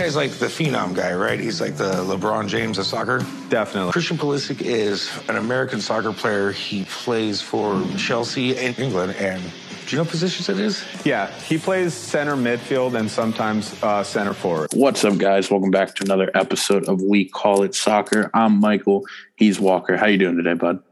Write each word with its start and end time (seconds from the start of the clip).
guy's 0.00 0.16
like 0.16 0.30
the 0.32 0.46
phenom 0.46 0.94
guy, 0.94 1.12
right? 1.14 1.38
He's 1.38 1.60
like 1.60 1.76
the 1.76 1.92
LeBron 2.04 2.48
James 2.48 2.78
of 2.78 2.86
soccer. 2.86 3.18
Definitely. 3.50 3.92
Christian 3.92 4.16
Pulisic 4.16 4.62
is 4.62 5.10
an 5.28 5.36
American 5.36 5.80
soccer 5.80 6.12
player. 6.12 6.52
He 6.52 6.84
plays 6.84 7.42
for 7.42 7.84
Chelsea 7.98 8.56
in 8.56 8.74
England. 8.76 9.14
And 9.16 9.42
do 9.42 9.50
you 9.90 9.96
know 9.96 10.04
what 10.04 10.10
positions 10.10 10.48
it 10.48 10.58
is? 10.58 10.82
Yeah, 11.04 11.30
he 11.40 11.58
plays 11.58 11.92
center 11.92 12.34
midfield 12.34 12.98
and 12.98 13.10
sometimes 13.10 13.80
uh, 13.82 14.02
center 14.02 14.32
forward. 14.32 14.70
What's 14.72 15.04
up, 15.04 15.18
guys? 15.18 15.50
Welcome 15.50 15.70
back 15.70 15.94
to 15.96 16.04
another 16.04 16.30
episode 16.34 16.88
of 16.88 17.02
We 17.02 17.26
Call 17.26 17.62
It 17.62 17.74
Soccer. 17.74 18.30
I'm 18.32 18.58
Michael. 18.58 19.04
He's 19.36 19.60
Walker. 19.60 19.98
How 19.98 20.06
you 20.06 20.16
doing 20.16 20.36
today, 20.36 20.54
bud? 20.54 20.82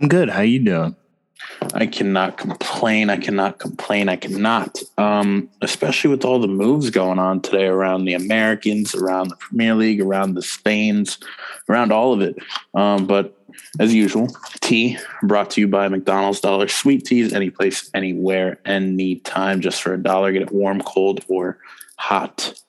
I'm 0.00 0.08
good. 0.08 0.28
How 0.28 0.40
you 0.40 0.58
doing? 0.58 0.96
I 1.74 1.86
cannot 1.86 2.36
complain. 2.36 3.10
I 3.10 3.16
cannot 3.16 3.58
complain. 3.58 4.08
I 4.08 4.16
cannot. 4.16 4.78
Um, 4.98 5.48
especially 5.62 6.10
with 6.10 6.24
all 6.24 6.38
the 6.38 6.48
moves 6.48 6.90
going 6.90 7.18
on 7.18 7.40
today 7.40 7.66
around 7.66 8.04
the 8.04 8.14
Americans, 8.14 8.94
around 8.94 9.28
the 9.28 9.36
Premier 9.36 9.74
League, 9.74 10.00
around 10.00 10.34
the 10.34 10.42
Spains, 10.42 11.18
around 11.68 11.92
all 11.92 12.12
of 12.12 12.20
it. 12.20 12.36
Um, 12.74 13.06
but 13.06 13.36
as 13.78 13.94
usual, 13.94 14.28
tea 14.60 14.98
brought 15.22 15.50
to 15.50 15.60
you 15.60 15.68
by 15.68 15.88
McDonald's 15.88 16.40
Dollar 16.40 16.68
Sweet 16.68 17.04
Teas, 17.04 17.32
any 17.32 17.50
place, 17.50 17.90
anywhere, 17.94 18.58
anytime, 18.64 19.60
just 19.60 19.82
for 19.82 19.94
a 19.94 20.02
dollar. 20.02 20.32
Get 20.32 20.42
it 20.42 20.52
warm, 20.52 20.80
cold, 20.80 21.24
or 21.28 21.58
hot. 21.96 22.60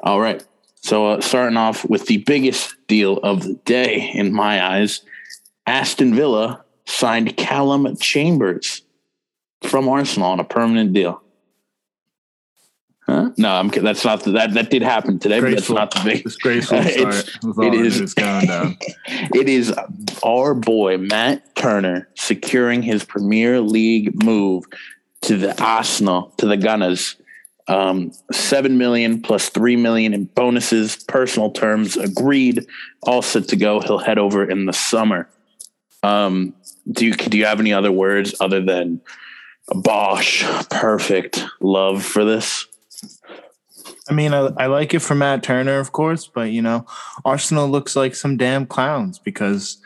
All 0.00 0.20
right. 0.20 0.44
So 0.80 1.06
uh, 1.06 1.20
starting 1.20 1.56
off 1.56 1.84
with 1.88 2.06
the 2.06 2.18
biggest 2.18 2.74
deal 2.86 3.18
of 3.18 3.42
the 3.42 3.54
day 3.64 4.10
in 4.14 4.32
my 4.32 4.64
eyes, 4.64 5.02
Aston 5.66 6.14
Villa 6.14 6.64
signed 6.88 7.36
Calum 7.36 7.96
Chambers 7.96 8.82
from 9.62 9.88
Arsenal 9.88 10.30
on 10.30 10.40
a 10.40 10.44
permanent 10.44 10.92
deal. 10.92 11.22
Huh? 13.06 13.30
No, 13.38 13.50
I'm. 13.52 13.68
That's 13.68 14.04
not 14.04 14.22
the, 14.24 14.32
that. 14.32 14.52
That 14.52 14.70
did 14.70 14.82
happen 14.82 15.18
today, 15.18 15.40
Graceful. 15.40 15.76
but 15.76 15.90
that's 15.92 15.94
not 15.96 16.04
the 16.04 16.10
big. 16.10 16.26
It's 16.26 16.36
graceful 16.36 16.78
It's- 16.78 17.28
start. 17.28 17.56
all 17.56 17.64
it 17.64 17.74
is- 17.74 18.14
going 18.14 18.46
down. 18.46 18.76
It 19.34 19.48
is 19.48 19.72
our 20.22 20.54
boy 20.54 20.98
Matt 20.98 21.54
Turner 21.56 22.08
securing 22.16 22.82
his 22.82 23.04
Premier 23.04 23.60
League 23.60 24.22
move 24.22 24.64
to 25.22 25.36
the 25.38 25.60
Arsenal 25.62 26.34
to 26.38 26.46
the 26.46 26.56
Gunners. 26.58 27.16
Um, 27.66 28.12
Seven 28.32 28.76
million 28.78 29.22
plus 29.22 29.48
three 29.48 29.76
million 29.76 30.12
in 30.12 30.24
bonuses, 30.24 30.96
personal 31.04 31.50
terms 31.50 31.96
agreed, 31.96 32.66
all 33.02 33.22
set 33.22 33.48
to 33.48 33.56
go. 33.56 33.80
He'll 33.80 33.98
head 33.98 34.18
over 34.18 34.44
in 34.48 34.66
the 34.66 34.72
summer. 34.74 35.28
Um, 36.02 36.54
do 36.90 37.06
you 37.06 37.14
do 37.14 37.36
you 37.38 37.44
have 37.44 37.60
any 37.60 37.72
other 37.72 37.92
words 37.92 38.34
other 38.40 38.60
than 38.64 39.00
Bosh, 39.70 40.44
Perfect 40.70 41.44
love 41.60 42.02
for 42.02 42.24
this. 42.24 42.66
I 44.08 44.14
mean, 44.14 44.32
I, 44.32 44.46
I 44.56 44.66
like 44.66 44.94
it 44.94 45.00
for 45.00 45.14
Matt 45.14 45.42
Turner, 45.42 45.78
of 45.78 45.92
course, 45.92 46.26
but 46.26 46.50
you 46.50 46.62
know, 46.62 46.86
Arsenal 47.24 47.68
looks 47.68 47.94
like 47.94 48.14
some 48.14 48.38
damn 48.38 48.64
clowns 48.66 49.18
because 49.18 49.76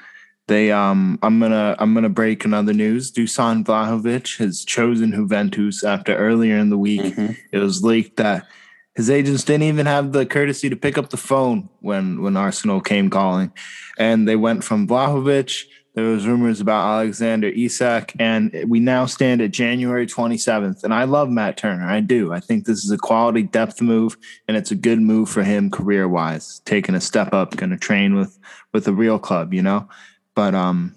they 0.47 0.71
um 0.71 1.19
I'm 1.23 1.41
gonna 1.41 1.75
I'm 1.81 1.95
gonna 1.95 2.09
break 2.09 2.45
another 2.45 2.73
news. 2.73 3.11
Dusan 3.11 3.65
Vlahovic 3.65 4.39
has 4.39 4.65
chosen 4.65 5.11
Juventus 5.13 5.83
after 5.83 6.15
earlier 6.15 6.57
in 6.59 6.71
the 6.71 6.79
week 6.79 7.03
Mhm. 7.03 7.37
it 7.51 7.59
was 7.59 7.83
leaked 7.83 8.17
that 8.19 8.47
his 8.95 9.09
agents 9.11 9.43
didn't 9.43 9.63
even 9.65 9.87
have 9.87 10.13
the 10.13 10.27
courtesy 10.27 10.69
to 10.69 10.77
pick 10.77 10.99
up 10.99 11.11
the 11.11 11.17
phone 11.17 11.69
when 11.81 12.23
when 12.23 12.37
Arsenal 12.37 12.81
came 12.81 13.11
calling, 13.11 13.51
and 13.99 14.29
they 14.29 14.37
went 14.37 14.63
from 14.63 14.87
Vlahovic. 14.87 15.65
There 15.95 16.07
was 16.07 16.27
rumors 16.27 16.61
about 16.61 16.87
Alexander 16.87 17.49
Isak, 17.49 18.15
and 18.19 18.65
we 18.67 18.81
now 18.81 19.05
stand 19.05 19.43
at 19.43 19.51
January 19.51 20.07
27th. 20.07 20.85
And 20.85 20.95
I 20.95 21.05
love 21.05 21.29
Matt 21.29 21.59
Turner. 21.59 21.85
I 21.85 22.01
do. 22.01 22.33
I 22.33 22.41
think 22.41 22.65
this 22.65 22.83
is 22.83 22.91
a 22.91 22.97
quality 22.97 23.43
depth 23.43 23.83
move, 23.83 24.17
and 24.49 24.57
it's 24.57 24.71
a 24.71 24.75
good 24.75 25.01
move 25.01 25.29
for 25.29 25.43
him 25.43 25.71
career 25.71 26.09
wise. 26.09 26.61
Taking 26.65 26.95
a 26.95 27.01
step 27.01 27.35
up, 27.35 27.57
going 27.57 27.71
to 27.71 27.77
train 27.77 28.15
with 28.15 28.39
with 28.73 28.89
a 28.89 28.93
real 28.93 29.19
club, 29.19 29.53
you 29.53 29.63
know. 29.63 29.89
But 30.35 30.55
um, 30.55 30.95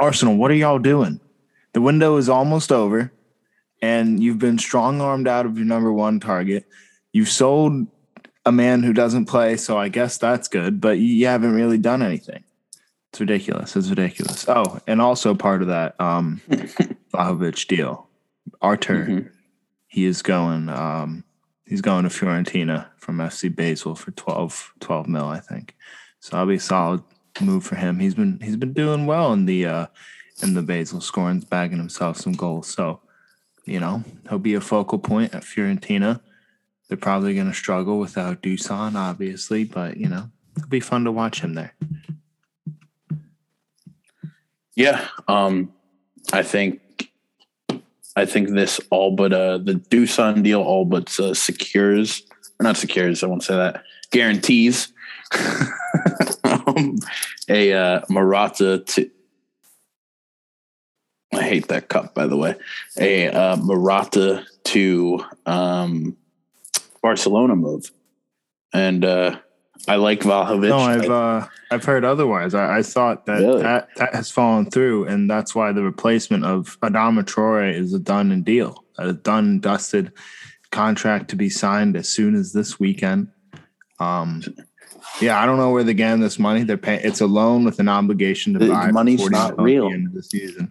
Arsenal, 0.00 0.36
what 0.36 0.50
are 0.50 0.54
y'all 0.54 0.80
doing? 0.80 1.20
The 1.72 1.80
window 1.80 2.16
is 2.16 2.28
almost 2.28 2.72
over 2.72 3.12
and 3.80 4.22
you've 4.22 4.38
been 4.38 4.58
strong 4.58 5.00
armed 5.00 5.28
out 5.28 5.46
of 5.46 5.56
your 5.56 5.66
number 5.66 5.92
one 5.92 6.20
target. 6.20 6.66
You've 7.12 7.28
sold 7.28 7.86
a 8.44 8.52
man 8.52 8.82
who 8.82 8.92
doesn't 8.92 9.26
play, 9.26 9.56
so 9.56 9.78
I 9.78 9.88
guess 9.88 10.18
that's 10.18 10.48
good, 10.48 10.80
but 10.80 10.98
you, 10.98 11.06
you 11.06 11.26
haven't 11.26 11.54
really 11.54 11.78
done 11.78 12.02
anything. 12.02 12.44
It's 13.18 13.20
ridiculous. 13.20 13.74
It's 13.74 13.88
ridiculous. 13.90 14.44
Oh, 14.48 14.78
and 14.86 15.02
also 15.02 15.34
part 15.34 15.60
of 15.60 15.66
that 15.68 16.00
um 16.00 16.40
Vlahovic 17.12 17.66
deal. 17.66 18.06
Arthur, 18.62 19.06
Mhm. 19.06 19.30
he 19.88 20.04
is 20.04 20.22
going 20.22 20.68
um 20.68 21.24
he's 21.66 21.80
going 21.80 22.04
to 22.04 22.10
Fiorentina 22.10 22.86
from 22.96 23.18
FC 23.18 23.48
Basel 23.54 23.96
for 23.96 24.12
12, 24.12 24.72
12 24.78 25.08
mil, 25.08 25.26
I 25.26 25.40
think. 25.40 25.74
So 26.20 26.30
that'll 26.36 26.46
be 26.46 26.54
a 26.54 26.60
solid 26.60 27.02
move 27.40 27.64
for 27.64 27.74
him. 27.74 27.98
He's 27.98 28.14
been 28.14 28.38
he's 28.40 28.54
been 28.56 28.72
doing 28.72 29.06
well 29.06 29.32
in 29.32 29.46
the 29.46 29.66
uh 29.66 29.86
in 30.40 30.54
the 30.54 30.62
Basel 30.62 31.00
scoring, 31.00 31.40
bagging 31.40 31.78
himself 31.78 32.18
some 32.18 32.34
goals. 32.34 32.68
So 32.68 33.00
you 33.64 33.80
know, 33.80 34.04
he'll 34.28 34.38
be 34.38 34.54
a 34.54 34.60
focal 34.60 35.00
point 35.00 35.34
at 35.34 35.42
Fiorentina. 35.42 36.20
They're 36.86 36.96
probably 36.96 37.34
going 37.34 37.48
to 37.48 37.52
struggle 37.54 37.98
without 37.98 38.42
Dusan, 38.42 38.94
obviously, 38.94 39.64
but 39.64 39.96
you 39.96 40.08
know, 40.08 40.30
it'll 40.56 40.68
be 40.68 40.78
fun 40.78 41.02
to 41.04 41.10
watch 41.12 41.40
him 41.40 41.54
there. 41.54 41.74
Yeah, 44.78 45.08
um, 45.26 45.72
I 46.32 46.44
think 46.44 47.10
I 48.14 48.24
think 48.26 48.50
this 48.50 48.80
all 48.90 49.10
but 49.10 49.32
uh, 49.32 49.58
the 49.58 49.72
Dusan 49.72 50.44
deal 50.44 50.62
all 50.62 50.84
but 50.84 51.18
uh, 51.18 51.34
secures 51.34 52.22
or 52.60 52.64
not 52.64 52.76
secures. 52.76 53.24
I 53.24 53.26
won't 53.26 53.42
say 53.42 53.56
that 53.56 53.82
guarantees 54.12 54.92
um, 56.44 56.96
a 57.48 57.72
uh, 57.72 58.00
Morata 58.08 58.78
to. 58.86 59.10
I 61.34 61.42
hate 61.42 61.66
that 61.68 61.88
cup, 61.88 62.14
by 62.14 62.28
the 62.28 62.36
way. 62.36 62.54
A 63.00 63.30
uh, 63.30 63.56
Morata 63.56 64.46
to 64.66 65.24
um, 65.44 66.16
Barcelona 67.02 67.56
move, 67.56 67.90
and 68.72 69.04
uh, 69.04 69.40
I 69.88 69.96
like 69.96 70.20
Vlahovic. 70.20 70.68
No, 70.68 70.78
I've 70.78 71.10
uh, 71.10 71.46
I've 71.70 71.84
heard 71.84 72.04
otherwise. 72.04 72.54
I, 72.54 72.78
I 72.78 72.82
thought 72.82 73.26
that, 73.26 73.40
Really? 73.40 73.62
that 73.62 73.88
that 73.96 74.14
has 74.14 74.30
fallen 74.30 74.70
through, 74.70 75.06
and 75.06 75.30
that's 75.30 75.54
why 75.54 75.72
the 75.72 75.82
replacement 75.82 76.44
of 76.44 76.78
Adama 76.80 77.24
Traore 77.24 77.72
is 77.74 77.92
a 77.94 77.98
done 77.98 78.30
and 78.32 78.44
deal, 78.44 78.84
a 78.98 79.12
done 79.12 79.44
and 79.44 79.62
dusted 79.62 80.12
contract 80.70 81.30
to 81.30 81.36
be 81.36 81.48
signed 81.48 81.96
as 81.96 82.08
soon 82.08 82.34
as 82.34 82.52
this 82.52 82.78
weekend. 82.78 83.28
Um, 84.00 84.42
yeah, 85.20 85.40
I 85.40 85.46
don't 85.46 85.56
know 85.56 85.70
where 85.70 85.82
they're 85.84 85.94
getting 85.94 86.20
this 86.20 86.38
money. 86.38 86.62
They're 86.64 86.76
paying. 86.76 87.00
It's 87.02 87.20
a 87.20 87.26
loan 87.26 87.64
with 87.64 87.80
an 87.80 87.88
obligation 87.88 88.52
to 88.52 88.58
The- 88.58 88.68
buy. 88.68 88.90
money's 88.90 89.28
not 89.30 89.60
real. 89.60 89.88
The 89.88 89.94
end 89.94 90.06
of 90.08 90.14
the 90.14 90.22
season. 90.22 90.70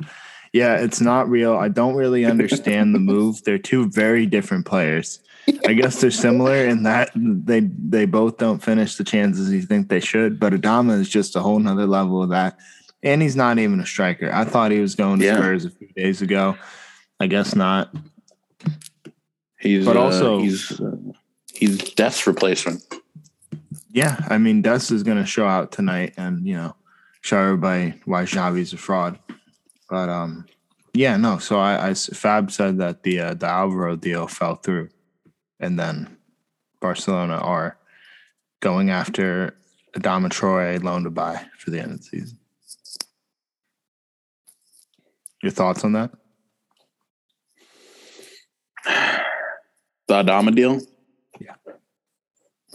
Yeah, 0.54 0.78
it's 0.78 1.02
not 1.02 1.30
real. 1.30 1.56
I 1.58 1.68
don't 1.68 1.96
really 1.96 2.24
understand 2.26 2.96
the 2.96 3.00
move. 3.00 3.44
They're 3.44 3.58
two 3.58 3.90
very 3.90 4.26
different 4.26 4.66
players. 4.66 5.20
I 5.66 5.74
guess 5.74 6.02
they're 6.02 6.12
similar 6.12 6.66
in 6.66 6.84
that 6.84 7.12
they 7.16 7.62
they 7.62 8.06
both 8.06 8.38
don't 8.38 8.62
finish 8.64 8.96
the 8.96 9.04
chances 9.04 9.52
you 9.52 9.62
think 9.62 9.90
they 9.90 10.00
should. 10.00 10.40
But 10.40 10.54
Adama 10.54 11.00
is 11.00 11.10
just 11.10 11.36
a 11.36 11.40
whole 11.40 11.60
nother 11.60 11.86
level 11.86 12.22
of 12.24 12.30
that. 12.30 12.58
And 13.04 13.22
he's 13.22 13.36
not 13.36 13.60
even 13.60 13.80
a 13.80 13.86
striker. 13.86 14.32
I 14.34 14.44
thought 14.44 14.72
he 14.72 14.80
was 14.80 14.96
going 14.96 15.20
to 15.20 15.26
Yeah. 15.26 15.38
Spurs 15.38 15.66
a 15.66 15.70
few 15.70 15.88
days 15.96 16.22
ago. 16.22 16.58
I 17.20 17.28
guess 17.28 17.56
not. 17.56 17.94
he's 19.60 19.86
but 19.86 19.98
uh, 19.98 20.02
also- 20.02 20.40
he's 20.40 20.80
uh, 20.80 20.96
he's 21.54 21.78
Dest's 21.94 22.28
replacement. 22.28 22.84
Yeah, 23.92 24.20
I 24.30 24.38
mean, 24.38 24.62
Dest 24.62 24.92
is 24.92 25.02
going 25.02 25.18
to 25.18 25.26
show 25.26 25.48
out 25.48 25.72
tonight, 25.72 26.14
and 26.18 26.46
you 26.46 26.54
know, 26.56 26.76
show 27.22 27.40
everybody 27.40 27.96
why 28.06 28.24
Xavi's 28.26 28.74
a 28.74 28.78
fraud. 28.78 29.18
But 29.90 30.10
um, 30.10 30.46
yeah, 30.94 31.18
no. 31.18 31.40
So 31.40 31.58
I, 31.60 31.90
I 31.90 31.94
Fab 31.96 32.52
said 32.52 32.78
that 32.78 33.02
the 33.04 33.20
uh, 33.20 33.34
the 33.34 33.48
Alvaro 33.48 33.96
deal 33.96 34.28
fell 34.28 34.56
through, 34.56 34.90
and 35.60 35.80
then 35.80 36.18
Barcelona 36.82 37.38
are 37.38 37.78
going 38.60 38.90
after 38.90 39.58
Adama 39.96 40.30
Traore 40.30 40.82
loan 40.84 41.04
to 41.04 41.10
buy 41.10 41.46
for 41.58 41.72
the 41.72 41.80
end 41.80 41.92
of 41.92 41.98
the 41.98 42.04
season. 42.04 42.38
Your 45.44 45.52
thoughts 45.52 45.84
on 45.84 45.94
that? 45.94 46.12
The 50.08 50.24
Adama 50.24 50.56
deal. 50.56 50.80
Yeah. 51.40 51.56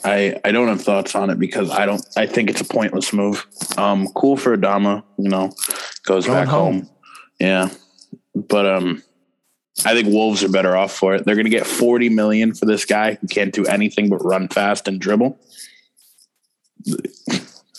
I 0.05 0.38
I 0.44 0.52
don't 0.52 0.69
have 0.69 0.82
thoughts 0.82 1.14
on 1.14 1.31
it 1.31 1.38
because 1.38 1.70
I 1.70 1.87
don't. 1.87 2.05
I 2.17 2.26
think 2.26 2.50
it's 2.50 2.61
a 2.61 2.64
pointless 2.64 3.12
move. 3.12 3.46
Um, 3.78 4.08
cool 4.14 4.37
for 4.37 4.56
Adama, 4.56 5.02
you 5.19 5.28
know, 5.28 5.52
goes 6.05 6.26
Going 6.26 6.38
back 6.38 6.49
home. 6.49 6.81
home. 6.82 6.90
Yeah, 7.40 7.70
but 8.35 8.67
um, 8.67 9.02
I 9.85 9.95
think 9.95 10.09
Wolves 10.09 10.45
are 10.45 10.49
better 10.49 10.77
off 10.77 10.93
for 10.93 11.15
it. 11.15 11.25
They're 11.25 11.35
going 11.35 11.47
to 11.47 11.51
get 11.51 11.67
forty 11.67 12.09
million 12.09 12.55
for 12.55 12.67
this 12.67 12.85
guy 12.85 13.15
who 13.15 13.27
can't 13.27 13.55
do 13.55 13.65
anything 13.67 14.09
but 14.09 14.25
run 14.25 14.49
fast 14.49 14.87
and 14.87 15.01
dribble. 15.01 15.39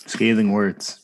Scathing 0.06 0.52
words. 0.52 1.00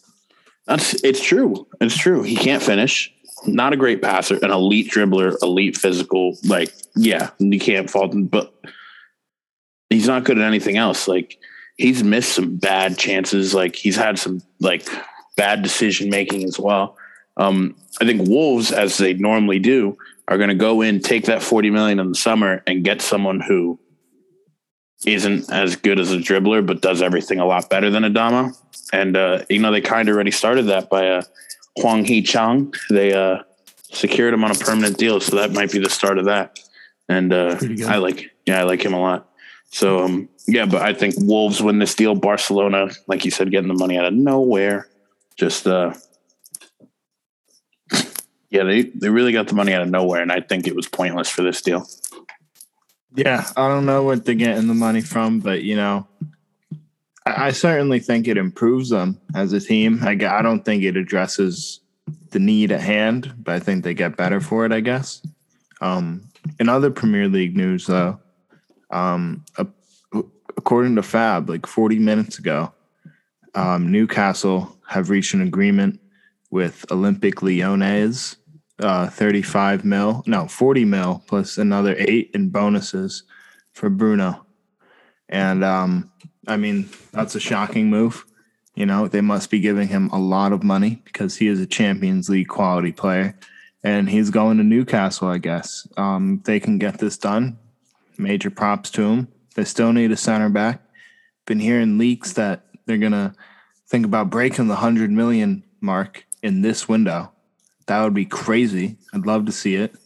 That's 0.66 1.02
it's 1.04 1.22
true. 1.22 1.66
It's 1.80 1.96
true. 1.96 2.22
He 2.22 2.36
can't 2.36 2.62
finish. 2.62 3.12
Not 3.46 3.72
a 3.72 3.76
great 3.76 4.02
passer, 4.02 4.38
an 4.42 4.50
elite 4.50 4.90
dribbler, 4.90 5.34
elite 5.42 5.76
physical. 5.76 6.36
Like, 6.44 6.72
yeah, 6.94 7.30
you 7.38 7.58
can't 7.58 7.88
fault 7.88 8.12
him. 8.12 8.26
But 8.26 8.52
he's 9.88 10.06
not 10.06 10.24
good 10.24 10.38
at 10.38 10.46
anything 10.46 10.76
else. 10.76 11.08
Like 11.08 11.38
he's 11.76 12.02
missed 12.02 12.34
some 12.34 12.56
bad 12.56 12.98
chances. 12.98 13.54
Like 13.54 13.74
he's 13.74 13.96
had 13.96 14.18
some 14.18 14.42
like 14.60 14.88
bad 15.36 15.62
decision 15.62 16.10
making 16.10 16.44
as 16.44 16.58
well. 16.58 16.96
Um, 17.36 17.74
I 18.00 18.04
think 18.04 18.28
Wolves, 18.28 18.70
as 18.70 18.98
they 18.98 19.14
normally 19.14 19.58
do, 19.58 19.96
are 20.30 20.38
going 20.38 20.48
to 20.48 20.54
go 20.54 20.80
in, 20.80 21.00
take 21.00 21.26
that 21.26 21.42
40 21.42 21.70
million 21.70 21.98
in 21.98 22.08
the 22.08 22.14
summer 22.14 22.62
and 22.66 22.84
get 22.84 23.02
someone 23.02 23.40
who 23.40 23.78
isn't 25.04 25.50
as 25.50 25.74
good 25.76 25.98
as 25.98 26.12
a 26.12 26.18
dribbler, 26.18 26.64
but 26.64 26.80
does 26.80 27.02
everything 27.02 27.40
a 27.40 27.44
lot 27.44 27.68
better 27.68 27.90
than 27.90 28.04
Adama. 28.04 28.56
And, 28.92 29.16
uh, 29.16 29.44
you 29.50 29.58
know, 29.58 29.72
they 29.72 29.80
kind 29.80 30.08
of 30.08 30.14
already 30.14 30.30
started 30.30 30.66
that 30.66 30.88
by 30.88 31.08
uh, 31.08 31.22
Hwang 31.76 32.04
Hee-chan. 32.04 32.72
They 32.90 33.12
uh, 33.12 33.42
secured 33.90 34.32
him 34.32 34.44
on 34.44 34.52
a 34.52 34.54
permanent 34.54 34.98
deal. 34.98 35.20
So 35.20 35.36
that 35.36 35.52
might 35.52 35.72
be 35.72 35.80
the 35.80 35.90
start 35.90 36.16
of 36.18 36.26
that. 36.26 36.60
And 37.08 37.32
uh, 37.32 37.58
I 37.88 37.96
like, 37.96 38.30
yeah, 38.46 38.60
I 38.60 38.62
like 38.62 38.84
him 38.84 38.94
a 38.94 39.00
lot. 39.00 39.28
So, 39.72 40.04
um, 40.04 40.28
yeah, 40.46 40.66
but 40.66 40.82
I 40.82 40.94
think 40.94 41.14
Wolves 41.18 41.60
win 41.60 41.80
this 41.80 41.94
deal. 41.94 42.14
Barcelona, 42.14 42.90
like 43.08 43.24
you 43.24 43.32
said, 43.32 43.50
getting 43.50 43.68
the 43.68 43.74
money 43.74 43.98
out 43.98 44.04
of 44.04 44.14
nowhere. 44.14 44.88
Just, 45.36 45.66
uh, 45.66 45.94
yeah, 48.50 48.64
they, 48.64 48.82
they 48.82 49.08
really 49.08 49.32
got 49.32 49.48
the 49.48 49.54
money 49.54 49.72
out 49.72 49.82
of 49.82 49.88
nowhere. 49.88 50.22
And 50.22 50.32
I 50.32 50.40
think 50.40 50.66
it 50.66 50.74
was 50.74 50.88
pointless 50.88 51.28
for 51.28 51.42
this 51.42 51.62
deal. 51.62 51.86
Yeah, 53.14 53.48
I 53.56 53.68
don't 53.68 53.86
know 53.86 54.02
what 54.02 54.24
they're 54.24 54.34
getting 54.34 54.68
the 54.68 54.74
money 54.74 55.00
from, 55.00 55.40
but 55.40 55.62
you 55.62 55.76
know, 55.76 56.06
I, 57.26 57.46
I 57.46 57.50
certainly 57.50 58.00
think 58.00 58.28
it 58.28 58.36
improves 58.36 58.90
them 58.90 59.20
as 59.34 59.52
a 59.52 59.60
team. 59.60 60.00
I, 60.02 60.12
I 60.12 60.42
don't 60.42 60.64
think 60.64 60.82
it 60.82 60.96
addresses 60.96 61.80
the 62.30 62.38
need 62.38 62.72
at 62.72 62.80
hand, 62.80 63.34
but 63.38 63.54
I 63.54 63.60
think 63.60 63.82
they 63.82 63.94
get 63.94 64.16
better 64.16 64.40
for 64.40 64.64
it. 64.64 64.72
I 64.72 64.80
guess. 64.80 65.22
Um, 65.80 66.22
in 66.58 66.68
other 66.68 66.90
Premier 66.90 67.28
League 67.28 67.56
news, 67.56 67.86
though, 67.86 68.20
um, 68.90 69.44
according 70.56 70.96
to 70.96 71.02
Fab, 71.02 71.48
like 71.48 71.66
40 71.66 71.98
minutes 71.98 72.38
ago, 72.38 72.72
um, 73.54 73.90
Newcastle 73.90 74.76
have 74.86 75.10
reached 75.10 75.34
an 75.34 75.42
agreement 75.42 76.00
with 76.50 76.84
Olympique 76.90 77.42
Lyonnais 77.42 78.36
uh, 78.80 79.08
35 79.08 79.84
mil, 79.84 80.22
no, 80.26 80.46
40 80.46 80.84
mil 80.84 81.22
plus 81.26 81.58
another 81.58 81.94
eight 81.98 82.30
in 82.34 82.48
bonuses 82.48 83.24
for 83.72 83.90
Bruno. 83.90 84.46
And 85.28 85.62
um, 85.62 86.10
I 86.46 86.56
mean, 86.56 86.88
that's 87.12 87.34
a 87.34 87.40
shocking 87.40 87.90
move. 87.90 88.24
You 88.74 88.86
know, 88.86 89.08
they 89.08 89.20
must 89.20 89.50
be 89.50 89.60
giving 89.60 89.88
him 89.88 90.08
a 90.10 90.18
lot 90.18 90.52
of 90.52 90.62
money 90.62 91.02
because 91.04 91.36
he 91.36 91.48
is 91.48 91.60
a 91.60 91.66
Champions 91.66 92.28
League 92.28 92.48
quality 92.48 92.92
player 92.92 93.36
and 93.82 94.08
he's 94.08 94.30
going 94.30 94.58
to 94.58 94.64
Newcastle, 94.64 95.28
I 95.28 95.38
guess. 95.38 95.86
Um, 95.96 96.42
they 96.44 96.60
can 96.60 96.78
get 96.78 96.98
this 96.98 97.16
done. 97.16 97.58
Major 98.18 98.50
props 98.50 98.90
to 98.92 99.02
him. 99.02 99.28
They 99.54 99.64
still 99.64 99.92
need 99.92 100.12
a 100.12 100.16
center 100.16 100.48
back. 100.48 100.82
Been 101.46 101.60
hearing 101.60 101.98
leaks 101.98 102.34
that 102.34 102.66
they're 102.86 102.98
going 102.98 103.12
to 103.12 103.34
think 103.88 104.04
about 104.04 104.30
breaking 104.30 104.68
the 104.68 104.74
100 104.74 105.10
million 105.10 105.64
mark 105.80 106.26
in 106.42 106.62
this 106.62 106.88
window 106.88 107.32
that 107.90 108.04
would 108.04 108.14
be 108.14 108.24
crazy. 108.24 108.96
I'd 109.12 109.26
love 109.26 109.46
to 109.46 109.52
see 109.52 109.74
it. 109.74 109.96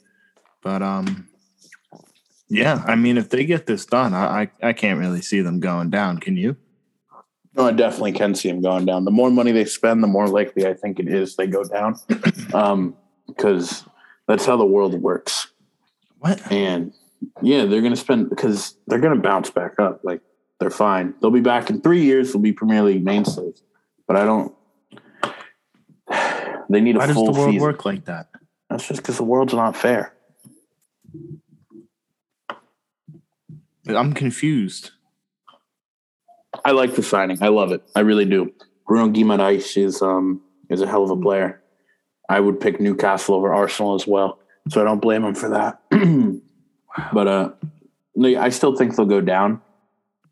But 0.62 0.82
um 0.82 1.28
yeah, 2.48 2.82
I 2.86 2.96
mean 2.96 3.18
if 3.18 3.28
they 3.28 3.44
get 3.44 3.66
this 3.66 3.84
done, 3.84 4.14
I 4.14 4.42
I, 4.42 4.50
I 4.62 4.72
can't 4.72 4.98
really 4.98 5.20
see 5.20 5.42
them 5.42 5.60
going 5.60 5.90
down. 5.90 6.18
Can 6.18 6.38
you? 6.38 6.56
No, 7.54 7.66
I 7.66 7.72
definitely 7.72 8.12
can 8.12 8.34
see 8.34 8.48
them 8.48 8.62
going 8.62 8.86
down. 8.86 9.04
The 9.04 9.10
more 9.10 9.30
money 9.30 9.52
they 9.52 9.66
spend, 9.66 10.02
the 10.02 10.08
more 10.08 10.28
likely 10.28 10.66
I 10.66 10.72
think 10.72 10.98
it 10.98 11.08
is 11.08 11.36
they 11.36 11.46
go 11.46 11.62
down. 11.64 11.96
Um, 12.54 12.94
because 13.26 13.84
that's 14.28 14.46
how 14.46 14.56
the 14.56 14.66
world 14.66 14.94
works. 14.94 15.48
What? 16.18 16.40
And 16.52 16.92
yeah, 17.42 17.64
they're 17.64 17.82
gonna 17.82 17.96
spend 17.96 18.30
because 18.30 18.76
they're 18.86 19.00
gonna 19.00 19.20
bounce 19.20 19.50
back 19.50 19.78
up. 19.78 20.00
Like 20.04 20.20
they're 20.60 20.70
fine. 20.70 21.14
They'll 21.20 21.30
be 21.30 21.40
back 21.40 21.68
in 21.68 21.80
three 21.80 22.02
years. 22.02 22.32
They'll 22.32 22.42
be 22.42 22.52
Premier 22.52 22.82
League 22.82 23.04
mainstays. 23.04 23.62
But 24.06 24.16
I 24.16 24.24
don't. 24.24 24.54
They 26.68 26.80
need 26.80 26.96
a 26.96 26.98
Why 26.98 27.06
does 27.06 27.16
the 27.16 27.22
world 27.22 27.50
season. 27.50 27.60
work 27.60 27.84
like 27.84 28.04
that? 28.06 28.28
That's 28.70 28.86
just 28.88 29.02
because 29.02 29.16
the 29.16 29.24
world's 29.24 29.54
not 29.54 29.76
fair. 29.76 30.12
I'm 33.86 34.12
confused. 34.14 34.92
I 36.64 36.70
like 36.70 36.94
the 36.94 37.02
signing. 37.02 37.38
I 37.42 37.48
love 37.48 37.72
it. 37.72 37.82
I 37.94 38.00
really 38.00 38.24
do. 38.24 38.52
Bruno 38.86 39.12
Guimaraes 39.12 39.76
is 39.76 40.02
um 40.02 40.40
is 40.70 40.80
a 40.80 40.86
hell 40.86 41.04
of 41.04 41.10
a 41.10 41.16
player. 41.16 41.62
I 42.28 42.40
would 42.40 42.60
pick 42.60 42.80
Newcastle 42.80 43.34
over 43.34 43.52
Arsenal 43.52 43.94
as 43.94 44.06
well, 44.06 44.38
so 44.70 44.80
I 44.80 44.84
don't 44.84 45.00
blame 45.00 45.24
him 45.24 45.34
for 45.34 45.50
that. 45.50 45.82
but 47.12 47.28
uh, 47.28 47.50
I 48.38 48.48
still 48.48 48.76
think 48.76 48.96
they'll 48.96 49.04
go 49.04 49.20
down 49.20 49.60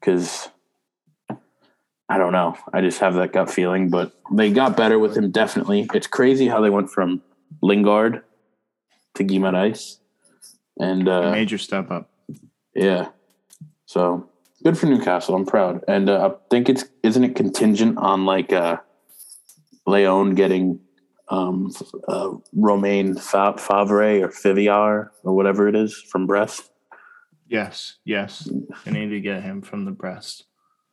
because 0.00 0.48
I 2.12 2.18
don't 2.18 2.32
know. 2.32 2.58
I 2.74 2.82
just 2.82 2.98
have 3.00 3.14
that 3.14 3.32
gut 3.32 3.50
feeling, 3.50 3.88
but 3.88 4.12
they 4.30 4.52
got 4.52 4.76
better 4.76 4.98
with 4.98 5.16
him. 5.16 5.30
Definitely, 5.30 5.88
it's 5.94 6.06
crazy 6.06 6.46
how 6.46 6.60
they 6.60 6.68
went 6.68 6.90
from 6.90 7.22
Lingard 7.62 8.22
to 9.14 9.24
Guimaraes, 9.24 9.96
and 10.78 11.08
uh, 11.08 11.30
Major 11.30 11.56
step 11.56 11.90
up. 11.90 12.10
yeah. 12.74 13.08
So 13.86 14.28
good 14.62 14.76
for 14.76 14.86
Newcastle. 14.86 15.34
I'm 15.34 15.46
proud, 15.46 15.82
and 15.88 16.10
uh, 16.10 16.28
I 16.28 16.48
think 16.50 16.68
it's 16.68 16.84
isn't 17.02 17.24
it 17.24 17.34
contingent 17.34 17.96
on 17.96 18.26
like 18.26 18.52
uh, 18.52 18.76
Lyon 19.86 20.34
getting 20.34 20.80
um, 21.28 21.72
uh, 22.08 22.32
Romain 22.52 23.14
Favre 23.14 24.22
or 24.22 24.28
Fiviar 24.28 25.08
or 25.24 25.34
whatever 25.34 25.66
it 25.66 25.74
is 25.74 25.94
from 25.94 26.26
Brest, 26.26 26.70
Yes, 27.48 27.96
yes. 28.04 28.48
I 28.86 28.90
need 28.90 29.08
to 29.10 29.20
get 29.20 29.42
him 29.42 29.60
from 29.60 29.84
the 29.84 29.90
breast. 29.90 30.44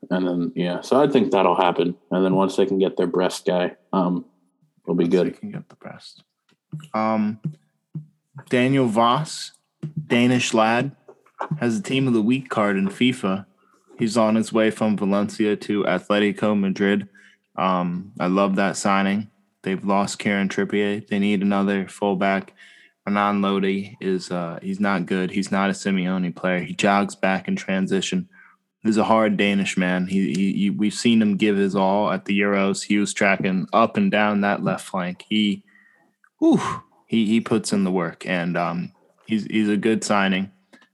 And 0.10 0.28
then 0.28 0.52
yeah. 0.56 0.82
So 0.82 1.02
I 1.02 1.08
think 1.08 1.32
that'll 1.32 1.56
happen, 1.56 1.96
and 2.12 2.26
then 2.26 2.36
once 2.36 2.56
they 2.56 2.66
can 2.66 2.80
get 2.80 2.98
their 2.98 3.08
breast 3.08 3.46
guy, 3.46 3.76
um, 3.94 4.26
it'll 4.84 4.96
be 4.96 5.06
he 5.06 5.10
good. 5.10 5.40
can 5.40 5.52
get 5.52 5.70
the 5.70 5.76
breast. 5.76 6.24
Um, 6.94 7.40
Daniel 8.50 8.88
Wass, 8.88 9.52
Danish 10.08 10.54
lad, 10.54 10.96
has 11.60 11.78
a 11.78 11.82
team 11.82 12.08
of 12.08 12.14
the 12.14 12.22
week 12.22 12.50
card 12.50 12.78
in 12.78 12.88
FIFA. 12.88 13.46
He's 13.98 14.16
on 14.18 14.36
his 14.36 14.54
way 14.54 14.72
from 14.72 14.96
Valencia 14.96 15.56
to 15.58 15.84
Atletico 15.84 16.58
Madrid. 16.58 17.10
Um, 17.58 18.14
I 18.20 18.28
love 18.28 18.56
that 18.56 18.78
signing. 18.78 19.30
They've 19.64 19.84
lost 19.84 20.20
Kieran 20.20 20.48
Trippier. 20.48 21.06
They 21.06 21.20
need 21.20 21.42
another 21.42 21.88
fullback. 21.88 22.54
Renan 23.06 23.42
Lodi 23.42 23.98
is 24.00 24.32
uh, 24.32 24.60
he's 24.62 24.80
not 24.80 25.06
good. 25.06 25.32
He's 25.32 25.52
not 25.52 25.70
a 25.70 25.74
Simeone 25.74 26.34
player. 26.36 26.60
He 26.60 26.74
jogs 26.74 27.16
back 27.16 27.48
in 27.48 27.56
transition. 27.56 28.30
He's 28.84 28.98
a 28.98 29.04
hard 29.04 29.36
Danish 29.36 29.78
man. 29.78 30.08
He, 30.08 30.34
he, 30.34 30.54
he 30.54 30.70
we've 30.70 30.94
seen 30.94 31.22
him 31.22 31.36
give 31.36 31.58
his 31.58 31.76
all 31.76 32.12
at 32.12 32.26
the 32.26 32.40
Euros. 32.40 32.84
He 32.84 32.98
was 32.98 33.14
tracking 33.14 33.68
up 33.74 33.98
and 33.98 34.10
down 34.10 34.42
that 34.42 34.64
left 34.64 34.86
flank. 34.86 35.26
He, 35.28 35.64
whew, 36.40 36.62
he 37.06 37.26
he 37.26 37.42
puts 37.42 37.74
in 37.74 37.84
the 37.84 37.92
work, 37.92 38.26
and 38.26 38.56
um, 38.56 38.94
he's 39.26 39.46
he's 39.46 39.70
a 39.70 39.78
good 39.78 40.04
signing. 40.04 40.52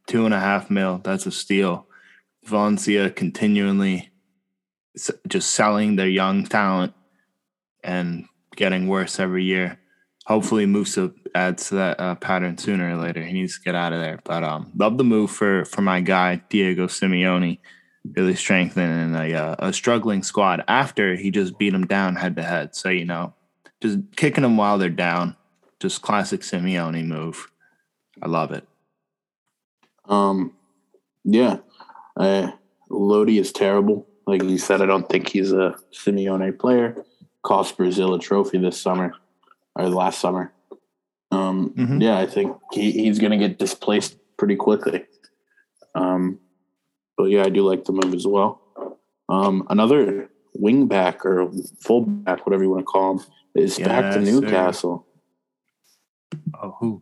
Two 0.08 0.26
and 0.26 0.34
a 0.34 0.40
half 0.40 0.70
mil. 0.70 1.00
That's 1.04 1.26
a 1.26 1.32
steal. 1.32 1.88
Valencia 2.44 3.10
continually 3.10 4.12
just 5.28 5.52
selling 5.52 5.96
their 5.96 6.08
young 6.08 6.46
talent 6.46 6.94
and 7.84 8.26
getting 8.56 8.88
worse 8.88 9.20
every 9.20 9.44
year. 9.44 9.80
Hopefully, 10.26 10.66
Musah 10.66 11.14
adds 11.36 11.70
to 11.70 11.76
that 11.76 12.00
uh, 12.00 12.16
pattern 12.16 12.58
sooner 12.58 12.96
or 12.96 13.02
later. 13.02 13.24
He 13.24 13.34
needs 13.34 13.58
to 13.58 13.64
get 13.64 13.76
out 13.76 13.94
of 13.94 14.02
there. 14.02 14.20
But 14.24 14.44
um, 14.44 14.72
love 14.76 14.98
the 14.98 15.04
move 15.04 15.30
for 15.30 15.66
for 15.66 15.82
my 15.82 16.02
guy 16.02 16.42
Diego 16.50 16.88
Simeone, 16.88 17.60
really 18.14 18.36
strengthening 18.36 19.16
a 19.16 19.34
uh, 19.34 19.56
a 19.60 19.74
struggling 19.74 20.24
squad 20.24 20.64
after 20.68 21.16
he 21.16 21.32
just 21.32 21.58
beat 21.58 21.72
them 21.72 21.86
down 21.88 22.16
head 22.16 22.36
to 22.36 22.44
head. 22.44 22.76
So 22.76 22.90
you 22.90 23.06
know, 23.06 23.34
just 23.82 24.00
kicking 24.16 24.44
them 24.44 24.58
while 24.58 24.78
they're 24.78 24.90
down, 24.90 25.36
just 25.80 26.02
classic 26.02 26.42
Simeone 26.42 27.06
move. 27.06 27.52
I 28.22 28.28
love 28.28 28.52
it. 28.52 28.68
Um, 30.08 30.54
yeah, 31.24 31.58
uh, 32.18 32.52
Lodi 32.90 33.40
is 33.40 33.52
terrible. 33.52 34.08
Like 34.28 34.44
you 34.44 34.58
said, 34.58 34.82
I 34.82 34.86
don't 34.86 35.08
think 35.10 35.30
he's 35.30 35.52
a 35.52 35.76
Simeone 35.92 36.58
player. 36.58 37.04
Cost 37.44 37.78
Brazil 37.78 38.14
a 38.14 38.20
trophy 38.20 38.58
this 38.58 38.80
summer 38.82 39.14
or 39.76 39.88
last 39.90 40.20
summer. 40.20 40.52
Um, 41.32 41.72
Mhm. 41.72 42.02
Yeah, 42.02 42.18
I 42.18 42.26
think 42.26 42.56
he, 42.72 42.92
he's 42.92 43.20
going 43.20 43.32
to 43.32 43.38
get 43.38 43.60
displaced 43.60 44.18
pretty 44.38 44.56
quickly. 44.56 45.06
Um, 45.94 46.40
but 47.18 47.26
yeah, 47.26 47.44
I 47.44 47.50
do 47.50 47.68
like 47.68 47.86
the 47.86 47.94
move 47.94 48.14
as 48.14 48.28
well. 48.28 48.62
Um, 49.30 49.66
another 49.70 50.30
wing 50.54 50.88
back 50.88 51.26
or 51.26 51.52
fullback, 51.82 52.46
whatever 52.46 52.64
you 52.64 52.70
want 52.70 52.82
to 52.82 52.86
call 52.86 53.18
him, 53.18 53.26
is 53.56 53.78
back 53.80 54.14
to 54.14 54.20
Yes, 54.20 54.30
sir. 54.30 54.42
Newcastle. 54.42 55.08
Oh, 56.62 56.76
who? 56.80 57.02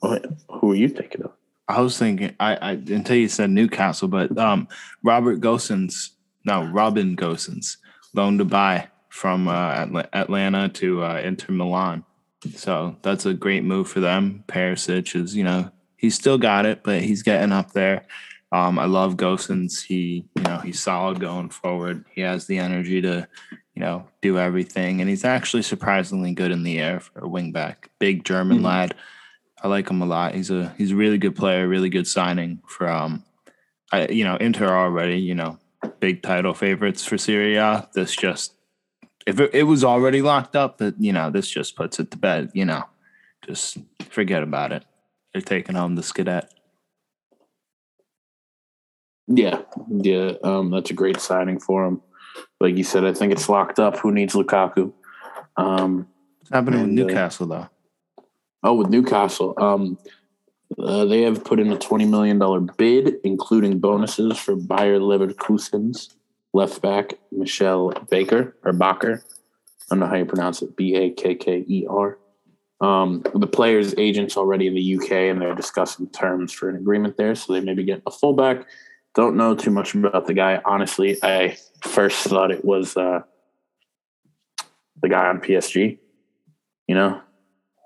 What, 0.00 0.26
who 0.48 0.72
are 0.72 0.76
you 0.76 0.88
thinking 0.88 1.22
of? 1.22 1.32
I 1.66 1.80
was 1.80 1.96
thinking 1.98 2.34
I, 2.38 2.56
I 2.56 2.70
until 2.72 3.16
you 3.16 3.28
said 3.28 3.50
Newcastle, 3.50 4.08
but 4.08 4.36
um, 4.36 4.68
Robert 5.02 5.40
Gosens, 5.40 6.10
no, 6.44 6.64
Robin 6.66 7.16
Gosens, 7.16 7.78
loaned 8.12 8.38
to 8.40 8.44
buy 8.44 8.88
from 9.08 9.48
uh, 9.48 9.86
Atalanta 10.12 10.68
to 10.68 11.02
uh, 11.02 11.20
Inter 11.24 11.52
Milan. 11.54 12.04
So 12.54 12.96
that's 13.02 13.24
a 13.24 13.32
great 13.32 13.64
move 13.64 13.88
for 13.88 14.00
them. 14.00 14.44
Perisic 14.46 15.16
is, 15.16 15.34
you 15.34 15.44
know, 15.44 15.70
he's 15.96 16.14
still 16.14 16.36
got 16.36 16.66
it, 16.66 16.82
but 16.82 17.00
he's 17.00 17.22
getting 17.22 17.52
up 17.52 17.72
there. 17.72 18.04
Um, 18.54 18.78
I 18.78 18.84
love 18.84 19.16
Gosens. 19.16 19.82
He, 19.84 20.24
you 20.36 20.42
know, 20.44 20.58
he's 20.58 20.78
solid 20.78 21.18
going 21.18 21.48
forward. 21.50 22.04
He 22.12 22.20
has 22.20 22.46
the 22.46 22.58
energy 22.58 23.00
to, 23.02 23.26
you 23.74 23.80
know, 23.80 24.06
do 24.22 24.38
everything, 24.38 25.00
and 25.00 25.10
he's 25.10 25.24
actually 25.24 25.62
surprisingly 25.64 26.32
good 26.34 26.52
in 26.52 26.62
the 26.62 26.78
air 26.78 27.00
for 27.00 27.18
a 27.18 27.28
wingback. 27.28 27.88
Big 27.98 28.24
German 28.24 28.60
Mhm. 28.60 28.64
lad. 28.64 28.94
I 29.60 29.66
like 29.66 29.90
him 29.90 30.00
a 30.02 30.06
lot. 30.06 30.34
He's 30.36 30.52
a 30.52 30.72
he's 30.78 30.92
a 30.92 30.96
really 30.96 31.18
good 31.18 31.34
player. 31.34 31.66
Really 31.66 31.88
good 31.88 32.06
signing 32.06 32.60
for 32.68 32.88
um, 32.88 33.24
I 33.90 34.06
you 34.06 34.22
know 34.22 34.36
Inter 34.36 34.68
already. 34.68 35.18
You 35.18 35.34
know, 35.34 35.58
big 35.98 36.22
title 36.22 36.54
favorites 36.54 37.04
for 37.04 37.18
Serie 37.18 37.56
A. 37.56 37.88
This 37.92 38.14
just 38.14 38.54
if 39.26 39.40
it, 39.40 39.50
it 39.52 39.62
was 39.64 39.82
already 39.82 40.22
locked 40.22 40.54
up, 40.54 40.78
that 40.78 40.94
you 41.00 41.12
know 41.12 41.28
this 41.30 41.48
just 41.50 41.74
puts 41.74 41.98
it 41.98 42.12
to 42.12 42.18
bed. 42.18 42.50
You 42.54 42.66
know, 42.66 42.84
just 43.44 43.78
forget 44.10 44.44
about 44.44 44.70
it. 44.70 44.84
They're 45.32 45.42
taking 45.42 45.74
home 45.74 45.96
the 45.96 46.02
Scudetto. 46.02 46.46
Yeah, 49.26 49.62
yeah, 49.88 50.32
um, 50.42 50.70
that's 50.70 50.90
a 50.90 50.94
great 50.94 51.20
signing 51.20 51.58
for 51.58 51.84
him. 51.84 52.02
Like 52.60 52.76
you 52.76 52.84
said, 52.84 53.04
I 53.04 53.12
think 53.14 53.32
it's 53.32 53.48
locked 53.48 53.78
up. 53.78 53.98
Who 53.98 54.12
needs 54.12 54.34
Lukaku? 54.34 54.92
Um, 55.56 56.08
What's 56.40 56.50
happening 56.50 56.80
with 56.80 56.90
And, 56.90 57.00
uh, 57.00 57.04
Newcastle 57.04 57.46
though? 57.46 57.68
oh, 58.62 58.74
with 58.74 58.88
Newcastle, 58.88 59.54
um, 59.58 59.98
uh, 60.78 61.04
they 61.04 61.22
have 61.22 61.44
put 61.44 61.60
in 61.60 61.72
a 61.72 61.78
twenty 61.78 62.04
million 62.04 62.38
dollar 62.38 62.60
bid, 62.60 63.14
including 63.24 63.78
bonuses 63.78 64.38
for 64.38 64.56
Bayer 64.56 64.98
Leverkusen's 64.98 66.16
left 66.52 66.82
back 66.82 67.14
Mitchel 67.32 68.08
Baker 68.10 68.56
or 68.64 68.72
Bakker. 68.72 69.22
I 69.22 69.94
don't 69.94 70.00
know 70.00 70.06
how 70.06 70.16
you 70.16 70.24
pronounce 70.24 70.62
it. 70.62 70.76
B 70.76 70.94
A 70.96 71.10
K 71.10 71.34
K 71.34 71.64
E 71.66 71.86
R. 71.88 72.18
Um, 72.80 73.22
the 73.34 73.46
player's 73.46 73.94
agent's 73.96 74.36
already 74.36 74.66
in 74.66 74.74
the 74.74 74.96
UK, 74.96 75.12
and 75.12 75.40
they're 75.40 75.54
discussing 75.54 76.08
terms 76.08 76.52
for 76.52 76.68
an 76.68 76.76
agreement 76.76 77.16
there. 77.16 77.34
So 77.34 77.52
they 77.52 77.60
may 77.60 77.74
be 77.74 77.84
getting 77.84 78.02
a 78.06 78.10
fullback. 78.10 78.66
Don't 79.14 79.36
know 79.36 79.54
too 79.54 79.70
much 79.70 79.94
about 79.94 80.26
the 80.26 80.34
guy. 80.34 80.60
Honestly, 80.64 81.16
I 81.22 81.56
first 81.82 82.24
thought 82.26 82.50
it 82.50 82.64
was 82.64 82.96
uh, 82.96 83.22
the 85.00 85.08
guy 85.08 85.28
on 85.28 85.40
PSG. 85.40 85.98
You 86.88 86.94
know, 86.94 87.20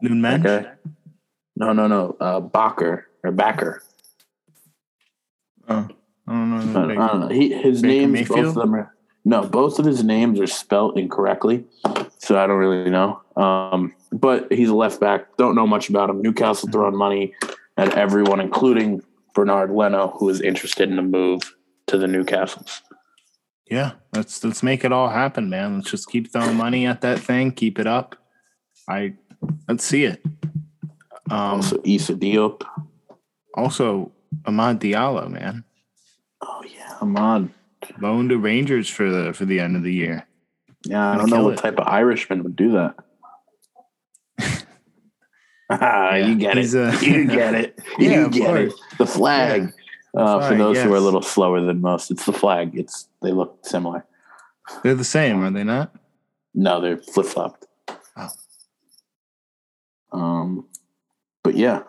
Mensch? 0.03 0.45
guy. 0.45 0.67
No, 1.57 1.73
no, 1.73 1.87
no. 1.87 2.17
Uh, 2.19 2.41
Bakker 2.41 3.05
or 3.23 3.33
Backer. 3.33 3.83
Oh, 5.69 5.89
I 6.27 6.33
don't 6.33 6.53
I 6.53 6.65
know. 6.65 6.73
don't, 6.73 6.99
I 6.99 7.07
don't 7.09 7.21
know. 7.21 7.29
He 7.29 7.53
his 7.53 7.83
names 7.83 8.29
both 8.29 8.47
of 8.47 8.55
them 8.55 8.75
are 8.75 8.95
no, 9.25 9.43
both 9.43 9.79
of 9.79 9.85
his 9.85 10.03
names 10.03 10.41
are 10.41 10.47
spelt 10.47 10.97
incorrectly, 10.97 11.65
so 12.17 12.39
I 12.39 12.47
don't 12.47 12.57
really 12.57 12.89
know. 12.89 13.21
Um, 13.37 13.95
but 14.11 14.51
he's 14.51 14.71
a 14.71 14.75
left 14.75 15.01
back. 15.01 15.37
Don't 15.37 15.55
know 15.55 15.67
much 15.67 15.91
about 15.91 16.09
him. 16.09 16.23
Newcastle 16.23 16.71
throwing 16.71 16.97
money 16.97 17.35
at 17.77 17.95
everyone, 17.95 18.41
including 18.41 19.03
Bernd 19.47 19.75
Leno, 19.77 20.09
who 20.19 20.29
is 20.29 20.41
interested 20.41 20.91
in 20.91 20.99
a 20.99 21.03
move 21.03 21.43
to 21.87 21.97
the 21.99 22.07
Newcastles. 22.07 22.81
Yeah, 23.71 23.93
let's 24.15 24.43
let's 24.45 24.63
make 24.63 24.85
it 24.85 24.93
all 24.93 25.11
happen, 25.11 25.51
man. 25.51 25.77
Let's 25.77 25.91
just 25.91 26.09
keep 26.11 26.33
throwing 26.33 26.57
money 26.57 26.87
at 26.87 27.03
that 27.03 27.19
thing. 27.21 27.53
Keep 27.53 27.79
it 27.79 27.87
up. 27.87 28.17
I 28.89 29.15
let's 29.69 29.85
see 29.85 30.05
it. 30.05 30.23
Um, 31.31 31.61
Also, 31.61 31.81
Issa 31.85 32.15
Diop. 32.15 32.63
also 33.55 34.13
Amad 34.45 34.79
Diallo, 34.81 35.31
man, 35.31 35.65
Oh 36.41 36.63
yeah, 36.75 36.95
Amad. 37.01 37.51
loaned 38.01 38.31
to 38.31 38.39
Rangers 38.39 38.89
for 38.89 39.11
the 39.11 39.33
for 39.35 39.45
the 39.45 39.61
end 39.61 39.77
of 39.77 39.83
the 39.83 39.93
year. 39.93 40.27
Yeah, 40.85 41.11
I 41.11 41.17
don't 41.19 41.29
know 41.31 41.45
what 41.45 41.55
it. 41.55 41.59
type 41.59 41.79
of 41.79 41.87
Irishman 41.87 42.43
would 42.45 42.57
do 42.57 42.73
that. 42.73 42.95
Ah, 45.71 46.15
Yeah, 46.15 46.27
you 46.27 46.35
get 46.37 46.57
it. 46.57 47.03
you 47.03 47.27
get 47.27 47.55
it. 47.55 47.79
You 47.99 48.27
of 48.27 48.33
get 48.33 48.57
it. 48.57 48.73
The 48.97 49.07
flag. 49.07 49.73
Uh, 50.17 50.41
for 50.41 50.47
flag, 50.49 50.59
those 50.59 50.79
who 50.79 50.93
are 50.93 50.97
a 50.97 51.01
little 51.01 51.21
slower 51.21 51.61
than 51.61 51.83
most, 51.83 52.11
it's 52.11 52.25
the 52.25 52.33
flag. 52.33 52.73
It's 52.75 53.09
they 53.21 53.33
look 53.33 53.59
similar. 53.63 54.07
They're 54.83 54.95
the 54.95 55.05
same, 55.05 55.45
are 55.45 55.51
they 55.51 55.65
not? 55.65 55.95
No, 56.55 56.81
they're 56.81 56.97
flip 56.97 57.27
flopped. 57.27 57.67
Oh. 58.17 58.29
Um, 60.13 60.67
but 61.45 61.55
yeah, 61.55 61.83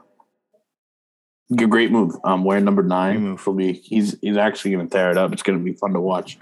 great 1.55 1.91
move. 1.91 2.15
Um, 2.25 2.43
wearing 2.43 2.65
number 2.65 2.83
nine 2.83 3.21
move. 3.21 3.48
will 3.48 3.53
be. 3.53 3.74
He's 3.74 4.17
he's 4.21 4.38
actually 4.38 4.71
going 4.71 4.89
to 4.89 4.93
tear 4.93 5.09
it 5.12 5.17
up. 5.17 5.31
It's 5.31 5.43
going 5.43 5.57
to 5.57 5.63
be 5.63 5.74
fun 5.74 5.93
to 5.93 6.01
watch. 6.01 6.38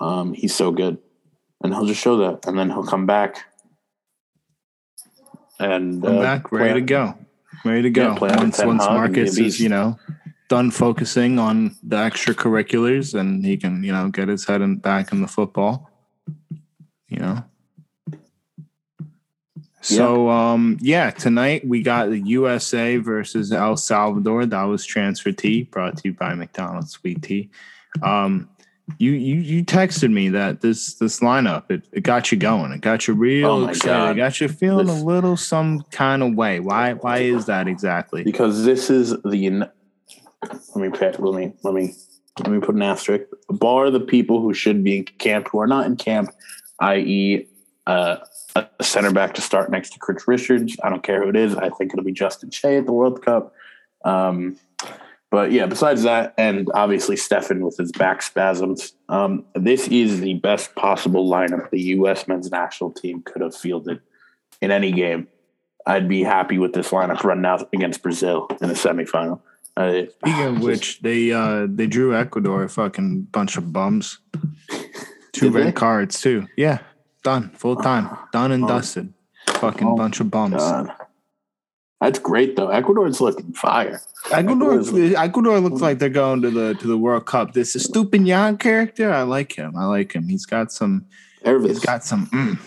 Um, 0.00 0.32
he's 0.32 0.54
so 0.54 0.70
good, 0.70 0.96
and 1.62 1.74
he'll 1.74 1.86
just 1.86 2.00
show 2.00 2.16
that, 2.18 2.46
and 2.46 2.58
then 2.58 2.70
he'll 2.70 2.84
come 2.84 3.04
back 3.06 3.44
and 5.58 6.02
Come 6.02 6.18
uh, 6.18 6.22
back, 6.22 6.52
ready 6.52 6.80
to 6.80 6.86
go, 6.86 7.14
ready 7.64 7.82
to 7.82 7.90
go. 7.90 8.16
Yeah, 8.20 8.36
once 8.36 8.62
once 8.62 8.84
Hag 8.84 9.04
and 9.06 9.14
be 9.14 9.20
a 9.20 9.24
Marcus 9.24 9.38
is 9.38 9.60
you 9.60 9.68
know 9.68 9.98
done 10.48 10.70
focusing 10.70 11.38
on 11.38 11.76
the 11.82 11.96
extracurriculars, 11.96 13.18
and 13.18 13.44
he 13.44 13.56
can 13.56 13.82
you 13.82 13.92
know 13.92 14.08
get 14.08 14.28
his 14.28 14.46
head 14.46 14.62
in, 14.62 14.76
back 14.76 15.12
in 15.12 15.22
the 15.22 15.28
football. 15.28 15.90
You 17.08 17.18
know. 17.18 17.44
So 19.80 20.28
um 20.28 20.76
yeah, 20.80 21.10
tonight 21.10 21.66
we 21.66 21.82
got 21.82 22.10
the 22.10 22.20
USA 22.20 22.96
versus 22.96 23.52
El 23.52 23.76
Salvador. 23.76 24.44
That 24.44 24.64
was 24.64 24.84
transfer 24.84 25.32
tea 25.32 25.62
brought 25.62 25.96
to 25.98 26.08
you 26.08 26.14
by 26.14 26.34
McDonald's 26.34 26.90
Sweet 26.90 27.22
Tea. 27.22 27.50
Um 28.02 28.50
you 28.96 29.12
you 29.12 29.36
you 29.36 29.64
texted 29.64 30.10
me 30.10 30.30
that 30.30 30.60
this 30.62 30.94
this 30.94 31.20
lineup 31.20 31.70
it, 31.70 31.82
it 31.92 32.02
got 32.02 32.32
you 32.32 32.38
going. 32.38 32.72
It 32.72 32.80
got 32.80 33.06
you 33.06 33.14
real 33.14 33.46
Oh 33.50 33.66
excited. 33.68 33.86
God. 33.90 34.10
It 34.12 34.16
got 34.16 34.40
you 34.40 34.48
feeling 34.48 34.86
This- 34.86 35.02
a 35.02 35.04
little 35.04 35.36
some 35.36 35.82
kind 35.90 36.22
of 36.22 36.34
way. 36.34 36.58
Why 36.60 36.94
why 36.94 37.18
is 37.18 37.46
that 37.46 37.68
exactly? 37.68 38.24
because 38.24 38.64
this 38.64 38.88
is 38.90 39.10
the 39.22 39.50
let 40.74 40.76
me 40.76 40.88
let 40.98 41.34
me 41.34 41.52
let 41.64 41.74
me 41.74 41.94
let 42.40 42.50
me 42.50 42.60
put 42.60 42.74
an 42.74 42.82
asterisk 42.82 43.24
bar 43.50 43.90
the 43.90 44.00
people 44.00 44.40
who 44.40 44.54
should 44.54 44.82
be 44.84 44.98
in 44.98 45.04
camp 45.04 45.48
who 45.50 45.58
are 45.58 45.66
not 45.66 45.86
in 45.86 45.96
camp 45.96 46.30
i.e 46.80 47.46
uh, 47.86 48.16
a 48.54 48.66
center 48.82 49.10
back 49.10 49.34
to 49.34 49.40
start 49.40 49.70
next 49.70 49.90
to 49.94 49.98
Chris 49.98 50.28
Richards 50.28 50.76
I 50.82 50.88
don't 50.90 51.02
care 51.02 51.22
who 51.22 51.28
it 51.28 51.36
is 51.36 51.56
I 51.56 51.68
think 51.70 51.92
it'll 51.92 52.04
be 52.04 52.12
Justin 52.12 52.50
Che 52.50 52.76
at 52.76 52.86
the 52.86 52.92
World 52.92 53.22
Cup 53.24 53.52
um, 54.04 54.56
but 55.30 55.52
yeah 55.52 55.66
besides 55.66 56.02
that 56.02 56.34
and 56.38 56.68
obviously 56.74 57.16
Stefan 57.16 57.64
with 57.64 57.76
his 57.76 57.92
back 57.92 58.22
spasms 58.22 58.92
um, 59.08 59.44
this 59.54 59.88
is 59.88 60.20
the 60.20 60.34
best 60.34 60.74
possible 60.74 61.28
lineup 61.28 61.70
the 61.70 61.80
U.S. 61.96 62.26
men's 62.28 62.50
national 62.50 62.92
team 62.92 63.22
could 63.22 63.42
have 63.42 63.54
fielded 63.56 64.00
in 64.60 64.70
any 64.70 64.92
game 64.92 65.28
I'd 65.86 66.08
be 66.08 66.22
happy 66.22 66.58
with 66.58 66.74
this 66.74 66.90
lineup 66.90 67.22
running 67.24 67.46
out 67.46 67.66
against 67.72 68.02
Brazil 68.02 68.46
in 68.60 68.68
the 68.68 68.74
semifinal. 68.74 69.40
Uh, 69.74 70.02
Speaking 70.20 70.44
of 70.44 70.60
which, 70.68 71.00
they 71.00 71.32
uh 71.32 71.66
they 71.68 71.86
drew 71.86 72.14
Ecuador 72.14 72.64
a 72.64 72.68
fucking 72.68 73.22
bunch 73.32 73.56
of 73.56 73.72
bums. 73.72 74.18
Two 75.32 75.50
red 75.50 75.68
they? 75.68 75.72
cards 75.72 76.20
too. 76.20 76.46
Yeah, 76.56 76.80
done 77.22 77.50
full 77.50 77.76
time, 77.90 78.08
done 78.32 78.52
and 78.52 78.64
Oh. 78.64 78.68
dusted. 78.68 79.14
Fucking 79.46 79.86
Oh, 79.86 79.96
bunch 79.96 80.20
of 80.20 80.30
bums. 80.30 80.56
God. 80.56 80.92
That's 82.00 82.18
great 82.20 82.54
though. 82.56 82.68
Ecuador's 82.68 83.20
looking 83.20 83.52
fire. 83.52 84.00
Ecuador, 84.30 84.80
Ecuador 85.16 85.58
looks 85.60 85.80
like 85.80 85.98
they're 85.98 86.08
going 86.08 86.42
to 86.42 86.50
the 86.50 86.74
to 86.74 86.86
the 86.86 86.96
World 86.96 87.26
Cup. 87.26 87.54
This 87.54 87.74
is 87.74 87.88
Estupiñán 87.88 88.58
character. 88.60 89.12
I 89.12 89.22
like 89.22 89.52
him. 89.52 89.76
I 89.76 89.86
like 89.86 90.12
him. 90.14 90.28
He's 90.28 90.46
got 90.46 90.70
some. 90.70 91.06
Nervous. 91.44 91.70
He's 91.72 91.80
got 91.80 92.04
some 92.04 92.26
mm, 92.28 92.58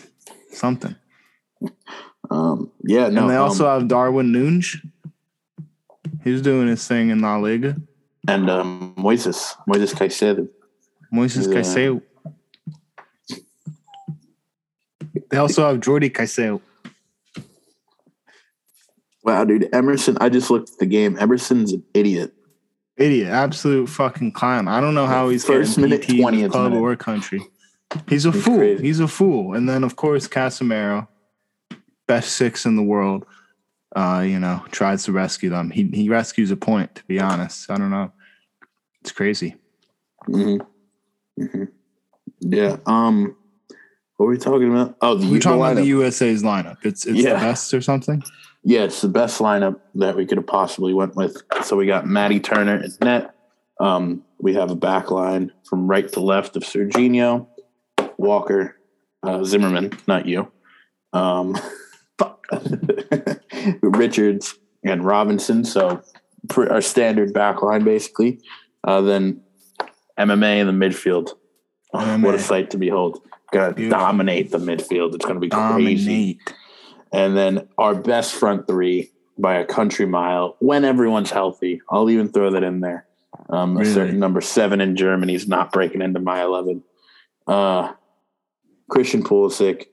something. 0.51 0.95
um, 2.29 2.71
yeah, 2.83 3.07
no. 3.09 3.21
and 3.21 3.29
they 3.29 3.35
also 3.37 3.67
um, 3.69 3.79
have 3.81 3.87
Darwin 3.87 4.31
Nunes. 4.31 4.75
He's 6.23 6.41
doing 6.41 6.67
his 6.67 6.85
thing 6.87 7.09
in 7.09 7.21
La 7.21 7.37
Liga. 7.37 7.77
and 8.27 8.49
um, 8.49 8.93
Moises 8.97 9.55
Moises 9.67 9.93
Caicedo. 9.93 10.49
Moises 11.13 11.47
Yeah. 11.47 11.59
Caicedo. 11.61 12.01
They 15.29 15.37
also 15.37 15.65
have 15.67 15.79
Jordi 15.79 16.11
Caicedo. 16.11 16.61
Wow, 19.23 19.43
dude, 19.45 19.69
Emerson. 19.73 20.17
I 20.19 20.29
just 20.29 20.49
looked 20.49 20.71
at 20.71 20.77
the 20.79 20.85
game. 20.85 21.17
Emerson's 21.19 21.73
an 21.73 21.83
idiot. 21.93 22.33
Idiot, 22.97 23.29
absolute 23.29 23.87
fucking 23.87 24.31
clown. 24.33 24.67
I 24.67 24.81
don't 24.81 24.93
know 24.93 25.07
how 25.07 25.29
he's 25.29 25.45
First 25.45 25.77
minute, 25.77 26.01
20th 26.01 26.51
club 26.51 26.71
minute. 26.71 26.83
or 26.83 26.95
country. 26.95 27.41
He's 28.07 28.25
a 28.25 28.31
He's 28.31 28.43
fool. 28.43 28.57
crazy. 28.57 28.83
He's 28.83 28.99
a 28.99 29.07
fool. 29.07 29.53
And 29.53 29.67
then 29.67 29.83
of 29.83 29.95
course 29.95 30.27
Casemiro, 30.27 31.07
best 32.07 32.33
six 32.35 32.65
in 32.65 32.75
the 32.75 32.83
world. 32.83 33.25
Uh, 33.95 34.23
you 34.25 34.39
know, 34.39 34.63
tries 34.71 35.03
to 35.03 35.11
rescue 35.11 35.49
them. 35.49 35.69
He 35.69 35.83
he 35.93 36.07
rescues 36.09 36.49
a 36.51 36.55
point. 36.55 36.95
To 36.95 37.03
be 37.05 37.19
honest, 37.19 37.69
I 37.69 37.77
don't 37.77 37.89
know. 37.91 38.11
It's 39.01 39.11
crazy. 39.11 39.55
hmm 40.25 40.57
hmm 41.37 41.63
Yeah. 42.39 42.77
Um, 42.85 43.35
what 44.21 44.27
were 44.27 44.33
we 44.33 44.37
talking 44.37 44.69
about? 44.71 44.95
Oh, 45.01 45.15
the 45.15 45.25
We're 45.31 45.39
talking 45.39 45.59
about 45.59 45.77
the. 45.77 45.85
USA's 45.87 46.43
lineup. 46.43 46.77
It's 46.83 47.07
it's 47.07 47.17
Yeah. 47.17 47.33
the 47.33 47.39
best 47.39 47.73
or 47.73 47.81
something. 47.81 48.21
Yeah, 48.63 48.81
it's 48.83 49.01
the 49.01 49.07
best 49.07 49.39
lineup 49.41 49.79
that 49.95 50.15
we 50.15 50.27
could 50.27 50.37
have 50.37 50.45
possibly 50.45 50.93
went 50.93 51.15
with. 51.15 51.41
So 51.63 51.75
we 51.75 51.87
got 51.87 52.05
Maddie 52.05 52.39
Turner 52.39 52.83
in 52.83 52.91
net. 53.01 53.33
Um, 53.79 54.21
we 54.39 54.53
have 54.53 54.69
a 54.69 54.75
back 54.75 55.09
line 55.09 55.51
from 55.67 55.87
right 55.87 56.07
to 56.13 56.19
left 56.19 56.55
of 56.55 56.61
Sergiño, 56.61 57.47
Walker, 58.17 58.77
uh, 59.23 59.43
Zimmerman, 59.43 59.93
not 60.07 60.27
you. 60.27 60.51
Um, 61.13 61.57
Richards 63.81 64.59
and 64.83 65.03
Robinson. 65.03 65.63
So 65.65 66.03
pr- 66.47 66.69
our 66.69 66.81
standard 66.81 67.33
back 67.33 67.63
line 67.63 67.83
basically. 67.83 68.39
Uh, 68.83 69.01
then 69.01 69.41
MMA 70.19 70.59
in 70.59 70.67
the 70.67 70.73
midfield. 70.85 71.31
Oh, 71.91 72.19
what 72.19 72.35
a 72.35 72.39
sight 72.39 72.69
to 72.69 72.77
behold. 72.77 73.21
Gonna 73.51 73.73
Beautiful. 73.73 73.99
dominate 73.99 74.51
the 74.51 74.57
midfield. 74.57 75.13
It's 75.15 75.25
gonna 75.25 75.39
be 75.39 75.49
crazy. 75.49 76.39
And 77.11 77.35
then 77.35 77.67
our 77.77 77.93
best 77.93 78.33
front 78.33 78.67
three 78.67 79.11
by 79.37 79.55
a 79.55 79.65
country 79.65 80.05
mile 80.05 80.55
when 80.59 80.85
everyone's 80.85 81.31
healthy. 81.31 81.81
I'll 81.89 82.09
even 82.09 82.29
throw 82.29 82.51
that 82.51 82.63
in 82.63 82.79
there. 82.79 83.05
Um, 83.49 83.77
Really? 83.77 83.89
A 83.89 83.93
certain 83.93 84.19
number 84.19 84.39
seven 84.41 84.79
in 84.81 84.95
Germany 84.95 85.35
is 85.35 85.47
not 85.47 85.71
breaking 85.71 86.01
into 86.01 86.19
my 86.19 86.43
11. 86.43 86.83
Uh, 87.47 87.93
Christian 88.89 89.23
Pulisic, 89.23 89.87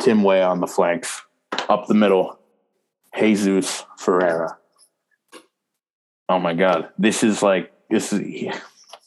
Tim 0.00 0.22
Weah 0.22 0.48
on 0.48 0.60
the 0.60 0.66
flanks, 0.66 1.22
up 1.68 1.86
the 1.86 1.94
middle, 1.94 2.38
Jesus 3.18 3.84
Ferreira. 3.98 4.58
Oh 6.28 6.38
my 6.38 6.54
God. 6.54 6.90
This 6.98 7.24
is 7.24 7.42
like, 7.42 7.72
this 7.90 8.12
is. 8.12 8.54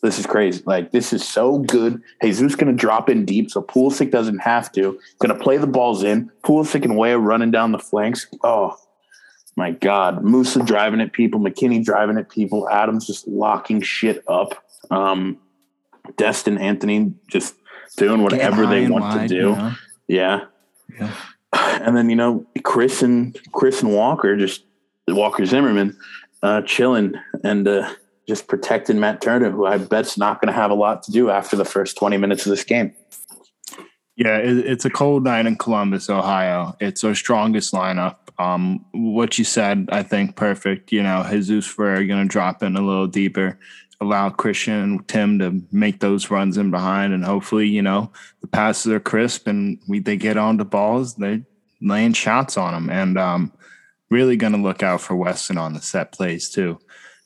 This 0.04 0.20
is 0.20 0.26
crazy. 0.26 0.62
Like 0.66 0.92
this 0.92 1.14
is 1.14 1.26
so 1.26 1.60
good. 1.60 2.02
Jesus 2.22 2.56
gonna 2.56 2.74
drop 2.74 3.10
in 3.10 3.24
deep, 3.24 3.50
so 3.50 3.62
Pulisic 3.62 4.12
doesn't 4.12 4.40
have 4.40 4.70
to. 4.74 5.00
Gonna 5.20 5.40
play 5.40 5.56
the 5.56 5.66
balls 5.66 6.04
in. 6.04 6.30
Pulisic 6.44 6.84
and 6.84 6.98
Weah 6.98 7.18
running 7.18 7.52
down 7.52 7.72
the 7.72 7.80
flanks. 7.80 8.28
Oh 8.44 8.76
my 9.56 9.72
God. 9.72 10.22
Musah 10.22 10.66
driving 10.66 11.00
at 11.00 11.14
people. 11.14 11.40
McKennie 11.40 11.84
driving 11.84 12.18
at 12.18 12.30
people. 12.30 12.70
Adams 12.70 13.08
just 13.08 13.30
locking 13.30 13.82
shit 13.82 14.22
up. 14.28 14.62
Um, 14.92 15.40
Destin 16.18 16.58
Anthony 16.58 17.14
just 17.30 17.56
doing 17.96 18.24
whatever 18.24 18.68
they 18.68 18.90
want 18.90 19.06
wide, 19.06 19.30
to 19.30 19.36
do. 19.36 19.36
you 19.36 19.56
know? 19.56 19.76
Yeah. 20.08 20.46
Yeah. 21.00 21.16
And 21.54 21.96
then, 21.96 22.10
you 22.10 22.16
know, 22.16 22.46
Chris 22.64 23.04
and 23.04 23.38
Chris 23.52 23.84
and 23.84 23.94
Walker, 23.94 24.36
just 24.38 24.64
Walker 25.08 25.46
Zimmerman, 25.46 25.98
uh, 26.42 26.62
chilling 26.62 27.14
and 27.44 27.68
uh, 27.68 27.94
just 28.28 28.48
protecting 28.48 29.00
Matt 29.00 29.22
Turner, 29.22 29.52
who 29.52 29.66
I 29.66 29.78
bet's 29.78 30.18
not 30.18 30.42
going 30.42 30.48
to 30.48 30.60
have 30.60 30.72
a 30.72 30.76
lot 30.76 31.04
to 31.04 31.12
do 31.12 31.30
after 31.30 31.56
the 31.56 31.66
first 31.66 31.98
20 31.98 32.18
minutes 32.18 32.46
of 32.46 32.52
this 32.52 32.64
game. 32.64 32.94
Yeah, 34.16 34.38
it's 34.38 34.86
a 34.86 34.92
cold 34.92 35.24
night 35.24 35.48
in 35.48 35.56
Columbus, 35.56 36.10
Ohio. 36.10 36.78
It's 36.80 37.04
our 37.04 37.16
strongest 37.16 37.74
lineup. 37.74 38.18
Um, 38.38 38.86
what 38.92 39.38
you 39.40 39.44
said, 39.44 39.90
I 39.92 40.04
think, 40.04 40.36
perfect. 40.36 40.92
You 40.92 41.02
know, 41.02 41.26
Jesus 41.30 41.66
Ferreira 41.66 42.06
going 42.06 42.28
to 42.28 42.32
drop 42.32 42.62
in 42.62 42.76
a 42.76 42.82
little 42.82 43.08
deeper, 43.08 43.58
allow 44.00 44.30
Christian 44.30 44.76
and 44.76 45.08
Tim 45.08 45.40
to 45.40 45.64
make 45.72 46.00
those 46.00 46.30
runs 46.30 46.58
in 46.58 46.70
behind, 46.70 47.14
and 47.14 47.26
hopefully, 47.26 47.68
you 47.68 47.82
know, 47.82 48.12
the 48.42 48.48
passes 48.48 48.92
are 48.92 49.00
crisp 49.00 49.48
and 49.48 49.80
we 49.88 50.00
they 50.00 50.18
get 50.18 50.38
on 50.38 50.58
the 50.58 50.66
balls. 50.66 51.16
They're 51.16 51.42
laying 51.82 52.14
shots 52.14 52.56
on 52.56 52.74
them, 52.74 52.90
and 52.92 53.18
um, 53.18 53.52
really 54.12 54.38
going 54.38 54.54
to 54.54 54.60
look 54.60 54.84
out 54.84 55.02
for 55.02 55.16
Weston 55.16 55.58
on 55.58 55.74
the 55.74 55.82
set 55.82 56.12
plays 56.12 56.50
too. 56.50 56.80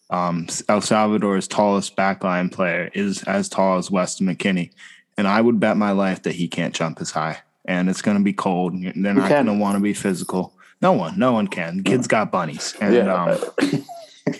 Um, 0.10 0.48
El 0.70 0.82
Salvador's 0.82 1.48
tallest 1.48 1.96
backline 1.96 2.52
player 2.52 2.90
is 2.94 3.24
as 3.24 3.50
tall 3.50 3.78
as 3.78 3.92
Weston 3.92 4.28
McKennie 4.28 4.72
and 5.18 5.28
I 5.28 5.42
would 5.42 5.60
bet 5.60 5.78
my 5.78 5.92
life 5.92 6.24
that 6.24 6.36
he 6.36 6.48
can't 6.48 6.74
jump 6.76 7.02
as 7.02 7.12
high. 7.12 7.40
And 7.66 7.90
it's 7.90 8.02
going 8.02 8.18
to 8.18 8.24
be 8.24 8.34
cold. 8.34 8.74
and 8.74 9.04
They're 9.04 9.14
Who 9.14 9.22
not 9.22 9.30
going 9.30 9.46
to 9.48 9.54
want 9.54 9.76
to 9.76 9.82
be 9.82 9.94
physical. 9.94 10.54
No 10.82 10.94
one, 10.94 11.18
no 11.18 11.34
one 11.34 11.48
can. 11.48 11.78
The 11.78 11.84
kid's 11.84 12.08
got 12.08 12.32
bunnies, 12.32 12.76
and 12.80 12.94
Yeah. 12.94 13.24
um, 13.24 13.84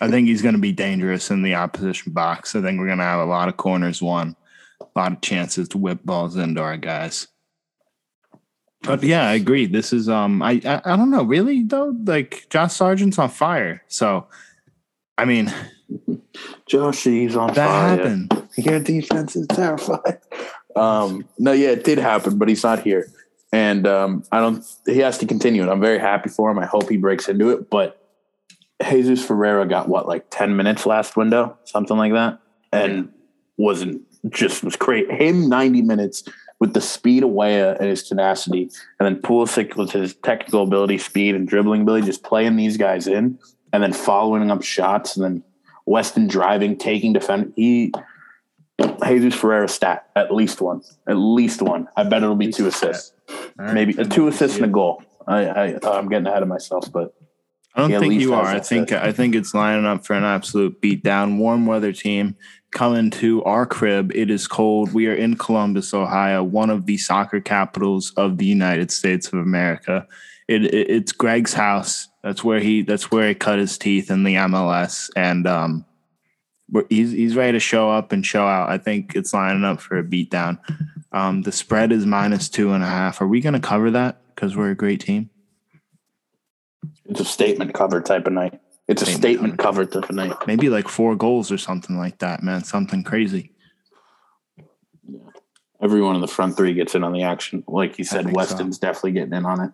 I 0.01 0.09
think 0.09 0.27
he's 0.27 0.43
going 0.43 0.53
to 0.53 0.62
be 0.62 0.71
dangerous 0.71 1.31
in 1.31 1.41
the 1.41 1.55
opposition 1.55 2.13
box. 2.13 2.55
I 2.55 2.62
think 2.62 2.79
we're 2.79 2.86
going 2.86 3.00
to 3.00 3.03
have 3.03 3.19
a 3.19 3.25
lot 3.25 3.50
of 3.50 3.57
corners 3.57 4.01
won, 4.03 4.36
a 4.79 4.86
lot 4.95 5.13
of 5.13 5.21
chances 5.21 5.67
to 5.69 5.79
whip 5.79 6.00
balls 6.05 6.36
into 6.36 6.62
our 6.62 6.77
guys. 6.77 7.27
But 8.83 9.01
yeah, 9.01 9.27
I 9.27 9.33
agree. 9.33 9.65
This 9.65 9.91
is 9.91 10.07
um, 10.07 10.43
I 10.43 10.62
I, 10.63 10.81
I 10.86 10.95
don't 10.95 11.09
know 11.09 11.24
really 11.24 11.63
though. 11.63 11.95
Like 12.05 12.45
Josh 12.51 12.74
Sargent's 12.74 13.17
on 13.17 13.29
fire, 13.29 13.81
so 13.88 14.27
I 15.17 15.25
mean 15.25 15.53
Josh, 16.65 17.03
he's 17.03 17.36
on 17.36 17.53
that 17.53 17.55
fire. 17.55 17.97
happened. 17.97 18.47
Your 18.57 18.79
defense 18.79 19.36
is 19.36 19.47
terrified. 19.47 20.19
Um, 20.75 21.25
no, 21.39 21.53
yeah, 21.53 21.69
it 21.69 21.83
did 21.83 21.97
happen, 21.97 22.38
but 22.38 22.50
he's 22.50 22.63
not 22.63 22.83
here. 22.83 23.12
And 23.51 23.88
um, 23.88 24.24
I 24.31 24.39
don't, 24.39 24.63
he 24.86 24.99
has 24.99 25.17
to 25.19 25.25
continue 25.25 25.63
it. 25.63 25.69
I'm 25.69 25.80
very 25.80 25.99
happy 25.99 26.30
for 26.30 26.51
him. 26.51 26.60
I 26.60 26.65
hope 26.65 26.89
he 26.89 26.97
breaks 26.97 27.30
into 27.30 27.49
it. 27.51 27.69
But 27.69 27.99
Jesus 28.86 29.25
Ferreira 29.25 29.65
got 29.67 29.88
what, 29.88 30.08
like 30.08 30.25
10 30.30 30.56
minutes 30.56 30.86
last 30.86 31.15
window, 31.15 31.58
something 31.63 31.97
like 31.97 32.13
that, 32.13 32.39
and 32.71 33.12
wasn't 33.58 34.01
just 34.30 34.63
was 34.63 34.75
great. 34.75 35.10
Him 35.10 35.47
90 35.49 35.82
minutes 35.82 36.23
with 36.60 36.73
the 36.73 36.82
speed 36.82 37.23
of 37.23 37.30
Weah 37.30 37.75
and 37.80 37.89
his 37.89 38.03
tenacity, 38.08 38.69
and 38.99 39.06
then 39.06 39.21
Pulisic 39.21 39.75
with 39.75 39.91
his 39.91 40.15
technical 40.15 40.63
ability, 40.63 40.97
speed, 40.97 41.36
and 41.36 41.47
dribbling 41.47 41.84
ability, 41.84 42.06
just 42.06 42.23
playing 42.23 42.56
these 42.56 42.77
guys 42.77 43.08
in, 43.08 43.39
and 43.73 43.84
then 43.84 43.93
following 43.93 44.49
up 44.51 44.63
shots, 44.63 45.15
and 45.15 45.25
then 45.25 45.43
Weston 45.86 46.27
driving, 46.27 46.77
taking 46.77 47.13
defend. 47.13 47.53
He 47.56 47.93
Jesus 49.06 49.34
Ferreira 49.34 49.67
stat 49.67 50.10
at 50.15 50.34
least 50.34 50.62
one, 50.62 50.82
at 51.08 51.15
least 51.15 51.62
one. 51.62 51.88
I 51.95 52.03
bet 52.03 52.23
it'll 52.23 52.36
be 52.36 52.51
two 52.51 52.67
assists, 52.67 53.13
right, 53.58 53.73
maybe 53.73 53.93
two 53.93 54.27
assists 54.27 54.58
and 54.58 54.65
a 54.65 54.69
goal. 54.69 55.03
I, 55.27 55.47
I 55.47 55.80
I'm 55.84 56.10
getting 56.10 56.27
ahead 56.27 56.43
of 56.43 56.49
myself, 56.49 56.91
but 56.91 57.13
I 57.77 57.88
don't 57.88 57.99
think 57.99 58.19
you 58.21 58.34
are. 58.34 58.45
I 58.45 58.60
think. 58.60 58.91
I 58.91 59.12
think 59.12 59.36
it's 59.36 59.53
lining 59.53 59.86
up 59.86 60.06
for 60.06 60.13
an 60.13 60.23
absolute 60.23 60.82
beatdown. 60.82 61.38
Warm 61.38 61.67
weather 61.67 61.93
team 61.93 62.36
coming 62.71 63.12
to 63.12 63.43
our 63.43 63.65
crib. 63.65 64.12
It 64.15 64.32
is 64.32 64.47
cold. 64.47 64.93
We 64.93 65.08
are 65.08 65.13
in 65.13 65.38
Columbus, 65.38 65.93
Ohio, 65.93 66.43
one 66.43 66.69
of 66.69 66.86
the 66.86 66.97
soccer 66.97 67.39
capitals 67.39 68.13
of 68.17 68.39
the 68.39 68.45
United 68.45 68.89
States 68.91 69.27
of 69.27 69.36
America. 69.36 70.08
It, 70.47 70.65
it 70.65 70.89
it's 70.89 71.12
Gregg's 71.12 71.53
house. 71.53 72.08
That's 72.27 72.43
where 72.43 72.59
he 72.59 72.81
that's 72.81 73.09
where 73.09 73.29
he 73.29 73.35
cut 73.35 73.57
his 73.57 73.77
teeth 73.77 74.11
in 74.11 74.23
the 74.23 74.35
MLS, 74.35 75.09
and 75.15 75.47
um, 75.47 75.85
he's 76.89 77.11
he's 77.11 77.37
ready 77.37 77.53
to 77.53 77.59
show 77.61 77.89
up 77.89 78.11
and 78.11 78.25
show 78.25 78.45
out. 78.45 78.69
I 78.69 78.77
think 78.77 79.15
it's 79.15 79.33
lining 79.33 79.63
up 79.63 79.79
for 79.79 79.97
a 79.97 80.03
beatdown. 80.03 80.59
Um, 81.13 81.43
the 81.43 81.53
spread 81.53 81.93
is 81.93 82.05
minus 82.05 82.49
two 82.49 82.73
and 82.73 82.83
a 82.83 82.87
half. 82.87 83.21
Are 83.21 83.27
we 83.27 83.39
going 83.39 83.53
to 83.53 83.61
cover 83.61 83.91
that 83.91 84.19
because 84.35 84.57
we're 84.57 84.71
a 84.71 84.75
great 84.75 84.99
team? 84.99 85.29
it's 87.05 87.21
a 87.21 87.25
statement 87.25 87.73
cover 87.73 88.01
type 88.01 88.27
of 88.27 88.33
night. 88.33 88.59
It's 88.89 89.01
a 89.01 89.05
Statement 89.05 89.21
statement 89.21 89.59
cover 89.59 89.85
type 89.85 90.09
of 90.09 90.15
night. 90.17 90.33
maybe 90.47 90.67
like 90.67 90.89
four 90.89 91.15
goals 91.15 91.49
or 91.49 91.57
something 91.57 91.97
like 91.97 92.17
that, 92.17 92.43
man. 92.43 92.65
Something 92.65 93.05
crazy. 93.05 93.53
Yeah. 95.07 95.19
Everyone 95.81 96.15
in 96.15 96.21
the 96.21 96.27
front 96.27 96.57
three 96.57 96.73
gets 96.73 96.93
in 96.93 97.05
on 97.05 97.13
the 97.13 97.23
action. 97.23 97.63
Like 97.69 97.97
you 97.97 98.03
said, 98.03 98.25
think 98.25 98.31
so. 98.31 98.35
Weston's 98.35 98.79
definitely 98.79 99.13
getting 99.13 99.33
in 99.33 99.45
on 99.45 99.61
it. 99.61 99.71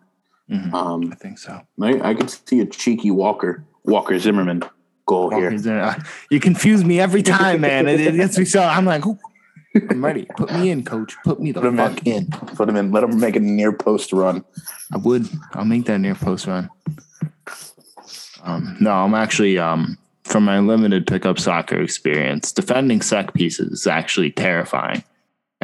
Mhm. 0.52 0.74
Um, 0.74 1.12
I 1.12 1.16
think 1.16 1.38
so. 1.40 1.62
I, 1.82 2.10
I 2.10 2.14
could 2.14 2.30
see 2.30 2.60
a 2.60 2.66
cheeky 2.66 3.12
Walker 3.12 3.64
Walker 3.86 4.18
Zimmerman 4.20 4.64
goal 5.06 5.30
here. 5.30 5.52
Walker's. 5.52 5.68
Uh, 5.68 5.96
You 6.30 6.40
confuse 6.40 6.84
me 6.84 7.00
every 7.00 7.24
time, 7.24 7.62
man. 7.68 7.88
It, 7.88 8.00
it 8.02 8.16
gets 8.16 8.38
me 8.38 8.46
so. 8.46 8.62
I'm 8.62 8.86
like, 8.86 9.06
"Ooh, 9.06 9.18
I'm 9.90 10.04
ready. 10.04 10.28
Put 10.38 10.52
me 10.54 10.70
in, 10.70 10.84
coach. 10.84 11.16
Put 11.24 11.40
me 11.40 11.52
the 11.52 11.62
Put 11.62 11.76
fuck 11.76 12.06
in. 12.06 12.28
Put 12.30 12.68
him 12.70 12.76
in. 12.76 12.92
Let 12.92 13.04
him 13.04 13.20
make 13.20 13.36
a 13.36 13.40
near 13.40 13.72
post 13.72 14.12
run. 14.14 14.44
I 14.94 14.98
would. 14.98 15.28
I'll 15.54 15.66
make 15.66 15.86
that 15.86 16.00
near 16.00 16.16
post 16.16 16.46
run. 16.48 16.70
Um, 18.44 18.76
no, 18.82 18.92
I'm 18.92 19.14
actually 19.14 19.58
um, 19.58 19.98
from 20.26 20.44
my 20.46 20.60
limited 20.60 21.08
pickup 21.08 21.40
soccer 21.40 21.82
experience. 21.82 22.52
Defending 22.52 23.02
set 23.02 23.34
pieces 23.34 23.72
is 23.72 23.88
actually 23.88 24.32
terrifying, 24.32 25.04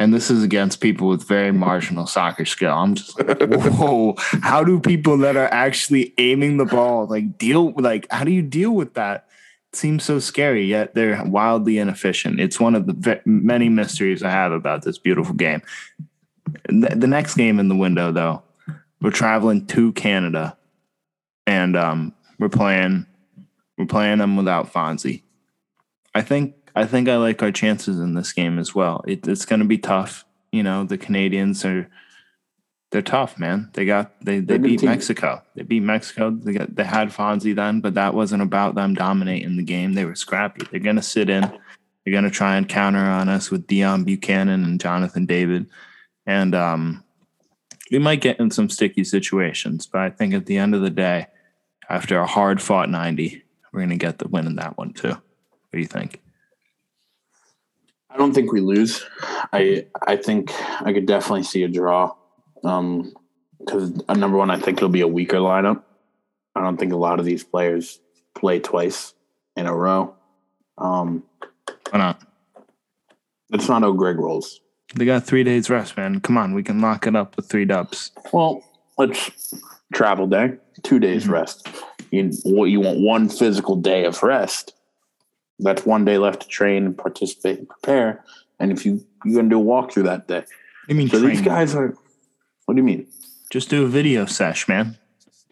and 0.00 0.14
this 0.14 0.30
is 0.30 0.42
against 0.42 0.80
people 0.80 1.08
with 1.08 1.28
very 1.28 1.52
marginal 1.52 2.06
soccer 2.06 2.46
skill. 2.46 2.72
I'm 2.72 2.94
just 2.94 3.18
like, 3.18 3.38
whoa! 3.42 4.14
How 4.42 4.64
do 4.64 4.80
people 4.80 5.18
that 5.18 5.36
are 5.36 5.52
actually 5.52 6.14
aiming 6.16 6.56
the 6.56 6.64
ball 6.64 7.06
like 7.06 7.36
deal? 7.36 7.72
Like, 7.72 8.06
how 8.10 8.24
do 8.24 8.32
you 8.32 8.40
deal 8.40 8.70
with 8.70 8.94
that? 8.94 9.28
It 9.70 9.76
seems 9.76 10.02
so 10.02 10.18
scary, 10.18 10.64
yet 10.64 10.94
they're 10.94 11.22
wildly 11.24 11.76
inefficient. 11.76 12.40
It's 12.40 12.58
one 12.58 12.74
of 12.74 12.86
the 12.86 13.20
many 13.26 13.68
mysteries 13.68 14.22
I 14.22 14.30
have 14.30 14.52
about 14.52 14.84
this 14.84 14.96
beautiful 14.96 15.34
game. 15.34 15.60
The, 16.70 16.96
the 16.96 17.06
next 17.06 17.34
game 17.34 17.60
in 17.60 17.68
the 17.68 17.76
window, 17.76 18.10
though, 18.10 18.42
we're 19.02 19.10
traveling 19.10 19.66
to 19.66 19.92
Canada, 19.92 20.56
and 21.46 21.76
um, 21.76 22.14
we're 22.38 22.48
playing 22.48 23.04
we're 23.76 23.84
playing 23.84 24.16
them 24.16 24.38
without 24.38 24.72
Fonzie. 24.72 25.24
I 26.14 26.22
think 26.22 26.54
I 26.74 26.86
think 26.86 27.08
I 27.08 27.16
like 27.16 27.42
our 27.42 27.52
chances 27.52 27.98
in 27.98 28.14
this 28.14 28.32
game 28.32 28.58
as 28.58 28.74
well. 28.74 29.02
It, 29.06 29.26
it's 29.26 29.44
going 29.44 29.60
to 29.60 29.66
be 29.66 29.78
tough. 29.78 30.24
You 30.52 30.62
know, 30.62 30.84
the 30.84 30.98
Canadians 30.98 31.64
are 31.64 31.88
they're 32.90 33.02
tough, 33.02 33.38
man. 33.38 33.70
They 33.74 33.84
got 33.84 34.12
they 34.24 34.40
they 34.40 34.58
beat 34.58 34.80
team. 34.80 34.90
Mexico. 34.90 35.42
They 35.54 35.62
beat 35.62 35.82
Mexico. 35.82 36.30
They 36.30 36.52
got 36.52 36.74
they 36.74 36.84
had 36.84 37.10
Fonzie 37.10 37.54
then, 37.54 37.80
but 37.80 37.94
that 37.94 38.14
wasn't 38.14 38.42
about 38.42 38.74
them 38.74 38.94
dominating 38.94 39.56
the 39.56 39.62
game. 39.62 39.94
They 39.94 40.04
were 40.04 40.16
scrappy. 40.16 40.66
They're 40.70 40.80
going 40.80 40.96
to 40.96 41.02
sit 41.02 41.30
in. 41.30 41.42
They're 41.42 42.12
going 42.12 42.24
to 42.24 42.30
try 42.30 42.56
and 42.56 42.68
counter 42.68 42.98
on 42.98 43.28
us 43.28 43.50
with 43.50 43.66
Dion 43.66 44.04
Buchanan 44.04 44.64
and 44.64 44.80
Jonathan 44.80 45.26
David, 45.26 45.66
and 46.26 46.54
um, 46.54 47.04
we 47.92 47.98
might 47.98 48.20
get 48.20 48.40
in 48.40 48.50
some 48.50 48.68
sticky 48.68 49.04
situations. 49.04 49.86
But 49.86 50.00
I 50.00 50.10
think 50.10 50.34
at 50.34 50.46
the 50.46 50.56
end 50.56 50.74
of 50.74 50.82
the 50.82 50.90
day, 50.90 51.26
after 51.88 52.18
a 52.18 52.26
hard 52.26 52.60
fought 52.60 52.88
90, 52.88 53.42
we're 53.72 53.80
going 53.80 53.90
to 53.90 53.96
get 53.96 54.18
the 54.18 54.28
win 54.28 54.46
in 54.46 54.56
that 54.56 54.78
one 54.78 54.92
too. 54.92 55.08
What 55.08 55.20
do 55.72 55.78
you 55.78 55.86
think? 55.86 56.20
I 58.12 58.16
don't 58.16 58.32
think 58.34 58.52
we 58.52 58.60
lose. 58.60 59.04
I 59.52 59.86
I 60.06 60.16
think 60.16 60.52
I 60.80 60.92
could 60.92 61.06
definitely 61.06 61.44
see 61.44 61.62
a 61.62 61.68
draw. 61.68 62.14
Um, 62.64 63.14
because 63.58 63.92
uh, 64.08 64.14
number 64.14 64.36
one, 64.38 64.50
I 64.50 64.58
think 64.58 64.78
it'll 64.78 64.88
be 64.88 65.02
a 65.02 65.08
weaker 65.08 65.36
lineup. 65.36 65.82
I 66.56 66.62
don't 66.62 66.78
think 66.78 66.92
a 66.92 66.96
lot 66.96 67.18
of 67.18 67.24
these 67.26 67.44
players 67.44 68.00
play 68.34 68.58
twice 68.58 69.12
in 69.56 69.66
a 69.66 69.74
row. 69.74 70.14
Um, 70.78 71.22
Why 71.90 71.98
not? 71.98 72.22
That's 73.50 73.68
not 73.68 73.82
how 73.82 73.92
Gregg 73.92 74.16
rolls. 74.18 74.60
They 74.94 75.04
got 75.04 75.24
three 75.24 75.44
days 75.44 75.68
rest, 75.70 75.96
man. 75.96 76.20
Come 76.20 76.38
on, 76.38 76.54
we 76.54 76.62
can 76.62 76.80
lock 76.80 77.06
it 77.06 77.14
up 77.14 77.36
with 77.36 77.48
three 77.48 77.64
dubs. 77.64 78.10
Well, 78.32 78.64
let's 78.98 79.54
travel 79.92 80.26
day, 80.26 80.56
two 80.82 80.98
days 80.98 81.26
Mhm. 81.26 81.30
rest. 81.32 81.68
You 82.10 82.30
what 82.44 82.64
you 82.66 82.80
want 82.80 83.00
one 83.00 83.28
physical 83.28 83.76
day 83.76 84.04
of 84.04 84.22
rest. 84.22 84.74
That's 85.60 85.84
one 85.86 86.04
day 86.04 86.18
left 86.18 86.42
to 86.42 86.48
train 86.48 86.86
and 86.86 86.96
participate 86.96 87.58
and 87.58 87.68
prepare. 87.68 88.24
And 88.58 88.72
if 88.72 88.84
you 88.86 89.04
you're 89.24 89.36
gonna 89.36 89.48
do 89.48 89.60
a 89.60 89.64
walkthrough 89.64 90.04
that 90.04 90.26
day. 90.28 90.44
I 90.88 90.92
mean, 90.94 91.08
So 91.08 91.18
these 91.20 91.40
guys 91.42 91.74
are 91.74 91.94
what 92.66 92.74
do 92.74 92.78
you 92.80 92.84
mean? 92.84 93.06
just 93.50 93.68
do 93.68 93.84
a 93.84 93.88
video 93.88 94.26
sesh, 94.26 94.68
man. 94.68 94.96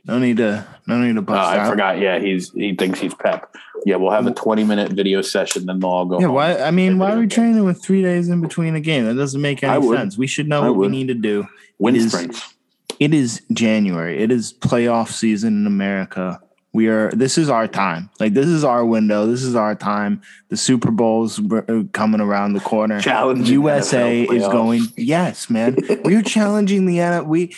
No 0.04 0.18
need 0.18 0.36
to, 0.38 0.64
no 0.86 0.98
need 1.02 1.16
to 1.16 1.22
bust 1.22 1.38
uh, 1.38 1.54
I 1.54 1.58
out. 1.58 1.70
forgot. 1.70 1.98
Yeah, 1.98 2.18
he's 2.18 2.50
he 2.52 2.74
thinks 2.74 2.98
he's 3.00 3.12
pep. 3.14 3.54
Yeah, 3.84 3.96
we'll 3.96 4.10
have 4.12 4.26
a 4.26 4.32
20 4.32 4.64
minute 4.64 4.92
video 4.92 5.20
session, 5.20 5.66
then 5.66 5.80
they'll 5.80 5.90
all 5.90 6.06
go. 6.06 6.18
Yeah, 6.20 6.28
why? 6.28 6.56
I 6.58 6.70
mean, 6.70 6.98
why 6.98 7.12
are 7.12 7.18
we 7.18 7.26
training 7.26 7.62
with 7.64 7.82
three 7.82 8.00
days 8.02 8.28
in 8.28 8.40
between 8.40 8.74
a 8.74 8.80
game? 8.80 9.04
That 9.04 9.14
doesn't 9.14 9.40
make 9.40 9.62
any 9.62 9.86
sense. 9.88 10.16
We 10.16 10.26
should 10.26 10.48
know 10.48 10.62
I 10.62 10.68
what 10.70 10.78
we 10.78 10.88
need 10.88 11.08
to 11.08 11.14
do. 11.14 11.46
Wind 11.78 11.96
It 11.96 12.04
is- 12.04 12.12
sprints. 12.12 12.54
It 12.98 13.12
is 13.14 13.42
January. 13.52 14.18
It 14.22 14.32
is 14.32 14.52
playoff 14.52 15.08
season 15.10 15.60
in 15.60 15.66
America. 15.66 16.40
We 16.72 16.88
are. 16.88 17.10
This 17.10 17.38
is 17.38 17.48
our 17.48 17.66
time. 17.66 18.10
Like 18.20 18.34
this 18.34 18.46
is 18.46 18.62
our 18.62 18.84
window. 18.84 19.26
This 19.26 19.42
is 19.42 19.54
our 19.56 19.74
time. 19.74 20.20
The 20.48 20.56
Super 20.56 20.90
Bowl's 20.90 21.40
r- 21.50 21.64
uh, 21.68 21.84
coming 21.92 22.20
around 22.20 22.52
the 22.52 22.60
corner. 22.60 23.00
Challenging 23.00 23.46
USA 23.54 24.26
NFL 24.26 24.34
is 24.34 24.42
going. 24.48 24.82
Yes, 24.96 25.48
man. 25.48 25.76
We're 26.04 26.22
challenging 26.22 26.86
the 26.86 27.00
N. 27.00 27.26
We 27.26 27.54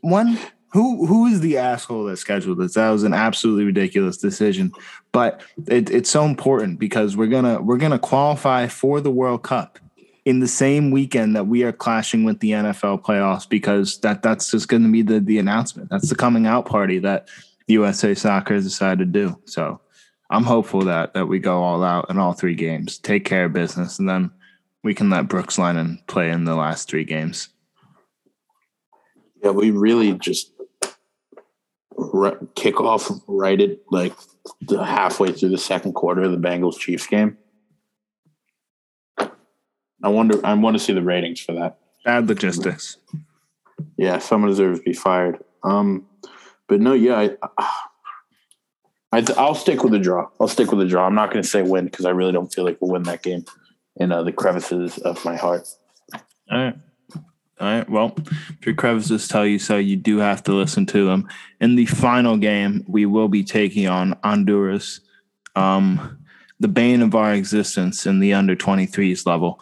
one. 0.00 0.38
Who 0.68 1.04
who 1.04 1.26
is 1.26 1.40
the 1.40 1.58
asshole 1.58 2.04
that 2.04 2.16
scheduled 2.16 2.58
this? 2.58 2.74
That 2.74 2.90
was 2.90 3.02
an 3.02 3.12
absolutely 3.12 3.64
ridiculous 3.64 4.16
decision. 4.16 4.72
But 5.10 5.42
it, 5.66 5.90
it's 5.90 6.08
so 6.08 6.24
important 6.24 6.78
because 6.78 7.14
we're 7.14 7.26
gonna 7.26 7.60
we're 7.60 7.76
gonna 7.76 7.98
qualify 7.98 8.68
for 8.68 9.00
the 9.00 9.10
World 9.10 9.42
Cup 9.42 9.78
in 10.24 10.40
the 10.40 10.48
same 10.48 10.90
weekend 10.90 11.34
that 11.34 11.46
we 11.46 11.64
are 11.64 11.72
clashing 11.72 12.24
with 12.24 12.40
the 12.40 12.52
NFL 12.52 13.02
playoffs 13.02 13.48
because 13.48 13.98
that 13.98 14.22
that's 14.22 14.50
just 14.50 14.68
going 14.68 14.84
to 14.84 14.90
be 14.90 15.02
the 15.02 15.20
the 15.20 15.38
announcement. 15.38 15.90
That's 15.90 16.08
the 16.08 16.14
coming 16.14 16.46
out 16.46 16.66
party 16.66 16.98
that 17.00 17.28
USA 17.72 18.14
Soccer 18.14 18.54
has 18.54 18.64
decided 18.64 19.12
to 19.12 19.20
do. 19.20 19.40
So 19.44 19.80
I'm 20.30 20.44
hopeful 20.44 20.82
that 20.82 21.14
that 21.14 21.26
we 21.26 21.38
go 21.38 21.62
all 21.62 21.84
out 21.84 22.08
in 22.10 22.18
all 22.18 22.32
three 22.32 22.54
games, 22.54 22.98
take 22.98 23.24
care 23.24 23.46
of 23.46 23.52
business, 23.52 23.98
and 23.98 24.08
then 24.08 24.30
we 24.82 24.94
can 24.94 25.10
let 25.10 25.28
Brooks 25.28 25.58
Lennon 25.58 26.02
play 26.06 26.30
in 26.30 26.44
the 26.44 26.56
last 26.56 26.88
three 26.88 27.04
games. 27.04 27.48
Yeah, 29.42 29.50
we 29.50 29.70
really 29.70 30.12
just 30.14 30.52
ri- 31.96 32.38
kick 32.54 32.80
off 32.80 33.10
right 33.26 33.60
at 33.60 33.78
like 33.90 34.14
the 34.62 34.84
halfway 34.84 35.32
through 35.32 35.50
the 35.50 35.58
second 35.58 35.92
quarter 35.92 36.22
of 36.22 36.32
the 36.32 36.38
Bengals 36.38 36.78
Chiefs 36.78 37.06
game. 37.06 37.36
I 39.18 40.08
wonder. 40.08 40.44
I 40.44 40.54
want 40.54 40.76
to 40.76 40.82
see 40.82 40.92
the 40.92 41.02
ratings 41.02 41.40
for 41.40 41.52
that. 41.52 41.78
Bad 42.04 42.28
logistics. 42.28 42.96
Yeah, 43.96 44.18
someone 44.18 44.50
deserves 44.50 44.80
to 44.80 44.84
be 44.84 44.94
fired. 44.94 45.44
Um, 45.62 46.06
but 46.68 46.80
no, 46.80 46.92
yeah, 46.92 47.28
I, 47.58 47.68
I, 49.12 49.24
I'll 49.36 49.54
stick 49.54 49.82
with 49.82 49.92
the 49.92 49.98
draw. 49.98 50.28
I'll 50.40 50.48
stick 50.48 50.70
with 50.70 50.80
the 50.80 50.86
draw. 50.86 51.06
I'm 51.06 51.14
not 51.14 51.30
going 51.30 51.42
to 51.42 51.48
say 51.48 51.62
win 51.62 51.84
because 51.84 52.06
I 52.06 52.10
really 52.10 52.32
don't 52.32 52.52
feel 52.52 52.64
like 52.64 52.78
we'll 52.80 52.92
win 52.92 53.02
that 53.04 53.22
game 53.22 53.44
in 53.96 54.10
uh, 54.10 54.22
the 54.22 54.32
crevices 54.32 54.98
of 54.98 55.24
my 55.24 55.36
heart. 55.36 55.68
All 56.50 56.58
right. 56.58 56.74
All 57.60 57.68
right. 57.68 57.88
Well, 57.88 58.14
if 58.58 58.66
your 58.66 58.74
crevices 58.74 59.28
tell 59.28 59.46
you 59.46 59.58
so, 59.58 59.76
you 59.76 59.96
do 59.96 60.18
have 60.18 60.42
to 60.44 60.52
listen 60.52 60.86
to 60.86 61.06
them. 61.06 61.28
In 61.60 61.76
the 61.76 61.86
final 61.86 62.36
game, 62.36 62.84
we 62.88 63.06
will 63.06 63.28
be 63.28 63.44
taking 63.44 63.86
on 63.86 64.18
Honduras, 64.24 65.00
um, 65.54 66.18
the 66.58 66.68
bane 66.68 67.02
of 67.02 67.14
our 67.14 67.34
existence 67.34 68.06
in 68.06 68.18
the 68.18 68.32
under 68.32 68.56
23s 68.56 69.26
level. 69.26 69.60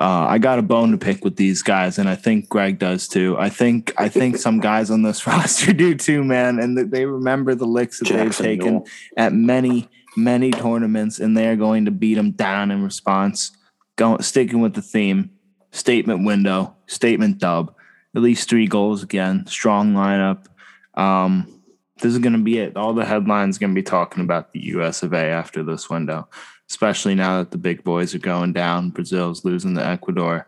Uh, 0.00 0.26
I 0.30 0.38
got 0.38 0.58
a 0.58 0.62
bone 0.62 0.92
to 0.92 0.96
pick 0.98 1.22
with 1.24 1.36
these 1.36 1.62
guys, 1.62 1.98
and 1.98 2.08
I 2.08 2.14
think 2.14 2.48
Gregg 2.48 2.78
does 2.78 3.06
too. 3.06 3.36
I 3.38 3.50
think 3.50 3.92
I 3.98 4.08
think 4.08 4.38
some 4.38 4.58
guys 4.58 4.90
on 4.90 5.02
this 5.02 5.26
roster 5.26 5.74
do 5.74 5.94
too, 5.94 6.24
man, 6.24 6.58
and 6.58 6.78
that 6.78 6.90
they 6.90 7.04
remember 7.04 7.54
the 7.54 7.66
licks 7.66 7.98
that 7.98 8.08
they've 8.08 8.34
taken 8.34 8.72
Newell. 8.72 8.88
at 9.18 9.34
many 9.34 9.90
many 10.16 10.50
tournaments, 10.52 11.20
and 11.20 11.36
they 11.36 11.48
are 11.48 11.56
going 11.56 11.84
to 11.84 11.90
beat 11.90 12.14
them 12.14 12.30
down 12.30 12.70
in 12.70 12.82
response. 12.82 13.52
Going 13.96 14.22
sticking 14.22 14.60
with 14.60 14.72
the 14.72 14.80
theme, 14.80 15.30
statement 15.70 16.24
window, 16.24 16.74
statement 16.86 17.38
dub, 17.38 17.74
at 18.16 18.22
least 18.22 18.48
three 18.48 18.66
goals 18.66 19.02
again, 19.02 19.46
strong 19.46 19.92
lineup. 19.92 20.46
Um, 20.94 21.62
this 22.00 22.12
is 22.12 22.18
going 22.18 22.32
to 22.32 22.42
be 22.42 22.58
it. 22.58 22.76
All 22.76 22.94
the 22.94 23.04
headlines 23.04 23.58
going 23.58 23.74
to 23.74 23.78
be 23.78 23.82
talking 23.82 24.24
about 24.24 24.52
the 24.52 24.60
U.S. 24.68 25.02
of 25.02 25.12
A. 25.12 25.18
after 25.18 25.62
this 25.62 25.90
window, 25.90 26.28
especially 26.70 27.16
now 27.16 27.38
that 27.38 27.50
the 27.50 27.58
big 27.58 27.82
boys 27.82 28.14
are 28.14 28.20
going 28.20 28.52
down. 28.52 28.90
Brazil's 28.90 29.44
losing 29.44 29.74
to 29.74 29.84
Ecuador. 29.84 30.46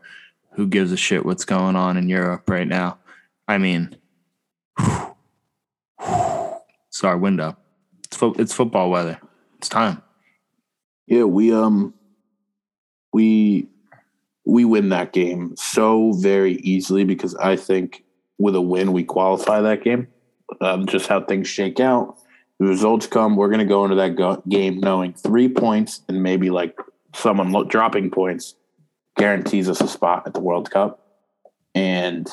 Who 0.52 0.68
gives 0.68 0.92
a 0.92 0.96
shit 0.96 1.26
what's 1.26 1.44
going 1.44 1.74
on 1.74 1.96
in 1.96 2.08
Europe 2.08 2.48
right 2.48 2.68
now? 2.68 2.98
I 3.48 3.58
mean, 3.58 3.96
it's 4.78 5.12
our 7.02 7.18
window. 7.18 7.56
It's 8.04 8.16
fo- 8.16 8.34
it's 8.34 8.54
football 8.54 8.88
weather. 8.88 9.18
It's 9.58 9.68
time. 9.68 10.00
Yeah, 11.06 11.24
we 11.24 11.52
um 11.52 11.92
we 13.12 13.66
we 14.44 14.64
win 14.64 14.90
that 14.90 15.12
game 15.12 15.56
so 15.56 16.12
very 16.12 16.54
easily 16.56 17.04
because 17.04 17.34
I 17.34 17.56
think 17.56 18.04
with 18.38 18.54
a 18.54 18.60
win 18.60 18.92
we 18.92 19.02
qualify 19.02 19.60
that 19.62 19.82
game. 19.82 20.06
Um, 20.60 20.86
just 20.86 21.08
how 21.08 21.22
things 21.22 21.48
shake 21.48 21.80
out, 21.80 22.18
the 22.62 22.68
results 22.68 23.08
come. 23.08 23.34
We're 23.34 23.48
going 23.48 23.58
to 23.58 23.64
go 23.64 23.82
into 23.84 23.96
that 23.96 24.14
go- 24.14 24.40
game 24.48 24.78
knowing 24.78 25.14
three 25.14 25.48
points 25.48 26.02
and 26.08 26.22
maybe 26.22 26.48
like 26.50 26.78
someone 27.12 27.50
lo- 27.50 27.64
dropping 27.64 28.10
points 28.10 28.54
guarantees 29.16 29.68
us 29.68 29.80
a 29.80 29.88
spot 29.88 30.22
at 30.26 30.32
the 30.34 30.40
World 30.40 30.70
Cup, 30.70 31.04
and 31.74 32.30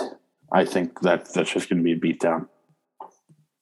I 0.51 0.65
think 0.65 1.01
that 1.01 1.33
that's 1.33 1.51
just 1.51 1.67
going 1.69 1.79
to 1.79 1.83
be 1.83 1.93
a 1.93 1.99
beatdown 1.99 2.47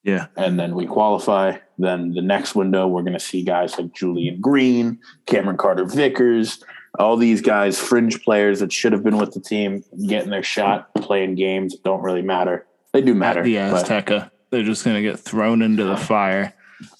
Yeah. 0.04 0.26
and 0.36 0.58
then 0.60 0.74
we 0.74 0.86
qualify. 0.86 1.56
Then 1.78 2.12
the 2.12 2.22
next 2.22 2.54
window, 2.54 2.86
we're 2.86 3.02
going 3.02 3.14
to 3.14 3.18
see 3.20 3.42
guys 3.42 3.78
like 3.78 3.94
Julian 3.94 4.40
Green, 4.40 4.98
Cameron 5.26 5.56
Carter 5.56 5.84
Vickers, 5.86 6.62
all 6.98 7.16
these 7.16 7.40
guys, 7.40 7.78
fringe 7.80 8.22
players 8.22 8.60
that 8.60 8.72
should 8.72 8.92
have 8.92 9.02
been 9.04 9.16
with 9.16 9.32
the 9.32 9.40
team, 9.40 9.82
getting 10.06 10.30
their 10.30 10.42
shot, 10.42 10.92
playing 10.96 11.34
games 11.34 11.76
don't 11.82 12.02
really 12.02 12.22
matter. 12.22 12.66
They 12.92 13.00
do 13.00 13.14
matter. 13.14 13.42
the 13.42 13.56
but 13.56 13.86
Azteca. 13.86 14.30
They're 14.50 14.62
just 14.64 14.84
going 14.84 14.96
to 14.96 15.02
get 15.02 15.18
thrown 15.18 15.60
into 15.62 15.84
the 15.84 15.96
fire 15.96 16.54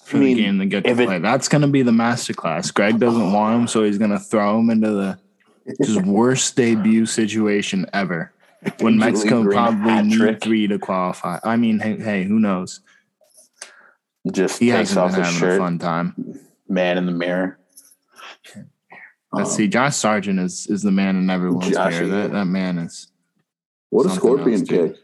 for 0.09 0.17
I 0.17 0.19
mean, 0.21 0.37
the 0.37 0.43
game 0.43 0.57
they 0.57 0.65
get 0.65 0.83
to 0.83 0.89
if 0.89 0.99
it- 0.99 1.05
play. 1.07 1.19
That's 1.19 1.47
going 1.47 1.61
to 1.61 1.67
be 1.67 1.81
the 1.81 1.91
masterclass. 1.91 2.73
Gregg 2.73 2.99
doesn't 2.99 3.31
want 3.31 3.61
him, 3.61 3.67
so 3.67 3.83
he's 3.83 3.97
going 3.97 4.11
to 4.11 4.19
throw 4.19 4.59
him 4.59 4.69
into 4.69 4.89
the 4.91 5.19
just 5.83 6.01
worst 6.05 6.55
debut 6.55 7.05
situation 7.05 7.85
ever. 7.93 8.31
When 8.79 8.97
Mexico 8.97 9.43
probably 9.49 10.01
need 10.01 10.41
three 10.41 10.67
to 10.67 10.77
qualify. 10.79 11.39
I 11.43 11.55
mean, 11.55 11.79
hey, 11.79 11.97
hey, 11.97 12.23
who 12.25 12.39
knows? 12.39 12.81
just 14.33 14.59
He 14.59 14.67
takes 14.69 14.89
hasn't 14.93 14.99
off 14.99 15.11
been 15.15 15.23
his 15.23 15.33
having 15.39 15.55
a 15.55 15.57
fun 15.57 15.79
time. 15.79 16.39
man 16.67 16.97
in 16.97 17.05
the 17.05 17.11
mirror. 17.13 17.57
Let's 19.31 19.51
Um, 19.51 19.55
see. 19.55 19.67
Josh 19.67 19.95
Sargent 19.95 20.39
is 20.39 20.65
is 20.67 20.81
the 20.81 20.91
man 20.91 21.15
in 21.15 21.29
everyone's 21.29 21.69
Josh, 21.69 21.93
mirror. 21.93 22.07
That 22.07 22.31
that 22.31 22.45
man 22.45 22.79
is. 22.79 23.07
What 23.91 24.07
a 24.07 24.09
scorpion 24.09 24.59
else, 24.61 24.69
kick! 24.69 24.95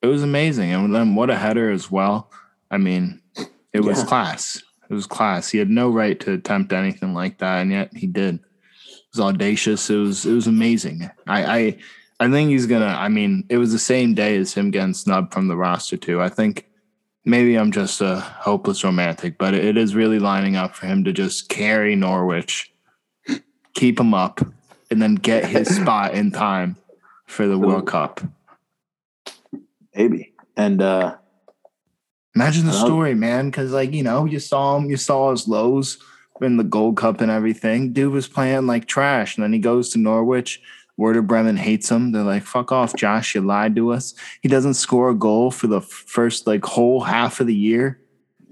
It 0.00 0.06
was 0.06 0.22
amazing, 0.22 0.72
and 0.72 0.94
then 0.94 1.14
what 1.14 1.28
a 1.28 1.36
header 1.36 1.70
as 1.70 1.90
well. 1.90 2.30
I 2.70 2.78
mean, 2.78 3.20
it 3.74 3.80
was 3.80 3.98
Yeah. 3.98 4.06
class. 4.06 4.62
It 4.88 4.94
was 4.94 5.06
class. 5.06 5.50
He 5.50 5.58
had 5.58 5.70
no 5.70 5.90
right 5.90 6.18
to 6.20 6.32
attempt 6.32 6.72
anything 6.72 7.12
like 7.14 7.38
that, 7.38 7.60
and 7.62 7.70
yet 7.70 7.94
he 7.94 8.06
did. 8.06 8.36
It 8.36 8.40
was 9.16 9.20
audacious. 9.20 9.90
It 9.90 9.96
was 9.96 10.24
it 10.24 10.32
was 10.32 10.46
amazing. 10.46 11.10
I 11.26 11.44
I, 11.58 11.78
I 12.20 12.30
think 12.30 12.50
he's 12.50 12.66
gonna. 12.66 12.86
I 12.86 13.08
mean, 13.08 13.44
it 13.48 13.58
was 13.58 13.72
the 13.72 13.78
same 13.78 14.14
day 14.14 14.36
as 14.36 14.54
him 14.54 14.70
getting 14.70 14.94
snubbed 14.94 15.32
from 15.32 15.48
the 15.48 15.56
roster 15.56 15.96
too. 15.96 16.20
I 16.22 16.28
think 16.28 16.66
maybe 17.24 17.56
I'm 17.56 17.72
just 17.72 18.00
a 18.00 18.20
hopeless 18.20 18.84
romantic, 18.84 19.38
but 19.38 19.54
it 19.54 19.76
is 19.76 19.94
really 19.94 20.18
lining 20.18 20.56
up 20.56 20.74
for 20.74 20.86
him 20.86 21.04
to 21.04 21.12
just 21.12 21.48
carry 21.48 21.96
Norwich, 21.96 22.72
keep 23.74 23.98
him 23.98 24.12
up, 24.14 24.40
and 24.90 25.00
then 25.00 25.14
get 25.14 25.46
his 25.46 25.74
spot 25.80 26.14
in 26.14 26.30
time 26.30 26.76
for 27.26 27.46
the 27.46 27.58
World 27.58 27.86
Cup. 27.86 28.20
Maybe. 29.94 30.32
And 30.56 30.82
uh, 30.82 31.16
Imagine 32.34 32.66
the 32.66 32.72
story, 32.72 33.14
man. 33.14 33.50
Because 33.50 33.72
like 33.72 33.92
you 33.92 34.02
know, 34.02 34.24
you 34.24 34.40
saw 34.40 34.76
him, 34.76 34.90
you 34.90 34.96
saw 34.96 35.30
his 35.30 35.46
lows 35.46 35.98
in 36.40 36.56
the 36.56 36.64
Gold 36.64 36.96
Cup 36.96 37.20
and 37.20 37.30
everything. 37.30 37.92
Dude 37.92 38.12
was 38.12 38.26
playing 38.26 38.66
like 38.66 38.86
trash, 38.86 39.36
and 39.36 39.44
then 39.44 39.52
he 39.52 39.58
goes 39.58 39.90
to 39.90 39.98
Norwich. 39.98 40.60
Werder 40.96 41.22
Bremen 41.22 41.56
hates 41.56 41.90
him. 41.90 42.12
They're 42.12 42.22
like, 42.22 42.44
"Fuck 42.44 42.72
off, 42.72 42.94
Josh! 42.94 43.34
You 43.34 43.40
lied 43.40 43.76
to 43.76 43.92
us." 43.92 44.14
He 44.40 44.48
doesn't 44.48 44.74
score 44.74 45.10
a 45.10 45.14
goal 45.14 45.50
for 45.50 45.66
the 45.66 45.80
first 45.80 46.46
like 46.46 46.64
whole 46.64 47.00
half 47.00 47.40
of 47.40 47.46
the 47.46 47.54
year, 47.54 48.00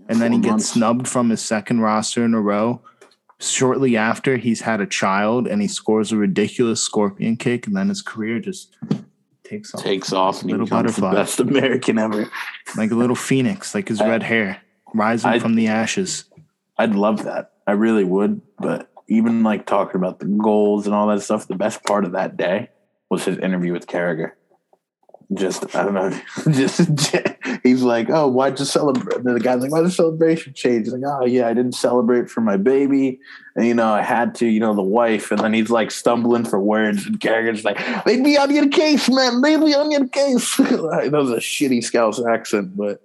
and 0.09 0.21
then 0.21 0.33
he 0.33 0.38
gets 0.38 0.68
snubbed 0.68 1.09
from 1.09 1.31
his 1.31 1.40
second 1.40 1.81
roster 1.81 2.25
in 2.25 2.35
a 2.35 2.40
row. 2.40 2.81
Shortly 3.38 3.97
after, 3.97 4.37
he's 4.37 4.61
had 4.61 4.81
a 4.81 4.87
child, 4.87 5.49
and 5.49 5.61
he 5.61 5.66
scores 5.66 6.12
a 6.12 6.16
ridiculous 6.16 6.81
scorpion 6.81 7.37
kick, 7.37 7.66
and 7.66 7.77
then 7.77 7.88
his 7.88 8.03
career 8.03 8.38
just 8.38 8.77
takes 9.44 9.74
off 9.74 9.83
takes 9.83 10.12
off 10.12 10.42
Little 10.42 10.66
butterfly. 10.66 11.12
best 11.14 11.40
American 11.40 11.98
ever. 11.98 12.28
like 12.76 12.90
a 12.90 12.94
little 12.94 13.16
phoenix, 13.28 13.74
like 13.74 13.88
his 13.88 14.00
I- 14.00 14.09
red 14.09 14.22
hair 14.22 14.61
rising 14.94 15.31
I- 15.31 15.38
from 15.38 15.55
the 15.55 15.68
ashes. 15.68 16.24
I'd 16.78 16.94
love 16.94 17.24
that. 17.24 17.52
I 17.66 17.72
really 17.72 18.05
would, 18.05 18.40
but 18.59 18.90
even 19.09 19.42
like 19.42 19.66
talking 19.66 19.96
about 19.96 20.18
the 20.18 20.26
goals 20.26 20.87
and 20.87 20.94
all 20.94 21.07
that 21.09 21.20
stuff, 21.22 21.46
the 21.46 21.55
best 21.55 21.85
part 21.85 22.05
of 22.05 22.12
that 22.12 22.37
day 22.37 22.70
was 23.11 23.24
his 23.24 23.38
interview 23.38 23.72
with 23.72 23.87
Carragher. 23.87 24.33
Just 25.35 25.74
I 25.76 25.85
don't 25.85 25.94
know, 25.94 26.11
just 26.52 26.78
he's 27.62 27.83
like, 27.83 28.11
oh, 28.11 28.27
why'd 28.29 28.59
you 28.59 28.64
celebrate? 28.64 29.22
The 29.22 29.40
guy's 29.40 29.62
like, 29.62 29.70
why 29.70 29.83
the 29.83 29.90
celebration 29.90 30.53
change? 30.55 30.87
He's 30.87 30.92
like, 30.92 31.03
oh 31.07 31.25
yeah, 31.25 31.48
I 31.48 31.55
didn't 31.55 31.72
celebrate 31.72 32.29
for 32.29 32.40
my 32.40 32.57
baby, 32.57 33.20
and 33.57 33.66
you 33.66 33.75
know 33.75 33.92
I 33.92 34.03
had 34.03 34.35
to, 34.37 34.46
you 34.46 34.61
know, 34.61 34.75
the 34.75 34.83
wife, 34.83 35.31
and 35.31 35.40
then 35.40 35.53
he's 35.53 35.70
like 35.70 35.90
stumbling 35.90 36.44
for 36.44 36.61
words, 36.61 37.07
and 37.07 37.20
Carragher's 37.20 37.64
like, 37.64 37.79
they 38.05 38.20
be 38.20 38.37
on 38.37 38.55
your 38.55 38.68
case, 38.68 39.09
man, 39.09 39.40
they 39.40 39.57
be 39.57 39.75
on 39.75 39.90
your 39.90 40.09
case. 40.09 40.57
that 40.59 41.11
was 41.12 41.31
a 41.31 41.37
shitty 41.37 41.83
Scouse 41.83 42.25
accent, 42.25 42.77
but 42.77 43.03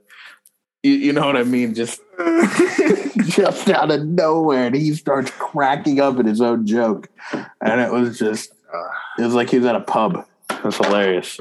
you, 0.84 0.94
you 0.94 1.14
know 1.14 1.26
what 1.26 1.38
I 1.38 1.44
mean, 1.44 1.74
just 1.74 2.02
just 3.20 3.70
out 3.70 3.92
of 3.92 4.06
nowhere, 4.06 4.68
and 4.68 4.76
he 4.76 4.94
starts 4.94 5.32
cracking 5.32 6.00
up 6.00 6.18
at 6.20 6.26
his 6.26 6.42
own 6.42 6.66
joke, 6.66 7.10
and 7.34 7.82
it 7.82 7.92
was 7.92 8.18
just, 8.18 8.54
it 9.20 9.24
was 9.24 9.34
like 9.34 9.50
he 9.50 9.58
was 9.58 9.66
at 9.66 9.76
a 9.76 9.82
pub. 9.82 10.26
It 10.50 10.64
was 10.64 10.78
hilarious. 10.78 11.40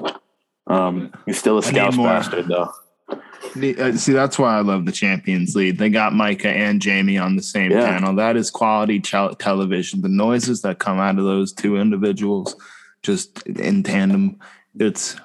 Um, 0.66 1.12
he's 1.26 1.38
still 1.38 1.58
a 1.58 1.62
Scouse 1.62 1.96
bastard, 1.96 2.48
though. 2.48 2.72
Uh, 3.08 3.92
See, 3.92 4.12
that's 4.12 4.38
why 4.38 4.56
I 4.56 4.60
love 4.60 4.84
the 4.84 4.92
Champions 4.92 5.54
League. 5.54 5.78
They 5.78 5.88
got 5.88 6.12
Micah 6.12 6.50
and 6.50 6.80
Jamie 6.82 7.16
on 7.18 7.36
the 7.36 7.42
same 7.42 7.70
Yeah. 7.70 7.86
panel. 7.86 8.14
That 8.16 8.36
is 8.36 8.50
quality 8.50 9.00
tel- 9.00 9.34
television. 9.34 10.02
The 10.02 10.08
noises 10.08 10.62
that 10.62 10.78
come 10.78 10.98
out 10.98 11.18
of 11.18 11.24
those 11.24 11.52
two 11.52 11.76
individuals, 11.76 12.56
just 13.02 13.42
in 13.46 13.82
tandem, 13.82 14.38
it's 14.78 15.16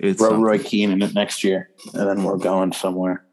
it's 0.00 0.20
Throw. 0.20 0.36
Roy 0.40 0.58
Keane 0.58 0.90
in 0.92 1.02
it 1.02 1.14
next 1.14 1.42
year, 1.42 1.70
and 1.94 2.08
then 2.08 2.22
we're 2.22 2.36
going 2.36 2.72
somewhere. 2.72 3.24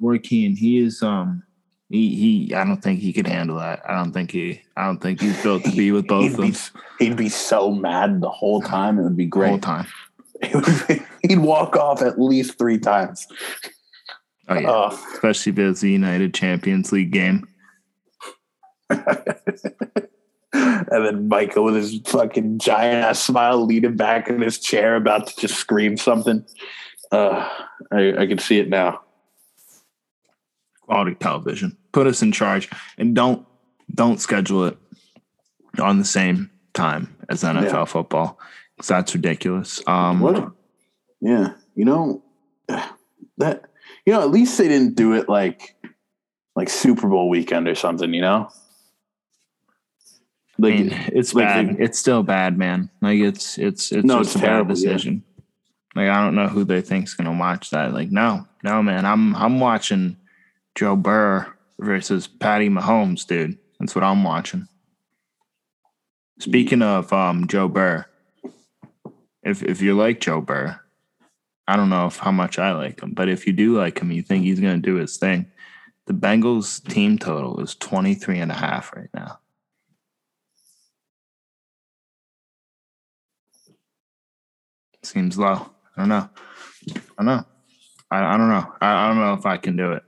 Roy 0.00 0.18
Keane. 0.18 0.56
He 0.56 0.78
is 0.78 1.02
um 1.02 1.42
he 1.90 2.14
he. 2.48 2.54
I 2.54 2.64
don't 2.64 2.82
think 2.82 3.00
he 3.00 3.12
could 3.12 3.26
handle 3.26 3.58
that. 3.58 3.82
I 3.88 3.94
don't 3.94 4.12
think 4.12 4.30
he. 4.30 4.62
I 4.76 4.86
don't 4.86 4.98
think 5.00 5.20
he's 5.20 5.40
built 5.42 5.64
to 5.64 5.70
be 5.70 5.92
with 5.92 6.06
both 6.08 6.30
of 6.32 6.36
them 6.38 6.50
be, 6.52 7.04
he'd 7.04 7.16
be 7.16 7.28
so 7.28 7.70
mad 7.72 8.20
the 8.20 8.30
whole 8.30 8.62
time. 8.62 8.98
It 8.98 9.02
would 9.02 9.16
be 9.16 9.26
the 9.26 9.36
whole 9.36 9.48
great. 9.58 9.62
time. 9.62 9.86
It 10.42 11.02
he'd 11.22 11.38
walk 11.38 11.76
off 11.76 12.02
at 12.02 12.20
least 12.20 12.58
three 12.58 12.78
times. 12.78 13.26
Oh 14.48 14.54
yeah, 14.58 14.70
Oh, 14.70 14.98
especially 15.14 15.52
if 15.52 15.58
it's 15.58 15.80
the 15.80 15.90
United 15.90 16.34
Champions 16.34 16.92
League 16.92 17.12
game. 17.12 17.48
and 18.90 19.16
then 20.52 21.28
Michael 21.28 21.64
with 21.64 21.76
his 21.76 22.00
fucking 22.06 22.58
giant 22.58 23.04
ass 23.04 23.22
smile 23.22 23.64
leaning 23.64 23.96
back 23.96 24.28
in 24.28 24.42
his 24.42 24.58
chair, 24.58 24.96
about 24.96 25.28
to 25.28 25.40
just 25.40 25.54
scream 25.54 25.96
something. 25.96 26.44
Uh, 27.10 27.48
I, 27.90 28.14
I 28.18 28.26
can 28.26 28.38
see 28.38 28.58
it 28.58 28.68
now. 28.68 29.00
quality 30.82 31.14
television. 31.14 31.76
Put 31.92 32.06
us 32.06 32.22
in 32.22 32.32
charge 32.32 32.68
and 32.98 33.14
don't 33.14 33.46
don't 33.94 34.20
schedule 34.20 34.64
it 34.64 34.76
on 35.78 35.98
the 35.98 36.04
same 36.04 36.50
time 36.74 37.14
as 37.32 37.42
NFL 37.42 37.72
Yeah. 37.72 37.84
football 37.84 38.38
because 38.76 38.88
that's 38.88 39.14
ridiculous. 39.14 39.80
Um, 39.86 40.20
What? 40.20 40.52
Yeah, 41.20 41.54
you 41.74 41.84
know 41.84 42.22
that. 43.38 43.64
You 44.06 44.12
know, 44.12 44.20
at 44.22 44.30
least 44.30 44.58
they 44.58 44.68
didn't 44.68 44.94
do 44.96 45.12
it 45.14 45.28
like 45.28 45.76
like 46.56 46.68
Super 46.68 47.08
Bowl 47.08 47.28
weekend 47.28 47.68
or 47.68 47.74
something. 47.74 48.12
You 48.12 48.20
know, 48.22 48.48
I 50.58 50.62
like 50.62 50.74
mean, 50.74 50.90
it's 51.12 51.34
like 51.34 51.46
bad. 51.46 51.76
they- 51.78 51.84
it's 51.84 51.98
still 51.98 52.22
bad, 52.22 52.58
man. 52.58 52.90
Like 53.00 53.18
it's 53.20 53.58
it's 53.58 53.92
it's 53.92 54.04
No, 54.04 54.18
just 54.18 54.30
it's 54.30 54.36
a 54.36 54.38
bad 54.40 54.46
terrible, 54.46 54.70
yeah. 54.70 54.74
decision. 54.92 55.22
Like 55.94 56.08
I 56.08 56.24
don't 56.24 56.34
know 56.34 56.48
who 56.48 56.64
they 56.64 56.80
think's 56.80 57.14
gonna 57.14 57.36
watch 57.36 57.70
that. 57.70 57.92
Like 57.94 58.10
no, 58.10 58.46
no, 58.64 58.82
man. 58.82 59.04
I'm 59.06 59.34
I'm 59.36 59.60
watching 59.60 60.16
Joe 60.74 60.96
Burr 60.96 61.46
versus 61.78 62.26
Patty 62.26 62.68
Mahomes, 62.68 63.26
dude. 63.26 63.58
That's 63.78 63.94
what 63.94 64.04
I'm 64.04 64.24
watching. 64.24 64.68
Speaking 66.42 66.82
of 66.82 67.12
um, 67.12 67.46
Joe 67.46 67.68
Burr, 67.68 68.04
if 69.44 69.62
if 69.62 69.80
you 69.80 69.96
like 69.96 70.18
Joe 70.18 70.40
Burr, 70.40 70.76
I 71.68 71.76
don't 71.76 71.88
know 71.88 72.06
if 72.06 72.16
how 72.16 72.32
much 72.32 72.58
I 72.58 72.72
like 72.72 73.00
him, 73.00 73.12
but 73.12 73.28
if 73.28 73.46
you 73.46 73.52
do 73.52 73.78
like 73.78 74.00
him, 74.00 74.10
you 74.10 74.22
think 74.22 74.42
he's 74.42 74.58
going 74.58 74.74
to 74.74 74.82
do 74.82 74.96
his 74.96 75.16
thing. 75.18 75.46
The 76.06 76.14
Bengals 76.14 76.84
team 76.88 77.16
total 77.16 77.60
is 77.60 77.76
23 77.76 78.40
and 78.40 78.50
a 78.50 78.56
half 78.56 78.92
right 78.96 79.08
now. 79.14 79.38
Seems 85.04 85.38
low. 85.38 85.70
I 85.96 86.00
don't 86.00 86.08
know. 86.08 86.28
I 86.90 87.00
don't 87.18 87.26
know. 87.26 87.44
I, 88.10 88.34
I 88.34 88.36
don't 88.36 88.48
know. 88.48 88.72
I, 88.80 89.04
I 89.04 89.08
don't 89.08 89.18
know 89.18 89.34
if 89.34 89.46
I 89.46 89.58
can 89.58 89.76
do 89.76 89.92
it. 89.92 90.02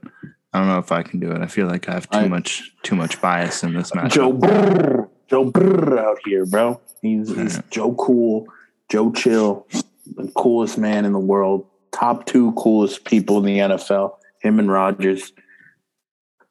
I 0.51 0.59
don't 0.59 0.67
know 0.67 0.79
if 0.79 0.91
I 0.91 1.01
can 1.01 1.21
do 1.21 1.31
it. 1.31 1.41
I 1.41 1.47
feel 1.47 1.67
like 1.67 1.87
I 1.87 1.93
have 1.93 2.09
too 2.09 2.17
I- 2.17 2.27
much 2.27 2.71
too 2.83 2.95
much 2.97 3.21
bias 3.21 3.63
in 3.63 3.73
this 3.73 3.95
match. 3.95 4.15
Joe 4.15 4.33
Brrr, 4.33 5.04
Joe 5.29 5.49
Brrr 5.49 5.97
out 5.97 6.19
here, 6.25 6.45
bro. 6.45 6.79
He's, 7.01 7.35
he's 7.35 7.59
Joe 7.69 7.93
Cool, 7.93 8.47
Joe 8.89 9.11
Chill, 9.11 9.67
the 10.15 10.31
coolest 10.35 10.77
man 10.77 11.05
in 11.05 11.13
the 11.13 11.19
world. 11.19 11.65
Top 11.91 12.25
two 12.25 12.51
coolest 12.53 13.05
people 13.05 13.37
in 13.39 13.45
the 13.45 13.57
NFL. 13.57 14.17
Him 14.41 14.59
and 14.59 14.71
Rodgers. 14.71 15.33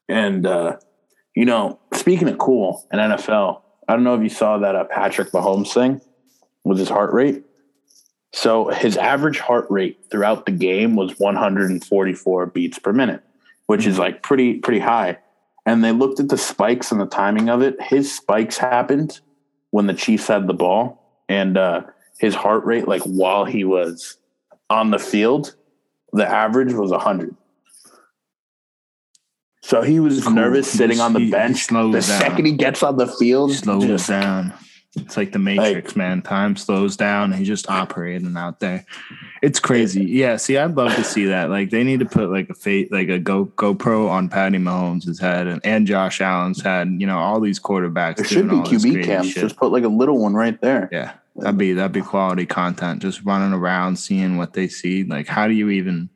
And 0.08 0.46
uh, 0.46 0.76
you 1.34 1.44
know, 1.44 1.78
speaking 1.92 2.28
of 2.28 2.38
cool 2.38 2.86
and 2.90 3.00
NFL, 3.00 3.60
I 3.88 3.94
don't 3.94 4.04
know 4.04 4.14
if 4.14 4.22
you 4.22 4.28
saw 4.28 4.58
that 4.58 4.74
uh, 4.74 4.84
Patrick 4.84 5.30
Mahomes 5.32 5.72
thing 5.72 6.00
with 6.64 6.78
his 6.78 6.88
heart 6.88 7.12
rate. 7.12 7.44
So 8.32 8.68
his 8.68 8.96
average 8.96 9.38
heart 9.38 9.66
rate 9.70 10.06
throughout 10.10 10.46
the 10.46 10.52
game 10.52 10.96
was 10.96 11.18
144 11.18 12.46
beats 12.46 12.78
per 12.78 12.92
minute, 12.92 13.22
which 13.66 13.86
is 13.86 13.98
like 13.98 14.22
pretty 14.22 14.54
pretty 14.54 14.80
high. 14.80 15.18
And 15.66 15.82
they 15.82 15.92
looked 15.92 16.20
at 16.20 16.28
the 16.28 16.36
spikes 16.38 16.92
and 16.92 17.00
the 17.00 17.06
timing 17.06 17.48
of 17.48 17.62
it. 17.62 17.80
His 17.80 18.14
spikes 18.14 18.58
happened 18.58 19.20
when 19.70 19.86
the 19.86 19.94
Chiefs 19.94 20.28
had 20.28 20.46
the 20.46 20.52
ball, 20.54 21.02
and 21.28 21.56
uh, 21.56 21.82
his 22.18 22.34
heart 22.34 22.64
rate, 22.64 22.86
like 22.86 23.02
while 23.02 23.44
he 23.44 23.64
was 23.64 24.18
on 24.70 24.90
the 24.90 24.98
field, 24.98 25.56
the 26.12 26.26
average 26.28 26.72
was 26.74 26.90
100. 26.90 27.34
So 29.62 29.80
he 29.82 29.98
was 29.98 30.22
Cool. 30.22 30.34
nervous 30.34 30.70
sitting 30.70 31.00
on 31.00 31.14
the 31.14 31.20
he- 31.20 31.24
he 31.26 31.30
bench. 31.30 31.66
the 31.68 31.74
down. 31.92 32.02
second 32.02 32.44
he 32.44 32.52
gets 32.52 32.82
on 32.82 32.96
the 32.98 33.06
field, 33.06 33.52
slows 33.52 33.84
just- 33.84 34.08
down. 34.08 34.52
It's 34.96 35.16
like 35.16 35.32
the 35.32 35.40
Matrix, 35.40 35.96
man. 35.96 36.22
Time 36.22 36.54
slows 36.56 36.96
down. 36.96 37.32
He's 37.32 37.48
just 37.48 37.68
operating 37.68 38.36
out 38.36 38.60
there. 38.60 38.86
It's 39.42 39.58
crazy. 39.58 40.04
Yeah. 40.04 40.36
See, 40.36 40.56
I'd 40.56 40.76
love 40.76 40.94
to 40.94 41.02
see 41.02 41.26
that. 41.26 41.50
Like, 41.50 41.70
they 41.70 41.82
need 41.82 41.98
to 41.98 42.06
put 42.06 42.30
like 42.30 42.48
a 42.48 42.54
fate, 42.54 42.92
like 42.92 43.08
a 43.08 43.18
Go 43.18 43.46
GoPro 43.46 44.08
on 44.08 44.28
Patty 44.28 44.58
Mahomes' 44.58 45.20
head 45.20 45.48
and, 45.48 45.60
and 45.64 45.86
Josh 45.86 46.20
Allen's 46.20 46.62
head. 46.62 46.94
You 46.98 47.06
know, 47.06 47.18
all 47.18 47.40
these 47.40 47.58
quarterbacks. 47.58 48.16
there 48.16 48.26
should 48.26 48.44
be 48.44 48.50
doing 48.50 48.62
all 48.62 48.70
this 48.70 48.84
QB 48.84 49.04
cams. 49.04 49.30
shit. 49.30 49.42
Just 49.42 49.56
put 49.56 49.72
like 49.72 49.84
a 49.84 49.88
little 49.88 50.18
one 50.18 50.34
right 50.34 50.60
there. 50.60 50.88
Yeah, 50.92 51.14
that'd 51.36 51.58
be 51.58 51.72
that'd 51.72 51.92
be 51.92 52.00
quality 52.00 52.46
content. 52.46 53.02
Just 53.02 53.24
running 53.24 53.52
around, 53.52 53.96
seeing 53.96 54.36
what 54.36 54.52
they 54.52 54.68
see. 54.68 55.02
Like, 55.02 55.26
how 55.26 55.48
do 55.48 55.54
you 55.54 55.70
even? 55.70 56.08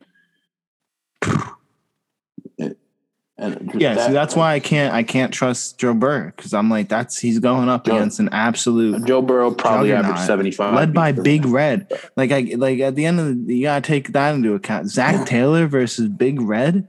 And 3.41 3.71
Yeah, 3.75 3.93
that- 3.95 4.07
see, 4.07 4.13
that's 4.13 4.35
why 4.35 4.53
I 4.53 4.59
can't 4.59 4.93
I 4.93 5.01
can't 5.03 5.33
trust 5.33 5.79
Joe 5.79 5.93
Burrow 5.93 6.33
because 6.35 6.53
I'm 6.53 6.69
like 6.69 6.89
that's 6.89 7.17
he's 7.17 7.39
going 7.39 7.69
up 7.69 7.85
Joe- 7.85 7.95
against 7.95 8.19
an 8.19 8.27
absolute 8.33 9.05
Joe 9.05 9.21
Burrow 9.21 9.49
probably 9.51 9.93
averaged 9.93 10.19
75. 10.25 10.73
led 10.75 10.93
by 10.93 11.13
Big. 11.13 11.45
Red. 11.45 11.89
Like 12.17 12.31
I 12.33 12.53
like 12.57 12.79
at 12.79 12.95
the 12.95 13.05
end 13.05 13.19
of 13.19 13.47
the 13.47 13.55
you 13.55 13.63
gotta 13.63 13.81
take 13.87 14.09
that 14.11 14.35
into 14.35 14.53
account. 14.55 14.89
Zac 14.89 15.25
Taylor 15.25 15.67
versus 15.67 16.09
Big 16.09 16.41
Red. 16.41 16.87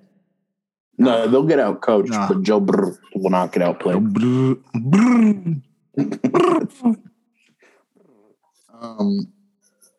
No, 0.99 1.29
they'll 1.29 1.45
get 1.47 1.59
out 1.61 1.81
coached, 1.81 2.11
Nah. 2.11 2.29
but 2.29 2.43
Joe 2.43 2.61
Burrow 2.61 2.95
will 3.15 3.31
not 3.31 3.53
get 3.53 3.63
out 3.63 3.79
played. 3.81 3.97
Um, 8.81 9.29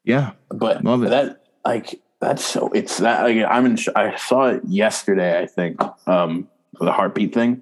Yeah, 0.04 0.32
but 0.50 0.84
Love 0.84 1.04
it. 1.04 1.10
that 1.10 1.44
like 1.66 2.02
that's 2.22 2.46
so 2.46 2.70
it's 2.70 3.00
that 3.00 3.24
like 3.24 3.38
I'm 3.50 3.66
in. 3.66 3.78
I 3.96 4.16
saw 4.16 4.50
it 4.50 4.62
yesterday. 4.66 5.40
I 5.40 5.48
think 5.48 5.82
um 6.08 6.48
the 6.80 6.92
heartbeat 6.92 7.34
thing, 7.34 7.62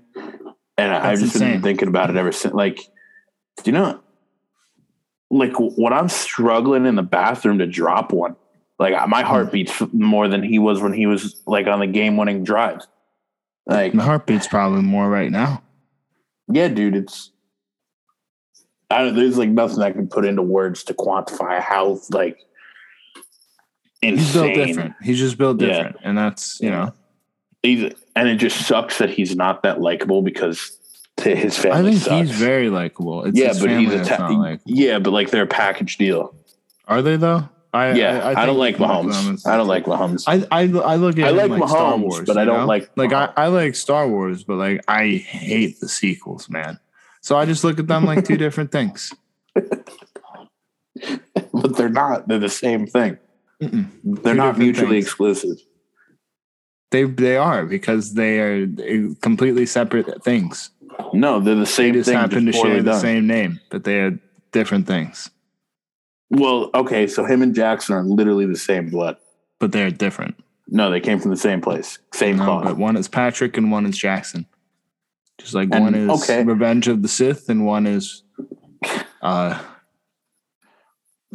and 0.77 0.93
I've 0.93 1.19
just 1.19 1.35
insane. 1.35 1.53
been 1.53 1.61
thinking 1.61 1.87
about 1.87 2.09
it 2.09 2.17
ever 2.17 2.31
since. 2.31 2.53
Like, 2.53 2.77
do 2.77 3.63
you 3.65 3.71
know? 3.71 4.01
Like 5.31 5.53
when 5.57 5.93
I'm 5.93 6.09
struggling 6.09 6.85
in 6.85 6.95
the 6.95 7.03
bathroom 7.03 7.59
to 7.59 7.67
drop 7.67 8.11
one, 8.11 8.35
like 8.79 9.07
my 9.07 9.21
heart 9.21 9.51
beats 9.51 9.81
more 9.93 10.27
than 10.27 10.43
he 10.43 10.59
was 10.59 10.81
when 10.81 10.93
he 10.93 11.05
was 11.05 11.41
like 11.45 11.67
on 11.67 11.79
the 11.79 11.87
game-winning 11.87 12.43
drive. 12.43 12.81
Like, 13.65 13.93
my 13.93 14.03
heartbeat's 14.03 14.47
probably 14.47 14.81
more 14.81 15.07
right 15.07 15.31
now. 15.31 15.61
yeah, 16.51 16.67
dude, 16.67 16.95
it's. 16.95 17.31
I 18.89 19.03
don't, 19.03 19.15
there's 19.15 19.37
like 19.37 19.49
nothing 19.49 19.83
I 19.83 19.91
can 19.91 20.07
put 20.07 20.25
into 20.25 20.41
words 20.41 20.83
to 20.85 20.95
quantify 20.95 21.61
how 21.61 21.99
like 22.09 22.39
insane. 24.01 24.17
He's 24.17 24.33
built 24.33 24.53
different. 24.67 24.93
He's 25.03 25.19
just 25.19 25.37
built 25.37 25.61
Yeah. 25.61 25.67
different, 25.67 25.97
and 26.03 26.17
that's 26.17 26.59
you 26.61 26.69
know. 26.69 26.93
He's, 27.63 27.93
and 28.15 28.29
it 28.29 28.35
just 28.37 28.65
sucks 28.67 28.99
that 28.99 29.09
he's 29.09 29.35
not 29.35 29.63
that 29.63 29.81
likable 29.81 30.21
because 30.21 30.77
to 31.17 31.35
his 31.35 31.57
family. 31.57 31.77
I 31.79 31.91
think 31.91 32.01
sucks. 32.03 32.29
he's 32.29 32.39
very 32.39 32.69
likable. 32.69 33.25
It's 33.25 33.37
yeah, 33.37 33.53
but 33.59 33.69
he's 33.71 33.91
a 33.93 34.05
ta- 34.05 34.57
yeah, 34.65 34.99
but 34.99 35.11
like 35.11 35.29
they're 35.31 35.43
a 35.43 35.47
package 35.47 35.97
deal. 35.97 36.33
Are 36.87 37.01
they 37.01 37.17
though? 37.17 37.49
I 37.73 37.91
Yeah, 37.93 38.21
I, 38.27 38.33
think 38.33 38.45
don't 38.47 38.57
like 38.57 38.77
Mahomes. 38.77 39.45
I 39.45 39.55
don't 39.57 39.67
like 39.67 39.85
Mahomes. 39.85 40.23
I, 40.25 40.43
I 40.49 40.61
I 40.63 40.95
look 40.95 41.19
at 41.19 41.25
I 41.25 41.29
like 41.31 41.51
like 41.51 41.69
Star 41.69 41.97
Wars, 41.97 42.25
but 42.25 42.37
I 42.37 42.45
don't 42.45 42.61
know? 42.61 42.65
like 42.65 42.89
like 42.95 43.13
I, 43.13 43.31
I 43.37 43.47
like 43.47 43.75
Star 43.75 44.07
Wars, 44.07 44.43
but 44.43 44.55
like 44.55 44.81
I 44.87 45.07
hate 45.17 45.79
the 45.79 45.87
sequels, 45.89 46.49
man. 46.49 46.79
So 47.21 47.37
I 47.37 47.45
just 47.45 47.63
look 47.63 47.77
at 47.77 47.87
them 47.87 48.05
like 48.05 48.25
two 48.25 48.37
different 48.45 48.71
things. 48.71 49.13
but 51.53 51.75
they're 51.75 51.89
not. 51.89 52.27
They're 52.27 52.39
the 52.39 52.49
same 52.49 52.87
thing. 52.87 53.17
Mm-mm. 53.61 53.87
They're 54.03 54.33
Two 54.33 54.37
not 54.37 54.57
mutually 54.57 54.95
things. 54.97 55.05
exclusive. 55.05 55.57
They 56.91 57.03
they 57.03 57.37
are 57.37 57.65
because 57.65 58.13
they 58.13 58.39
are 58.39 58.67
completely 59.21 59.65
separate 59.65 60.23
things. 60.23 60.71
No, 61.13 61.39
they're 61.39 61.55
the 61.55 61.61
They 61.61 61.65
same 61.65 61.93
just 61.93 62.09
thing. 62.09 62.17
happen 62.17 62.45
to 62.45 62.51
just 62.51 62.57
poorly 62.61 62.75
share 62.77 62.83
the 62.83 62.91
done. 62.91 62.99
same 63.01 63.27
name, 63.27 63.59
but 63.69 63.83
they 63.83 63.99
are 63.99 64.19
different 64.51 64.87
things. 64.87 65.29
Well, 66.31 66.69
okay, 66.75 67.07
so 67.07 67.25
him 67.25 67.41
and 67.41 67.53
Jackson 67.55 67.95
are 67.95 68.03
literally 68.03 68.45
the 68.45 68.57
same 68.57 68.89
blood. 68.89 69.17
But 69.59 69.71
they're 69.71 69.91
different. 69.91 70.35
No, 70.67 70.89
they 70.91 70.99
came 70.99 71.19
from 71.19 71.31
the 71.31 71.37
same 71.37 71.61
place, 71.61 71.97
same 72.13 72.37
No, 72.37 72.45
cloth. 72.45 72.63
but 72.63 72.77
one 72.77 72.95
is 72.97 73.07
Patrick 73.07 73.57
and 73.57 73.71
one 73.71 73.85
is 73.85 73.97
Jackson. 73.97 74.45
Just 75.39 75.53
like 75.53 75.69
And- 75.71 75.83
one 75.83 75.95
is 75.95 76.23
okay. 76.23 76.43
Revenge 76.43 76.87
of 76.87 77.01
the 77.01 77.07
Sith 77.07 77.49
and 77.49 77.65
one 77.65 77.87
is 77.87 78.23
uh 79.21 79.59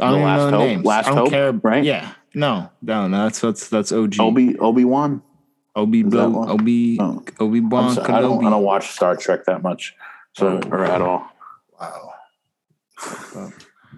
I 0.01 0.11
don't 0.11 0.23
Last 0.23 0.39
know 0.39 0.51
the 0.51 0.57
Hope? 0.57 0.67
names. 0.69 0.85
Last 0.85 1.07
I 1.07 1.09
don't 1.11 1.19
Hope, 1.19 1.31
care. 1.31 1.53
right? 1.53 1.85
Yeah. 1.85 2.13
No, 2.35 2.71
no, 2.83 3.07
no, 3.07 3.25
that's 3.25 3.41
that's 3.41 3.69
that's 3.69 3.93
OG. 3.93 4.19
Obi 4.19 4.59
Obi 4.59 4.85
Wan. 4.85 5.23
Obi 5.77 6.03
Blo-? 6.03 6.49
Obi 6.49 6.99
Oh. 7.01 7.23
Obi 7.41 7.61
Wan 7.61 7.95
sorry, 7.95 8.13
I 8.13 8.21
don't. 8.21 8.45
I 8.45 8.51
don't 8.51 8.63
watch 8.63 8.89
Star 8.91 9.17
Trek 9.17 9.45
that 9.47 9.63
much, 9.63 9.95
so 10.33 10.61
or 10.71 10.85
at 10.85 11.01
all. 11.01 11.29
Wow. 11.81 12.13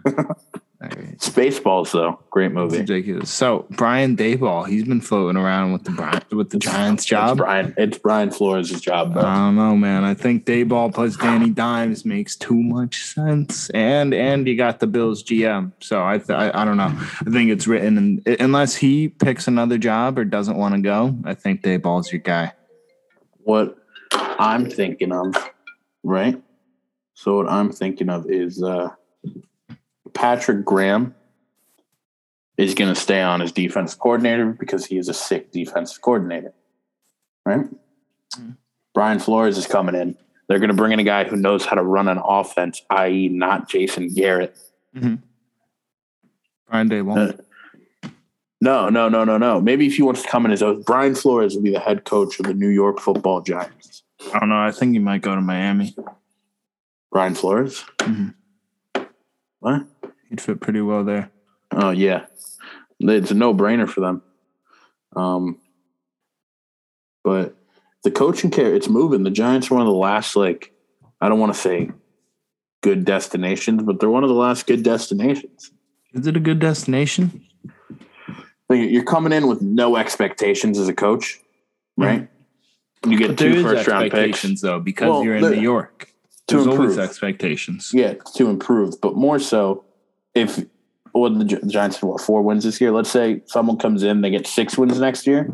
Right. 0.78 1.16
Spaceballs 1.18 1.92
though, 1.92 2.20
great 2.30 2.46
It's 2.48 2.54
movie. 2.54 2.78
ridiculous. 2.80 3.30
So 3.30 3.64
Brian 3.70 4.14
Daboll, 4.14 4.68
he's 4.68 4.84
been 4.84 5.00
floating 5.00 5.40
around 5.40 5.72
with 5.72 5.84
the 5.84 5.90
Bri- 5.92 6.36
with 6.36 6.50
the 6.50 6.58
Giants 6.58 7.02
It's 7.04 7.08
job. 7.08 7.38
Brian. 7.38 7.72
It's 7.78 7.96
Brian 7.96 8.30
Flores' 8.30 8.78
job. 8.82 9.16
I 9.16 9.36
don't 9.36 9.56
know, 9.56 9.74
man. 9.74 10.04
I 10.04 10.12
think 10.12 10.44
Daboll 10.44 10.92
plus 10.94 11.16
Danny 11.16 11.48
Dimes 11.48 12.04
makes 12.04 12.36
too 12.36 12.62
much 12.62 13.02
sense, 13.04 13.70
and 13.70 14.12
and 14.12 14.46
you 14.46 14.54
got 14.54 14.80
the 14.80 14.86
Bills 14.86 15.22
GM. 15.22 15.72
So 15.80 16.04
I 16.04 16.18
th- 16.18 16.30
I, 16.30 16.50
I 16.62 16.64
don't 16.66 16.76
know. 16.76 16.92
I 16.94 17.30
think 17.30 17.50
it's 17.50 17.66
written, 17.66 17.96
and 17.96 18.26
unless 18.38 18.76
he 18.76 19.08
picks 19.08 19.48
another 19.48 19.78
job 19.78 20.18
or 20.18 20.26
doesn't 20.26 20.58
want 20.58 20.74
to 20.74 20.82
go, 20.82 21.16
I 21.24 21.32
think 21.32 21.62
Daboll's 21.62 22.12
your 22.12 22.20
guy. 22.20 22.52
what 23.44 23.78
I'm 24.12 24.68
thinking 24.68 25.12
of, 25.12 25.34
right? 26.02 26.40
So 27.14 27.36
what 27.36 27.48
I'm 27.48 27.72
thinking 27.72 28.10
of 28.10 28.28
is 28.30 28.62
uh, 28.62 28.90
Patrick 30.16 30.64
Graham 30.64 31.14
is 32.56 32.74
going 32.74 32.92
to 32.92 32.98
stay 32.98 33.20
on 33.20 33.42
as 33.42 33.52
defensive 33.52 33.98
coordinator 33.98 34.46
because 34.46 34.86
he 34.86 34.96
is 34.96 35.08
a 35.10 35.14
sick 35.14 35.52
defensive 35.52 36.00
coordinator, 36.00 36.54
right? 37.44 37.66
Brian 38.94 39.18
Flores 39.18 39.58
is 39.58 39.66
coming 39.66 39.94
in. 39.94 40.16
They're 40.48 40.58
going 40.58 40.70
to 40.70 40.74
bring 40.74 40.92
in 40.92 40.98
a 41.00 41.04
guy 41.04 41.24
who 41.24 41.36
knows 41.36 41.66
how 41.66 41.76
to 41.76 41.82
run 41.82 42.08
an 42.08 42.18
offense, 42.24 42.82
i.e., 42.88 43.28
not 43.28 43.68
Jason 43.68 44.08
Garrett. 44.08 44.56
Brian 44.94 46.88
Daboll. 46.88 47.34
Uh, 47.34 48.08
No, 48.62 48.88
no, 48.88 49.10
no, 49.10 49.24
no, 49.24 49.36
no. 49.36 49.60
Maybe 49.60 49.86
if 49.86 49.96
he 49.96 50.02
wants 50.02 50.22
to 50.22 50.28
come 50.28 50.46
in 50.46 50.52
as 50.52 50.62
Brian 50.86 51.14
Flores 51.14 51.54
will 51.54 51.62
be 51.62 51.72
the 51.72 51.78
head 51.80 52.04
coach 52.04 52.40
of 52.40 52.46
the 52.46 52.54
New 52.54 52.70
York 52.70 53.00
Football 53.00 53.42
Giants. 53.42 54.02
I 54.32 54.38
don't 54.38 54.48
know. 54.48 54.58
I 54.58 54.70
think 54.70 54.92
he 54.94 54.98
might 54.98 55.20
go 55.20 55.34
to 55.34 55.42
Miami. 55.42 55.94
Brian 57.12 57.34
Flores. 57.34 57.84
Mhm. 57.98 58.34
What? 59.60 59.86
He'd 60.36 60.42
fit 60.42 60.60
pretty 60.60 60.82
well 60.82 61.02
there. 61.02 61.30
Oh 61.72 61.88
yeah, 61.88 62.26
it's 63.00 63.30
a 63.30 63.34
no 63.34 63.54
brainer 63.54 63.88
for 63.88 64.00
them. 64.02 64.22
Um, 65.16 65.58
but 67.24 67.56
the 68.04 68.10
coaching 68.10 68.50
care, 68.50 68.74
it's 68.74 68.86
moving. 68.86 69.22
The 69.22 69.30
Giants 69.30 69.70
are 69.70 69.74
one 69.74 69.80
of 69.80 69.86
the 69.88 69.94
last, 69.98 70.36
like, 70.36 70.74
I 71.22 71.30
don't 71.30 71.40
want 71.40 71.54
to 71.54 71.58
say 71.58 71.90
good 72.82 73.06
destinations, 73.06 73.82
but 73.82 73.98
they're 73.98 74.10
one 74.10 74.24
of 74.24 74.28
the 74.28 74.34
last 74.34 74.66
good 74.66 74.82
destinations. 74.82 75.70
Is 76.12 76.26
it 76.26 76.36
a 76.36 76.40
good 76.40 76.58
destination? 76.58 77.42
You're 78.68 79.04
coming 79.04 79.32
in 79.32 79.46
with 79.46 79.62
no 79.62 79.96
expectations 79.96 80.78
as 80.78 80.86
a 80.86 80.94
coach, 80.94 81.40
right? 81.96 82.28
You 83.06 83.16
get 83.16 83.28
But 83.28 83.38
two 83.38 83.62
first 83.62 83.88
round 83.88 84.10
picks. 84.10 84.42
though, 84.60 84.80
because 84.80 85.08
Well, 85.08 85.24
you're 85.24 85.36
in 85.36 85.50
New 85.50 85.62
York. 85.62 86.12
to 86.48 86.56
There's 86.56 86.66
always 86.66 86.98
expectations. 86.98 87.90
Yeah, 87.94 88.14
to 88.34 88.50
improve, 88.50 89.00
but 89.00 89.16
more 89.16 89.38
so 89.38 89.85
if 90.36 90.64
what 91.12 91.38
the 91.38 91.44
Gi- 91.44 91.56
the 91.56 91.68
Giants 91.68 91.96
have 91.96 92.08
what 92.08 92.20
four 92.20 92.42
wins 92.42 92.64
this 92.64 92.80
year. 92.80 92.92
Let's 92.92 93.10
say 93.10 93.42
someone 93.46 93.78
comes 93.78 94.02
in, 94.02 94.20
they 94.20 94.30
get 94.30 94.46
six 94.46 94.76
wins 94.76 95.00
next 95.00 95.26
year. 95.26 95.50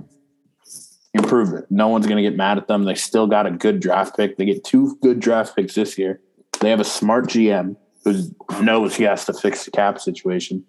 Improve 1.15 1.53
it. 1.53 1.67
No 1.71 1.89
one's 1.89 2.07
going 2.07 2.17
to 2.17 2.23
get 2.23 2.37
mad 2.37 2.59
at 2.59 2.69
them. 2.69 2.85
They 2.85 2.95
still 2.95 3.27
got 3.27 3.47
a 3.47 3.51
good 3.51 3.81
draft 3.81 4.17
pick. 4.17 4.37
They 4.37 4.47
get 4.47 4.65
two 4.65 4.99
good 5.03 5.21
draft 5.21 5.55
picks 5.55 5.75
this 5.75 5.99
year. 5.99 6.21
They 6.61 6.71
have 6.71 6.81
a 6.81 6.85
smart 6.85 7.27
GM 7.27 7.77
who 8.05 8.31
knows 8.63 8.97
he 8.97 9.05
has 9.05 9.27
to 9.27 9.33
fix 9.35 9.65
the 9.65 9.71
cap 9.71 10.01
situation. 10.01 10.65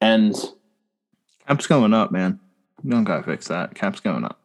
And 0.00 0.34
Cap's 1.46 1.66
going 1.66 1.92
up, 1.92 2.10
man. 2.10 2.40
You 2.82 2.90
don't 2.90 3.04
gotta 3.04 3.22
fix 3.22 3.48
that. 3.48 3.74
Cap's 3.74 4.00
going 4.00 4.24
up. 4.24 4.40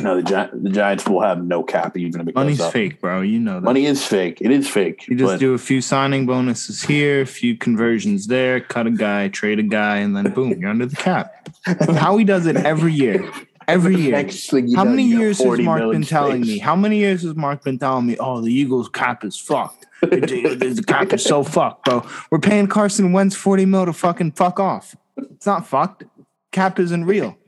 Know 0.00 0.20
the 0.20 0.22
Gi- 0.22 0.58
the 0.62 0.70
Giants 0.70 1.06
will 1.08 1.20
have 1.22 1.44
no 1.44 1.62
cap 1.62 1.96
even 1.96 2.28
if 2.28 2.34
Money's 2.34 2.64
fake, 2.70 3.00
bro. 3.00 3.20
You 3.20 3.38
know 3.38 3.54
that. 3.54 3.62
Money 3.62 3.86
is 3.86 4.04
fake. 4.06 4.38
It 4.40 4.50
is 4.50 4.68
fake. 4.68 5.06
You 5.08 5.16
just 5.16 5.32
but- 5.34 5.40
do 5.40 5.54
a 5.54 5.58
few 5.58 5.80
signing 5.80 6.26
bonuses 6.26 6.82
here, 6.82 7.22
a 7.22 7.26
few 7.26 7.56
conversions 7.56 8.26
there, 8.26 8.60
cut 8.60 8.86
a 8.86 8.90
guy, 8.90 9.28
trade 9.28 9.58
a 9.58 9.62
guy, 9.62 9.98
and 9.98 10.16
then 10.16 10.30
boom, 10.32 10.52
you're 10.58 10.70
under 10.70 10.86
the 10.86 10.96
cap. 10.96 11.48
How 11.96 12.16
he 12.16 12.24
does 12.24 12.46
it 12.46 12.56
every 12.56 12.92
year. 12.92 13.30
Every 13.68 13.96
year. 14.00 14.12
Next 14.12 14.50
thing 14.50 14.68
you 14.68 14.76
How 14.76 14.84
know, 14.84 14.90
many 14.90 15.04
years 15.04 15.38
has 15.42 15.58
Mark 15.60 15.90
been 15.92 16.02
telling 16.02 16.42
space. 16.44 16.54
me? 16.54 16.58
How 16.58 16.74
many 16.74 16.98
years 16.98 17.22
has 17.22 17.34
Mark 17.36 17.62
been 17.62 17.78
telling 17.78 18.06
me, 18.06 18.16
oh, 18.18 18.40
the 18.40 18.52
Eagles 18.52 18.88
cap 18.88 19.24
is 19.24 19.38
fucked? 19.38 19.86
The, 20.02 20.72
the 20.74 20.84
cap 20.84 21.12
is 21.12 21.22
so 21.22 21.44
fucked, 21.44 21.84
bro. 21.84 22.04
We're 22.30 22.40
paying 22.40 22.66
Carson 22.66 23.12
Wentz 23.12 23.36
40 23.36 23.66
mil 23.66 23.86
to 23.86 23.92
fucking 23.92 24.32
fuck 24.32 24.58
off. 24.58 24.96
It's 25.16 25.46
not 25.46 25.64
fucked. 25.66 26.02
Cap 26.50 26.80
isn't 26.80 27.04
real. 27.04 27.38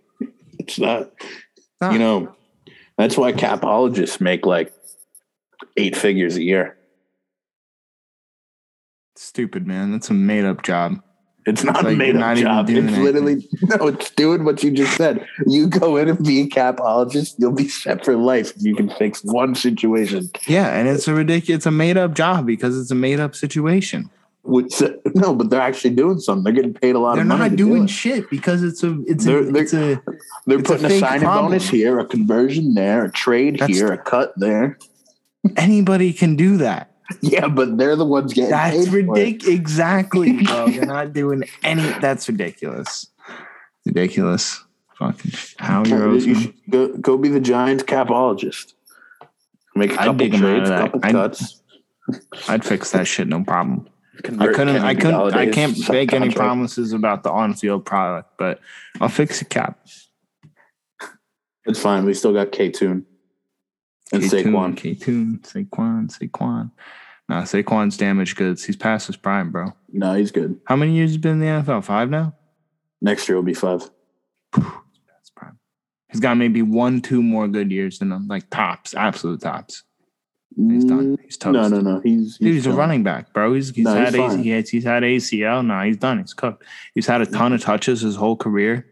It's 0.61 0.79
not. 0.79 1.11
It's 1.85 1.93
not. 1.93 1.93
You 1.93 1.99
know, 1.99 2.35
that's 2.97 3.17
why 3.17 3.33
capologists 3.33 4.21
make 4.21 4.47
like 4.47 4.73
eight 5.77 5.97
figures 5.97 6.37
a 6.37 6.43
year. 6.43 6.77
Stupid, 9.17 9.67
man. 9.67 9.93
That's 9.93 10.11
a 10.11 10.15
made 10.15 10.45
up 10.45 10.63
job. 10.63 11.03
It's 11.47 11.63
not 11.63 11.85
like 11.85 11.95
a 11.95 11.97
made 11.97 12.17
up 12.17 12.37
job. 12.39 12.71
It's 12.71 12.97
literally 12.97 13.47
no. 13.63 13.89
It's 13.89 14.11
doing 14.11 14.45
what 14.45 14.63
you 14.63 14.71
just 14.71 14.97
said. 14.97 15.27
You 15.47 15.67
go 15.67 15.97
in 15.97 16.09
and 16.09 16.25
be 16.25 16.41
a 16.41 16.49
capologist, 16.49 17.35
you'll 17.39 17.53
be 17.53 17.69
set 17.69 18.05
for 18.05 18.17
life. 18.17 18.53
You 18.57 18.75
can 18.75 18.89
fix 18.89 19.23
one 19.23 19.55
situation. 19.55 20.31
Yeah, 20.47 20.69
and 20.69 20.89
it's 20.89 21.07
a 21.07 21.15
ridiculous, 21.15 21.59
it's 21.59 21.67
a 21.67 21.71
made 21.71 21.99
up 21.99 22.15
job 22.15 22.47
because 22.47 22.79
it's 22.79 22.91
a 22.91 22.95
made 22.95 23.21
up 23.21 23.35
situation. 23.35 24.11
Which, 24.47 24.83
no, 25.15 25.35
but 25.35 25.49
they're 25.49 25.61
actually 25.61 25.95
doing 25.95 26.21
something. 26.21 26.45
They're 26.45 26.53
getting 26.53 26.75
paid 26.75 26.95
a 26.95 26.99
lot 26.99 27.15
They're 27.15 27.23
of 27.23 27.29
money. 27.29 27.49
not 27.49 27.51
do 27.57 27.57
doing 27.69 27.85
it. 27.85 27.91
shit 27.91 28.29
because 28.29 28.63
it's 28.63 28.83
a 28.85 29.01
it's 29.07 29.25
They're- 29.25 29.39
a 29.39 29.45
they're- 29.53 29.63
it's 29.63 29.73
a 29.73 30.03
They're 30.47 30.59
it's 30.59 30.69
putting 30.69 30.85
a, 30.85 30.89
fake 30.91 31.01
signing 31.01 31.21
problem. 31.23 31.47
bonus 31.53 31.69
here, 31.69 31.99
a 31.99 32.05
conversion 32.05 32.75
there, 32.75 33.07
a 33.07 33.11
trade 33.11 33.55
That's- 33.59 33.75
here, 33.77 33.89
a 33.93 33.97
cut 33.99 34.35
there. 34.37 34.79
anybody 35.57 36.13
can 36.13 36.37
do 36.37 36.59
that. 36.59 36.91
Yeah, 37.23 37.49
but 37.49 37.79
they're 37.79 37.97
the 37.97 38.05
ones 38.05 38.33
getting 38.35 38.51
That's 38.51 38.77
paid 38.77 38.89
for 38.91 38.99
it. 38.99 39.07
ridiculous. 39.09 39.55
Exactly, 39.59 40.33
bro. 40.45 40.69
They're 40.69 40.87
not 40.87 41.13
doing 41.15 41.45
any. 41.63 41.83
That's 42.01 42.29
ridiculous. 42.29 43.07
Ridiculous. 43.87 44.63
Fucking 44.99 45.33
Howie 45.59 45.89
You 45.89 45.95
Roseman. 45.97 46.41
should 46.43 46.55
go, 46.71 46.89
go 46.97 47.17
be 47.19 47.29
the 47.29 47.41
Giants 47.41 47.83
capologist. 47.83 48.75
Make 49.75 49.93
a 49.93 49.97
couple 49.97 50.15
dig 50.15 50.35
'em 50.35 50.45
out 50.45 50.51
of 50.51 50.65
trades, 50.67 50.71
couple 50.71 51.01
I'd- 51.03 51.13
cuts. 51.13 51.61
I'd 52.49 52.65
fix 52.65 52.91
that 52.93 53.07
shit, 53.07 53.27
no 53.27 53.43
problem. 53.43 53.87
I 54.17 54.23
couldn't. 54.23 54.43
I 54.43 54.95
couldn't. 54.95 55.35
I 55.35 55.51
can't 55.51 55.89
make 55.89 56.13
any 56.13 56.31
promises 56.31 56.93
about 56.93 57.23
the 57.23 57.31
on-field 57.31 57.85
product, 57.85 58.33
but 58.39 58.61
I'll 59.01 59.09
fix 59.09 59.41
the 59.41 59.45
cap. 59.45 59.87
It's 61.67 61.81
fine. 61.81 62.05
We 62.05 62.15
still 62.15 62.33
got 62.33 62.53
K 62.53 62.71
Tune 62.71 63.07
and 64.13 64.23
Saquon. 64.23 64.77
K 64.77 64.95
Tune, 64.95 65.41
Saquon, 65.43 66.17
Saquon. 66.17 66.71
Nah, 67.29 67.43
Saquon's 67.43 67.97
damaged 67.97 68.37
goods. 68.37 68.65
He's 68.65 68.77
past 68.77 69.07
his 69.07 69.17
prime, 69.17 69.51
bro. 69.51 69.73
No, 69.91 70.15
he's 70.15 70.31
good. 70.31 70.61
How 70.67 70.77
many 70.77 70.95
years 70.95 71.11
has 71.11 71.15
he 71.17 71.21
been 71.21 71.41
in 71.43 71.65
the 71.65 71.73
NFL? 71.73 71.85
Five 71.85 72.11
now. 72.11 72.35
Next 73.01 73.29
year 73.29 73.37
will 73.37 73.43
be 73.43 73.55
five. 73.55 73.91
That's 74.53 75.31
prime. 75.35 75.59
He's 76.11 76.21
got 76.21 76.37
maybe 76.37 76.63
one, 76.63 77.01
two 77.01 77.23
more 77.23 77.49
good 77.49 77.73
years 77.73 77.99
than 77.99 78.13
him, 78.13 78.29
like 78.29 78.51
tops, 78.51 78.95
absolute 78.95 79.41
tops. 79.41 79.85
He's 80.57 80.85
done. 80.85 81.19
He's 81.25 81.37
toast. 81.37 81.57
Mm, 81.57 81.71
No, 81.71 81.81
no, 81.81 81.95
no. 81.95 82.01
He's 82.01 82.39
Dude, 82.39 82.55
he's 82.55 82.67
a 82.67 82.73
running 82.73 83.03
back, 83.03 83.33
bro. 83.33 83.55
He's, 83.55 83.71
he's 83.75 83.85
No, 83.85 83.95
he's 83.95 84.05
had 84.05 84.15
AC, 84.15 84.29
fine. 84.29 84.39
he 84.45 84.51
has, 84.51 84.69
he's 84.69 84.85
had 84.85 85.03
ACL. 85.03 85.67
Nah, 85.67 85.83
he's 85.85 85.97
done. 85.97 86.19
He's 86.19 86.33
cooked. 86.35 86.65
He's 86.95 87.07
had 87.07 87.21
a 87.21 87.27
ton 87.27 87.53
of 87.53 87.61
touches 87.61 88.01
his 88.03 88.15
whole 88.17 88.37
career. 88.37 88.87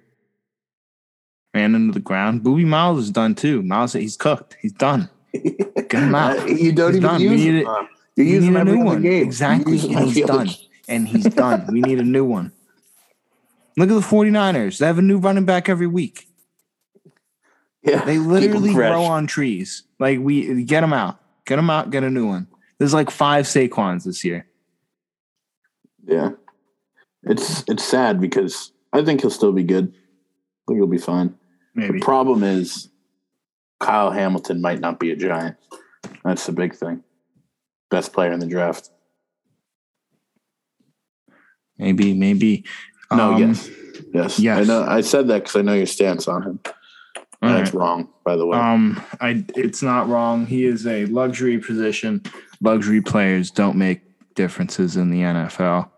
Ran 1.54 1.74
into 1.74 1.92
the 1.92 2.00
ground. 2.00 2.42
Boobie 2.42 2.66
Miles 2.66 2.98
is 3.00 3.10
done 3.10 3.34
too. 3.34 3.62
Miles, 3.62 3.92
he's 3.92 4.16
cooked. 4.16 4.56
He's 4.60 4.72
done. 4.72 5.08
Get 5.32 5.92
him 5.92 6.14
out. 6.14 6.48
You 6.48 6.72
don't 6.72 6.94
He's 6.94 6.96
even 6.98 7.02
done. 7.02 7.20
We 7.20 7.28
use 7.28 7.40
need 7.44 7.48
him. 7.48 7.56
it- 7.58 7.66
uh, 7.66 7.84
You 8.16 8.24
use 8.24 8.42
need 8.42 8.48
him 8.48 8.56
a 8.56 8.60
every 8.60 8.72
new 8.78 8.84
one. 8.84 9.02
game. 9.02 9.22
Exactly. 9.22 9.78
And 9.94 10.08
he's 10.10 10.26
done. 10.26 10.48
And 10.88 11.06
he's 11.08 11.24
done. 11.26 11.68
We 11.70 11.80
need 11.80 12.00
a 12.00 12.04
new 12.04 12.24
one. 12.24 12.50
Look 13.76 13.88
at 13.88 13.94
the 13.94 14.00
49ers. 14.00 14.78
They 14.78 14.86
have 14.86 14.98
a 14.98 15.02
new 15.02 15.16
running 15.18 15.44
back 15.44 15.68
every 15.68 15.86
week. 15.86 16.26
Yeah, 17.84 18.04
They 18.04 18.18
literally 18.18 18.72
grow 18.74 19.02
on 19.04 19.28
trees. 19.28 19.84
Like 20.00 20.18
we 20.18 20.64
get 20.64 20.80
them 20.80 20.92
out, 20.92 21.20
get 21.46 21.56
them 21.56 21.70
out, 21.70 21.90
get 21.90 22.04
a 22.04 22.10
new 22.10 22.26
one. 22.26 22.46
There's 22.78 22.94
like 22.94 23.10
five 23.10 23.46
Saquons 23.46 24.04
this 24.04 24.24
year. 24.24 24.46
Yeah, 26.04 26.30
it's 27.22 27.64
it's 27.68 27.84
sad 27.84 28.20
because 28.20 28.72
I 28.92 29.04
think 29.04 29.20
he'll 29.20 29.30
still 29.30 29.52
be 29.52 29.62
good. 29.62 29.88
I 29.88 30.62
think 30.66 30.78
he'll 30.78 30.86
be 30.86 30.98
fine. 30.98 31.34
Maybe. 31.74 31.98
The 31.98 32.04
problem 32.04 32.42
is 32.42 32.88
Kyle 33.80 34.10
Hamilton 34.10 34.60
might 34.60 34.80
not 34.80 34.98
be 34.98 35.10
a 35.12 35.16
giant. 35.16 35.56
That's 36.24 36.46
the 36.46 36.52
big 36.52 36.74
thing. 36.74 37.02
Best 37.90 38.12
player 38.12 38.32
in 38.32 38.40
the 38.40 38.46
draft. 38.46 38.90
Maybe, 41.78 42.14
maybe. 42.14 42.64
No, 43.10 43.34
Um, 43.34 43.40
yes, 43.40 43.70
yes, 44.14 44.38
yes. 44.38 44.58
I 44.58 44.64
know. 44.64 44.82
I 44.84 45.00
said 45.00 45.28
that 45.28 45.42
because 45.42 45.56
I 45.56 45.62
know 45.62 45.74
your 45.74 45.86
stance 45.86 46.28
on 46.28 46.42
him. 46.42 46.60
All 47.42 47.48
That's 47.48 47.72
right. 47.74 47.80
wrong, 47.80 48.08
by 48.24 48.36
the 48.36 48.46
way. 48.46 48.56
Um, 48.56 49.02
I 49.20 49.44
it's 49.56 49.82
not 49.82 50.08
wrong. 50.08 50.46
He 50.46 50.64
is 50.64 50.86
a 50.86 51.06
luxury 51.06 51.58
position. 51.58 52.22
Luxury 52.60 53.00
players 53.00 53.50
don't 53.50 53.76
make 53.76 54.00
differences 54.34 54.96
in 54.96 55.10
the 55.10 55.22
NFL. 55.22 55.90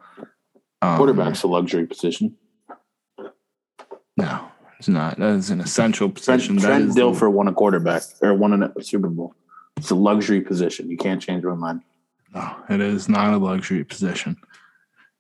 Um, 0.81 0.97
Quarterback's 0.97 1.43
a 1.43 1.47
luxury 1.47 1.87
position. 1.87 2.37
No, 4.17 4.49
it's 4.79 4.89
not. 4.89 5.19
That 5.19 5.35
is 5.37 5.51
an 5.51 5.61
essential 5.61 6.09
position. 6.09 6.57
That 6.57 6.63
Trent 6.69 6.89
is 6.89 6.95
the- 6.95 7.03
Dilfer 7.03 7.31
won 7.31 7.49
a 7.49 7.53
quarterback 7.53 8.03
or 8.23 8.33
won 8.35 8.63
a 8.63 8.83
Super 8.83 9.09
Bowl. 9.09 9.35
It's 9.77 9.91
a 9.91 9.95
luxury 9.95 10.41
position. 10.41 10.89
You 10.91 10.97
can't 10.97 11.21
change 11.21 11.45
my 11.45 11.55
mind. 11.55 11.83
No, 12.35 12.57
it 12.71 12.81
is 12.81 13.09
not 13.09 13.35
a 13.35 13.37
luxury 13.39 13.85
position. 13.85 14.37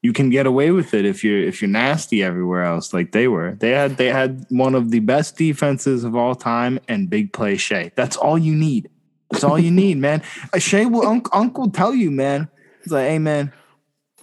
You 0.04 0.12
can 0.12 0.28
get 0.28 0.44
away 0.44 0.70
with 0.70 0.92
it 0.92 1.06
if 1.06 1.24
you're 1.24 1.40
if 1.40 1.62
you're 1.62 1.70
nasty 1.70 2.22
everywhere 2.22 2.62
else, 2.62 2.92
like 2.92 3.12
they 3.12 3.26
were. 3.26 3.56
They 3.58 3.70
had 3.70 3.96
they 3.96 4.08
had 4.08 4.44
one 4.50 4.74
of 4.74 4.90
the 4.90 5.00
best 5.00 5.38
defenses 5.38 6.04
of 6.04 6.14
all 6.14 6.34
time 6.34 6.78
and 6.88 7.08
big 7.08 7.32
play 7.32 7.56
Shea. 7.56 7.90
That's 7.96 8.14
all 8.14 8.36
you 8.36 8.54
need. 8.54 8.90
That's 9.30 9.44
all 9.44 9.58
you 9.58 9.70
need, 9.70 9.96
man. 9.96 10.22
Shea 10.58 10.84
will 10.84 11.06
unc 11.06 11.26
uncle 11.32 11.70
tell 11.70 11.94
you, 11.94 12.10
man. 12.10 12.50
He's 12.82 12.92
like, 12.92 13.08
hey 13.08 13.18
man, 13.18 13.50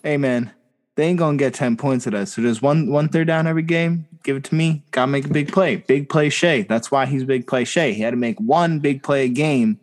hey 0.04 0.18
man, 0.18 0.52
they 0.98 1.06
ain't 1.06 1.18
gonna 1.18 1.36
get 1.36 1.56
10 1.56 1.78
points 1.78 2.06
at 2.06 2.14
us. 2.14 2.36
So 2.36 2.44
there's 2.44 2.62
one 2.62 2.92
one 2.92 3.10
third 3.10 3.26
down 3.26 3.48
every 3.48 3.64
game. 3.64 4.06
Give 4.24 4.38
it 4.38 4.44
to 4.44 4.56
me. 4.56 4.84
Gotta 4.92 5.08
make 5.08 5.26
a 5.26 5.30
big 5.30 5.52
play. 5.52 5.78
Big 5.78 6.10
play 6.10 6.30
Shea. 6.30 6.62
That's 6.62 6.92
why 6.92 7.08
he's 7.08 7.24
big 7.24 7.48
play 7.48 7.64
Shea. 7.64 7.94
He 7.94 8.04
had 8.04 8.12
to 8.12 8.18
make 8.18 8.40
one 8.40 8.78
big 8.82 9.02
play 9.02 9.26
a 9.26 9.30
game. 9.30 9.80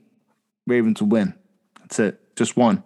Ravens 0.64 1.00
will 1.00 1.08
win. 1.08 1.34
That's 1.80 1.98
it. 1.98 2.36
Just 2.36 2.56
one. 2.56 2.84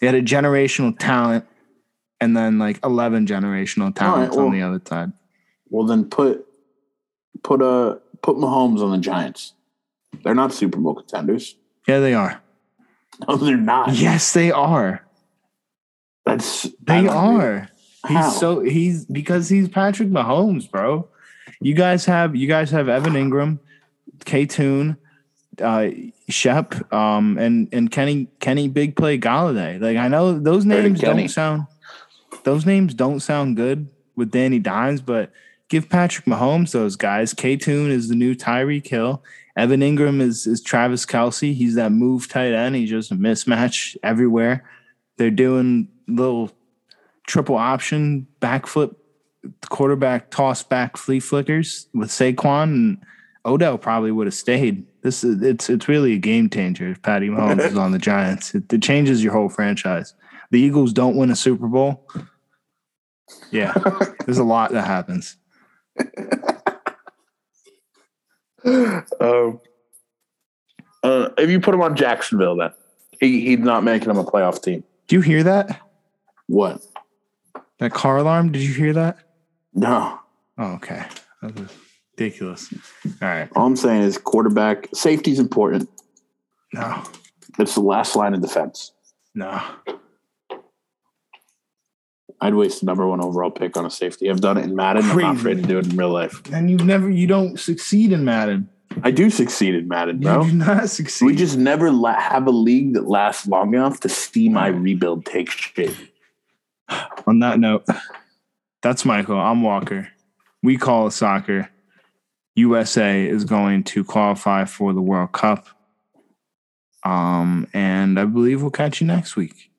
He 0.00 0.06
had 0.06 0.14
a 0.14 0.22
generational 0.22 0.96
talent 0.98 1.44
and 2.20 2.36
then 2.36 2.58
like 2.58 2.78
11 2.84 3.26
generational 3.26 3.94
talents 3.94 4.36
well- 4.36 4.46
on 4.46 4.52
the 4.52 4.62
other 4.62 4.80
side. 4.84 5.12
Well, 5.68 5.86
then 5.86 6.04
put 6.04 6.46
put 7.42 7.60
a 7.60 7.98
put 8.22 8.36
Mahomes 8.36 8.80
on 8.80 8.92
the 8.92 8.98
Giants. 8.98 9.52
They're 10.22 10.34
not 10.34 10.52
Super 10.52 10.78
Bowl 10.78 10.94
contenders. 10.94 11.56
Yeah, 11.88 11.98
they 11.98 12.14
are. 12.14 12.40
No, 13.26 13.36
they're 13.36 13.56
not. 13.56 13.94
Yes, 13.94 14.32
they 14.32 14.52
are. 14.52 15.04
That's 16.24 16.68
They 16.82 17.06
are. 17.06 17.68
How? 18.04 18.30
He's 18.30 18.38
so 18.38 18.60
he's 18.60 19.04
because 19.06 19.48
he's 19.48 19.68
Patrick 19.68 20.08
Mahomes, 20.08 20.70
bro. 20.70 21.08
You 21.60 21.74
guys 21.74 22.04
have 22.04 22.36
you 22.36 22.46
guys 22.46 22.70
have 22.70 22.88
Evan 22.88 23.14
Engram, 23.14 23.58
K 24.24 24.46
Toon, 24.46 24.96
uh 25.60 25.88
Shep, 26.28 26.92
um, 26.92 27.38
and 27.38 27.68
and 27.72 27.90
Kenny 27.90 28.28
Kenny 28.40 28.68
Big 28.68 28.96
Play 28.96 29.18
Golladay. 29.18 29.80
Like 29.80 29.96
I 29.96 30.08
know 30.08 30.38
those 30.38 30.64
names 30.64 31.00
don't 31.00 31.28
sound 31.28 31.66
those 32.44 32.66
names 32.66 32.94
don't 32.94 33.20
sound 33.20 33.56
good 33.56 33.88
with 34.14 34.30
Danny 34.30 34.58
Dimes, 34.58 35.00
but 35.00 35.30
give 35.68 35.88
Patrick 35.88 36.26
Mahomes 36.26 36.72
those 36.72 36.96
guys. 36.96 37.34
K 37.34 37.56
Toon 37.56 37.90
is 37.90 38.08
the 38.08 38.14
new 38.14 38.34
Tyreek 38.34 38.86
Hill. 38.86 39.22
Evan 39.56 39.80
Engram 39.80 40.20
is 40.20 40.46
is 40.46 40.62
Travis 40.62 41.06
Kelce. 41.06 41.54
He's 41.54 41.74
that 41.74 41.92
move 41.92 42.28
tight 42.28 42.52
end. 42.52 42.76
He's 42.76 42.90
just 42.90 43.10
a 43.10 43.14
mismatch 43.14 43.96
everywhere. 44.02 44.68
They're 45.16 45.30
doing 45.30 45.88
little 46.06 46.52
triple 47.26 47.56
option 47.56 48.26
backflip 48.40 48.94
quarterback 49.68 50.30
toss 50.30 50.62
back 50.62 50.96
flea 50.96 51.20
flickers 51.20 51.88
with 51.94 52.10
Saquon 52.10 52.62
and 52.64 52.98
Odell 53.44 53.78
probably 53.78 54.10
would 54.10 54.26
have 54.26 54.34
stayed. 54.34 54.86
This 55.06 55.22
is 55.22 55.40
it's 55.40 55.70
it's 55.70 55.86
really 55.86 56.14
a 56.14 56.18
game 56.18 56.50
changer 56.50 56.88
if 56.88 57.00
Patty 57.00 57.28
Mahomes 57.28 57.64
is 57.64 57.76
on 57.76 57.92
the 57.92 57.98
Giants. 57.98 58.56
It, 58.56 58.72
it 58.72 58.82
changes 58.82 59.22
your 59.22 59.32
whole 59.32 59.48
franchise. 59.48 60.14
The 60.50 60.58
Eagles 60.58 60.92
don't 60.92 61.14
win 61.14 61.30
a 61.30 61.36
Super 61.36 61.68
Bowl. 61.68 62.08
Yeah, 63.52 63.72
there's 64.24 64.38
a 64.38 64.42
lot 64.42 64.72
that 64.72 64.84
happens. 64.84 65.36
Um, 68.64 69.60
uh, 71.04 71.28
if 71.38 71.50
you 71.50 71.60
put 71.60 71.72
him 71.72 71.82
on 71.82 71.94
Jacksonville, 71.94 72.56
then 72.56 72.72
he, 73.20 73.42
he's 73.42 73.60
not 73.60 73.84
making 73.84 74.10
him 74.10 74.18
a 74.18 74.24
playoff 74.24 74.60
team. 74.60 74.82
Do 75.06 75.14
you 75.14 75.22
hear 75.22 75.44
that? 75.44 75.82
What? 76.48 76.84
That 77.78 77.92
car 77.92 78.16
alarm? 78.16 78.50
Did 78.50 78.62
you 78.62 78.74
hear 78.74 78.94
that? 78.94 79.18
No. 79.72 80.18
Oh, 80.58 80.72
okay. 80.72 81.04
That 82.16 82.24
was 82.24 82.70
ridiculous. 82.70 82.74
All 83.22 83.28
right. 83.28 83.48
All 83.54 83.66
I'm 83.66 83.76
saying 83.76 84.02
is 84.02 84.18
quarterback 84.18 84.88
safety 84.94 85.32
is 85.32 85.38
important. 85.38 85.88
No, 86.72 87.02
It's 87.58 87.74
the 87.74 87.80
last 87.80 88.16
line 88.16 88.34
of 88.34 88.40
defense. 88.40 88.92
no. 89.34 89.60
I'd 92.38 92.54
waste 92.54 92.80
the 92.80 92.86
number 92.86 93.06
one 93.06 93.22
overall 93.24 93.50
pick 93.50 93.78
on 93.78 93.86
a 93.86 93.90
safety. 93.90 94.28
I've 94.28 94.42
done 94.42 94.58
it 94.58 94.64
in 94.64 94.76
Madden. 94.76 95.04
I'm 95.10 95.16
not 95.18 95.36
afraid 95.36 95.56
to 95.56 95.62
do 95.62 95.78
it 95.78 95.86
in 95.86 95.96
real 95.96 96.10
life. 96.10 96.42
And 96.52 96.70
you've 96.70 96.84
never, 96.84 97.08
you 97.08 97.26
don't 97.26 97.58
succeed 97.58 98.12
in 98.12 98.26
Madden. 98.26 98.68
I 99.02 99.10
do 99.10 99.30
succeed 99.30 99.74
in 99.74 99.88
Madden, 99.88 100.20
You 100.20 100.28
bro. 100.28 100.42
do 100.44 100.52
not 100.52 100.90
succeed. 100.90 101.24
We 101.24 101.34
just 101.34 101.56
never 101.56 101.90
la- 101.90 102.20
have 102.20 102.46
a 102.46 102.50
league 102.50 102.92
that 102.92 103.08
lasts 103.08 103.46
long 103.46 103.72
enough 103.74 104.00
to 104.00 104.10
see 104.10 104.50
my 104.50 104.66
rebuild 104.66 105.24
take 105.24 105.50
shape. 105.50 105.96
On 107.26 107.38
that 107.38 107.58
note, 107.58 107.86
that's 108.82 109.06
Michael. 109.06 109.40
I'm 109.40 109.62
Walker. 109.62 110.08
We 110.62 110.76
call 110.76 111.06
it 111.06 111.12
soccer. 111.12 111.70
USA 112.56 113.26
is 113.26 113.44
going 113.44 113.84
to 113.84 114.02
qualify 114.02 114.64
for 114.64 114.92
the 114.92 115.02
World 115.02 115.32
Cup. 115.32 115.68
Um, 117.04 117.68
and 117.72 118.18
I 118.18 118.24
believe 118.24 118.62
we'll 118.62 118.70
catch 118.70 119.00
you 119.00 119.06
next 119.06 119.36
week. 119.36 119.70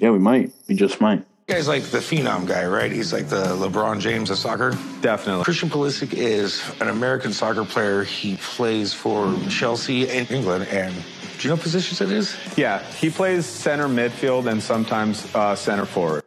Yeah, 0.00 0.10
we 0.10 0.18
might. 0.18 0.52
We 0.68 0.74
just 0.74 1.00
might. 1.00 1.24
guy's 1.46 1.68
like 1.68 1.84
the 1.84 1.98
phenom 1.98 2.46
guy, 2.46 2.66
right? 2.66 2.92
He's 2.92 3.12
like 3.12 3.28
the 3.28 3.44
LeBron 3.56 4.00
James 4.00 4.30
of 4.30 4.38
soccer. 4.38 4.76
Definitely. 5.00 5.44
Christian 5.44 5.70
Pulisic 5.70 6.12
is 6.12 6.62
an 6.80 6.88
American 6.88 7.32
soccer 7.32 7.64
player. 7.64 8.04
He 8.04 8.36
plays 8.36 8.92
for 8.92 9.34
Chelsea 9.48 10.08
in 10.08 10.26
England. 10.26 10.66
And 10.68 10.94
do 10.94 11.02
you 11.42 11.48
know 11.48 11.54
what 11.54 11.62
positions 11.62 12.00
it 12.00 12.10
is? 12.10 12.36
Yeah, 12.56 12.82
he 12.94 13.10
plays 13.10 13.46
center 13.46 13.88
midfield 13.88 14.50
and 14.50 14.62
sometimes 14.62 15.32
uh, 15.34 15.56
center 15.56 15.86
forward. 15.86 16.21